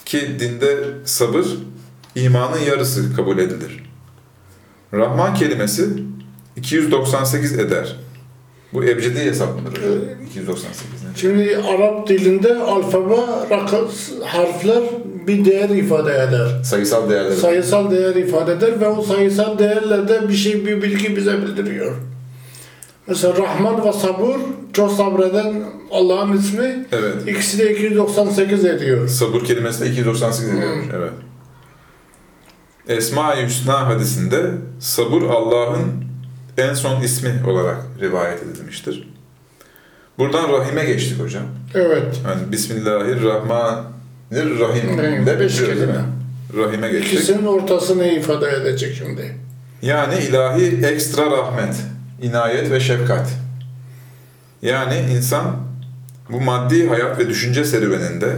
ki 0.05 0.39
dinde 0.39 0.77
sabır 1.05 1.45
imanın 2.15 2.59
yarısı 2.59 3.15
kabul 3.15 3.37
edilir. 3.37 3.83
Rahman 4.93 5.35
kelimesi 5.35 5.89
298 6.55 7.59
eder. 7.59 7.95
Bu 8.73 8.83
ebcedi 8.83 9.19
hesap 9.19 9.55
mıdır 9.61 9.77
hocam? 9.77 9.91
298 10.29 11.03
ne? 11.03 11.09
şimdi 11.15 11.57
Arap 11.57 12.07
dilinde 12.07 12.55
alfabe, 12.55 13.15
rakı- 13.49 13.87
harfler 14.25 14.83
bir 15.27 15.45
değer 15.45 15.69
ifade 15.69 16.11
eder. 16.11 16.63
Sayısal 16.63 17.09
değerleri. 17.09 17.35
Sayısal 17.35 17.91
değer 17.91 18.15
ifade 18.15 18.51
eder 18.53 18.81
ve 18.81 18.87
o 18.87 19.01
sayısal 19.01 19.59
değerlerde 19.59 20.29
bir 20.29 20.33
şey, 20.33 20.65
bir 20.65 20.81
bilgi 20.81 21.15
bize 21.15 21.41
bildiriyor. 21.41 21.95
Mesela 23.07 23.37
Rahman 23.37 23.85
ve 23.85 23.93
Sabur, 23.93 24.35
çok 24.73 24.91
sabreden 24.91 25.63
Allah'ın 25.91 26.37
ismi, 26.37 26.85
evet. 26.91 27.15
ikisi 27.27 27.59
de 27.59 27.73
298 27.73 28.65
ediyor. 28.65 29.07
Sabır 29.07 29.41
kelimesi 29.41 29.85
de 29.85 29.89
298 29.89 30.53
ediyor. 30.53 30.77
Evet. 30.97 31.11
Esma-i 32.87 33.45
Hüsna 33.45 33.87
hadisinde 33.87 34.51
sabır 34.79 35.21
Allah'ın 35.21 35.81
en 36.57 36.73
son 36.73 37.01
ismi 37.01 37.41
olarak 37.47 37.77
rivayet 38.01 38.43
edilmiştir. 38.43 39.07
Buradan 40.17 40.53
Rahim'e 40.53 40.85
geçtik 40.85 41.19
hocam. 41.19 41.43
Evet. 41.73 42.21
Yani 42.25 42.51
Bismillahirrahmanirrahim 42.51 44.97
Rahim, 44.97 45.25
de 45.25 45.39
beş 45.39 45.55
kelime. 45.55 46.05
Rahim'e 46.57 46.89
geçtik. 46.89 47.13
İkisinin 47.13 47.45
ortasını 47.45 48.07
ifade 48.07 48.49
edecek 48.49 48.95
şimdi. 48.97 49.37
Yani 49.81 50.15
ilahi 50.29 50.85
ekstra 50.85 51.31
rahmet, 51.31 51.75
inayet 52.21 52.71
ve 52.71 52.79
şefkat. 52.79 53.29
Yani 54.61 55.05
insan 55.11 55.55
bu 56.29 56.41
maddi 56.41 56.87
hayat 56.87 57.19
ve 57.19 57.29
düşünce 57.29 57.65
serüveninde 57.65 58.35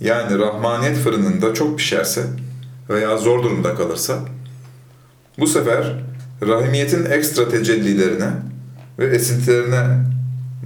yani 0.00 0.38
rahmaniyet 0.38 0.96
fırınında 0.96 1.54
çok 1.54 1.78
pişerse 1.78 2.22
veya 2.90 3.16
zor 3.16 3.42
durumda 3.42 3.74
kalırsa 3.74 4.18
bu 5.38 5.46
sefer 5.46 5.94
rahimiyetin 6.42 7.04
ekstra 7.04 7.48
tecellilerine 7.48 8.30
ve 8.98 9.06
esintilerine 9.06 9.86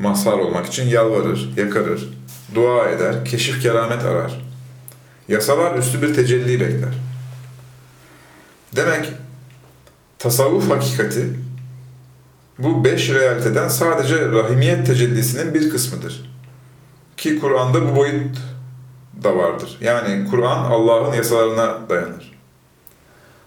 mazhar 0.01 0.33
olmak 0.33 0.67
için 0.67 0.85
yalvarır, 0.85 1.51
yakarır, 1.57 2.09
dua 2.55 2.89
eder, 2.89 3.25
keşif 3.25 3.63
keramet 3.63 4.05
arar. 4.05 4.41
Yasalar 5.29 5.79
üstü 5.79 6.03
bir 6.03 6.15
tecelli 6.15 6.61
bekler. 6.61 6.95
Demek 8.77 9.13
tasavvuf 10.19 10.71
hakikati 10.71 11.31
bu 12.59 12.85
beş 12.85 13.11
realiteden 13.11 13.69
sadece 13.69 14.29
rahimiyet 14.31 14.87
tecellisinin 14.87 15.55
bir 15.55 15.71
kısmıdır. 15.71 16.35
Ki 17.17 17.39
Kur'an'da 17.39 17.89
bu 17.89 17.97
boyut 17.97 18.37
da 19.23 19.37
vardır. 19.37 19.79
Yani 19.81 20.31
Kur'an 20.31 20.65
Allah'ın 20.65 21.15
yasalarına 21.15 21.89
dayanır. 21.89 22.35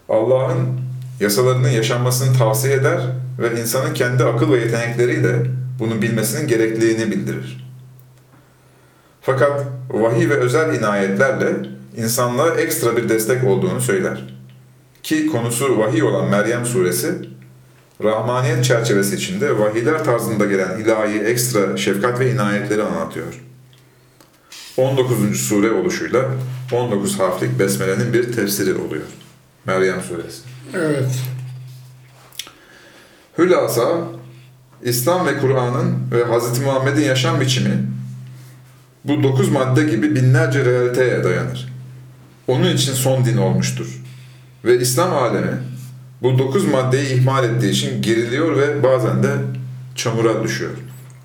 Allah'ın 0.08 0.87
yasalarının 1.20 1.68
yaşanmasını 1.68 2.38
tavsiye 2.38 2.74
eder 2.74 3.00
ve 3.38 3.60
insanın 3.60 3.94
kendi 3.94 4.24
akıl 4.24 4.52
ve 4.52 4.58
yetenekleriyle 4.58 5.36
bunu 5.78 6.02
bilmesinin 6.02 6.48
gerekliliğini 6.48 7.10
bildirir. 7.10 7.68
Fakat 9.22 9.66
vahiy 9.90 10.28
ve 10.28 10.34
özel 10.34 10.74
inayetlerle 10.74 11.56
insanlığa 11.96 12.54
ekstra 12.54 12.96
bir 12.96 13.08
destek 13.08 13.44
olduğunu 13.44 13.80
söyler 13.80 14.38
ki 15.02 15.26
konusu 15.26 15.78
vahiy 15.78 16.02
olan 16.02 16.30
Meryem 16.30 16.66
suresi, 16.66 17.14
Rahmaniyet 18.04 18.64
çerçevesi 18.64 19.14
içinde 19.14 19.58
vahiyler 19.58 20.04
tarzında 20.04 20.46
gelen 20.46 20.80
ilahi 20.80 21.18
ekstra 21.18 21.76
şefkat 21.76 22.20
ve 22.20 22.32
inayetleri 22.32 22.82
anlatıyor. 22.82 23.42
19. 24.76 25.40
sure 25.40 25.70
oluşuyla 25.70 26.24
19 26.72 27.18
harflik 27.18 27.58
Besmele'nin 27.58 28.12
bir 28.12 28.32
tefsiri 28.32 28.74
oluyor. 28.74 29.04
Meryem 29.64 30.02
suresi. 30.02 30.42
Evet. 30.74 31.08
Hülasa, 33.38 33.98
İslam 34.82 35.26
ve 35.26 35.38
Kur'an'ın 35.38 35.94
ve 36.12 36.24
Hz. 36.24 36.58
Muhammed'in 36.58 37.04
yaşam 37.04 37.40
biçimi 37.40 37.86
bu 39.04 39.22
dokuz 39.22 39.48
madde 39.48 39.84
gibi 39.84 40.14
binlerce 40.14 40.64
realiteye 40.64 41.24
dayanır. 41.24 41.68
Onun 42.48 42.76
için 42.76 42.92
son 42.92 43.24
din 43.24 43.36
olmuştur. 43.36 44.02
Ve 44.64 44.78
İslam 44.80 45.14
alemi 45.14 45.58
bu 46.22 46.38
dokuz 46.38 46.64
maddeyi 46.64 47.14
ihmal 47.14 47.44
ettiği 47.44 47.70
için 47.70 48.02
geriliyor 48.02 48.56
ve 48.56 48.82
bazen 48.82 49.22
de 49.22 49.28
çamura 49.94 50.44
düşüyor. 50.44 50.70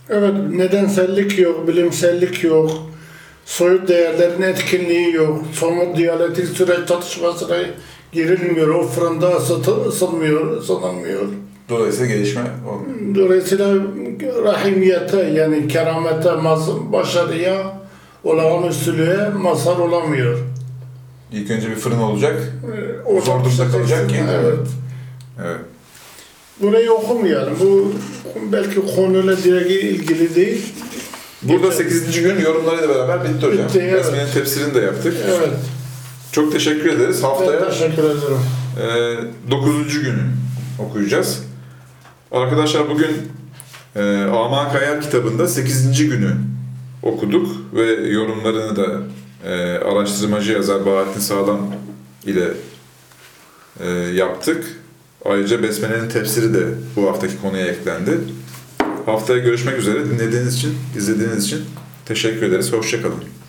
Evet, 0.09 0.33
nedensellik 0.49 1.39
yok, 1.39 1.67
bilimsellik 1.67 2.43
yok. 2.43 2.71
Soyut 3.45 3.87
değerlerin 3.87 4.41
etkinliği 4.41 5.13
yok. 5.13 5.45
Somut 5.53 5.97
diyalektik 5.97 6.47
süreç 6.47 6.87
çatışmasına 6.87 7.57
girilmiyor. 8.13 8.67
O 8.67 8.87
fırında 8.87 9.37
ısıtı, 9.37 9.71
ısınmıyor, 9.71 10.57
ısınamıyor. 10.57 11.21
Dolayısıyla 11.69 12.15
gelişme 12.15 12.41
olmuyor. 12.69 13.15
Dolayısıyla 13.15 13.75
rahimiyete 14.43 15.23
yani 15.23 15.67
keramete, 15.67 16.29
başarıya, 16.91 17.77
olağanüstülüğe 18.23 19.29
mazhar 19.29 19.77
olamıyor. 19.77 20.37
İlk 21.31 21.51
önce 21.51 21.69
bir 21.69 21.75
fırın 21.75 21.99
olacak. 21.99 22.53
Ee, 22.77 23.09
o 23.09 23.21
Zor 23.21 23.39
durumda 23.45 23.71
kalacak 23.71 24.09
ki. 24.09 24.15
Evet. 24.31 24.57
Evet. 25.45 25.59
Burayı 26.61 26.91
okumayalım. 26.91 27.53
Bu 27.59 27.93
belki 28.51 28.95
konuyla 28.95 29.37
direkt 29.37 29.71
ilgili 29.71 30.35
değil. 30.35 30.61
Burada 31.43 31.67
Geçen- 31.67 31.77
8. 31.89 32.21
gün 32.21 32.39
yorumlarıyla 32.41 32.89
beraber 32.89 33.23
bitti 33.23 33.47
hocam. 33.47 33.67
Bitti, 33.67 33.79
evet. 33.83 33.93
Besmele'nin 33.93 34.31
tefsirini 34.31 34.73
de 34.73 34.79
yaptık. 34.79 35.15
Evet. 35.27 35.49
Çok 36.33 36.51
teşekkür 36.51 36.89
ederiz. 36.89 37.23
Haftaya 37.23 37.61
Ben 37.61 37.69
teşekkür 37.69 38.03
ederim. 38.03 38.39
Ee, 39.47 39.51
9. 39.51 39.99
günü 39.99 40.23
okuyacağız. 40.79 41.43
Arkadaşlar 42.31 42.89
bugün 42.89 43.11
e, 43.95 44.23
Aman 44.23 44.71
Kayar 44.71 45.01
kitabında 45.01 45.47
8. 45.47 46.09
günü 46.09 46.31
okuduk 47.03 47.47
ve 47.73 48.07
yorumlarını 48.07 48.75
da 48.75 49.01
e, 49.45 49.77
araştırmacı 49.77 50.51
yazar 50.51 50.85
Bahattin 50.85 51.19
Sağlam 51.19 51.59
ile 52.25 52.47
e, 53.79 53.89
yaptık. 53.91 54.65
Ayrıca 55.25 55.63
Besmele'nin 55.63 56.09
tefsiri 56.09 56.53
de 56.53 56.65
bu 56.95 57.09
haftaki 57.09 57.41
konuya 57.41 57.67
eklendi. 57.67 58.19
Haftaya 59.05 59.39
görüşmek 59.39 59.77
üzere. 59.77 60.05
Dinlediğiniz 60.05 60.55
için, 60.55 60.77
izlediğiniz 60.97 61.43
için 61.43 61.61
teşekkür 62.05 62.43
ederiz. 62.43 62.73
Hoşçakalın. 62.73 63.33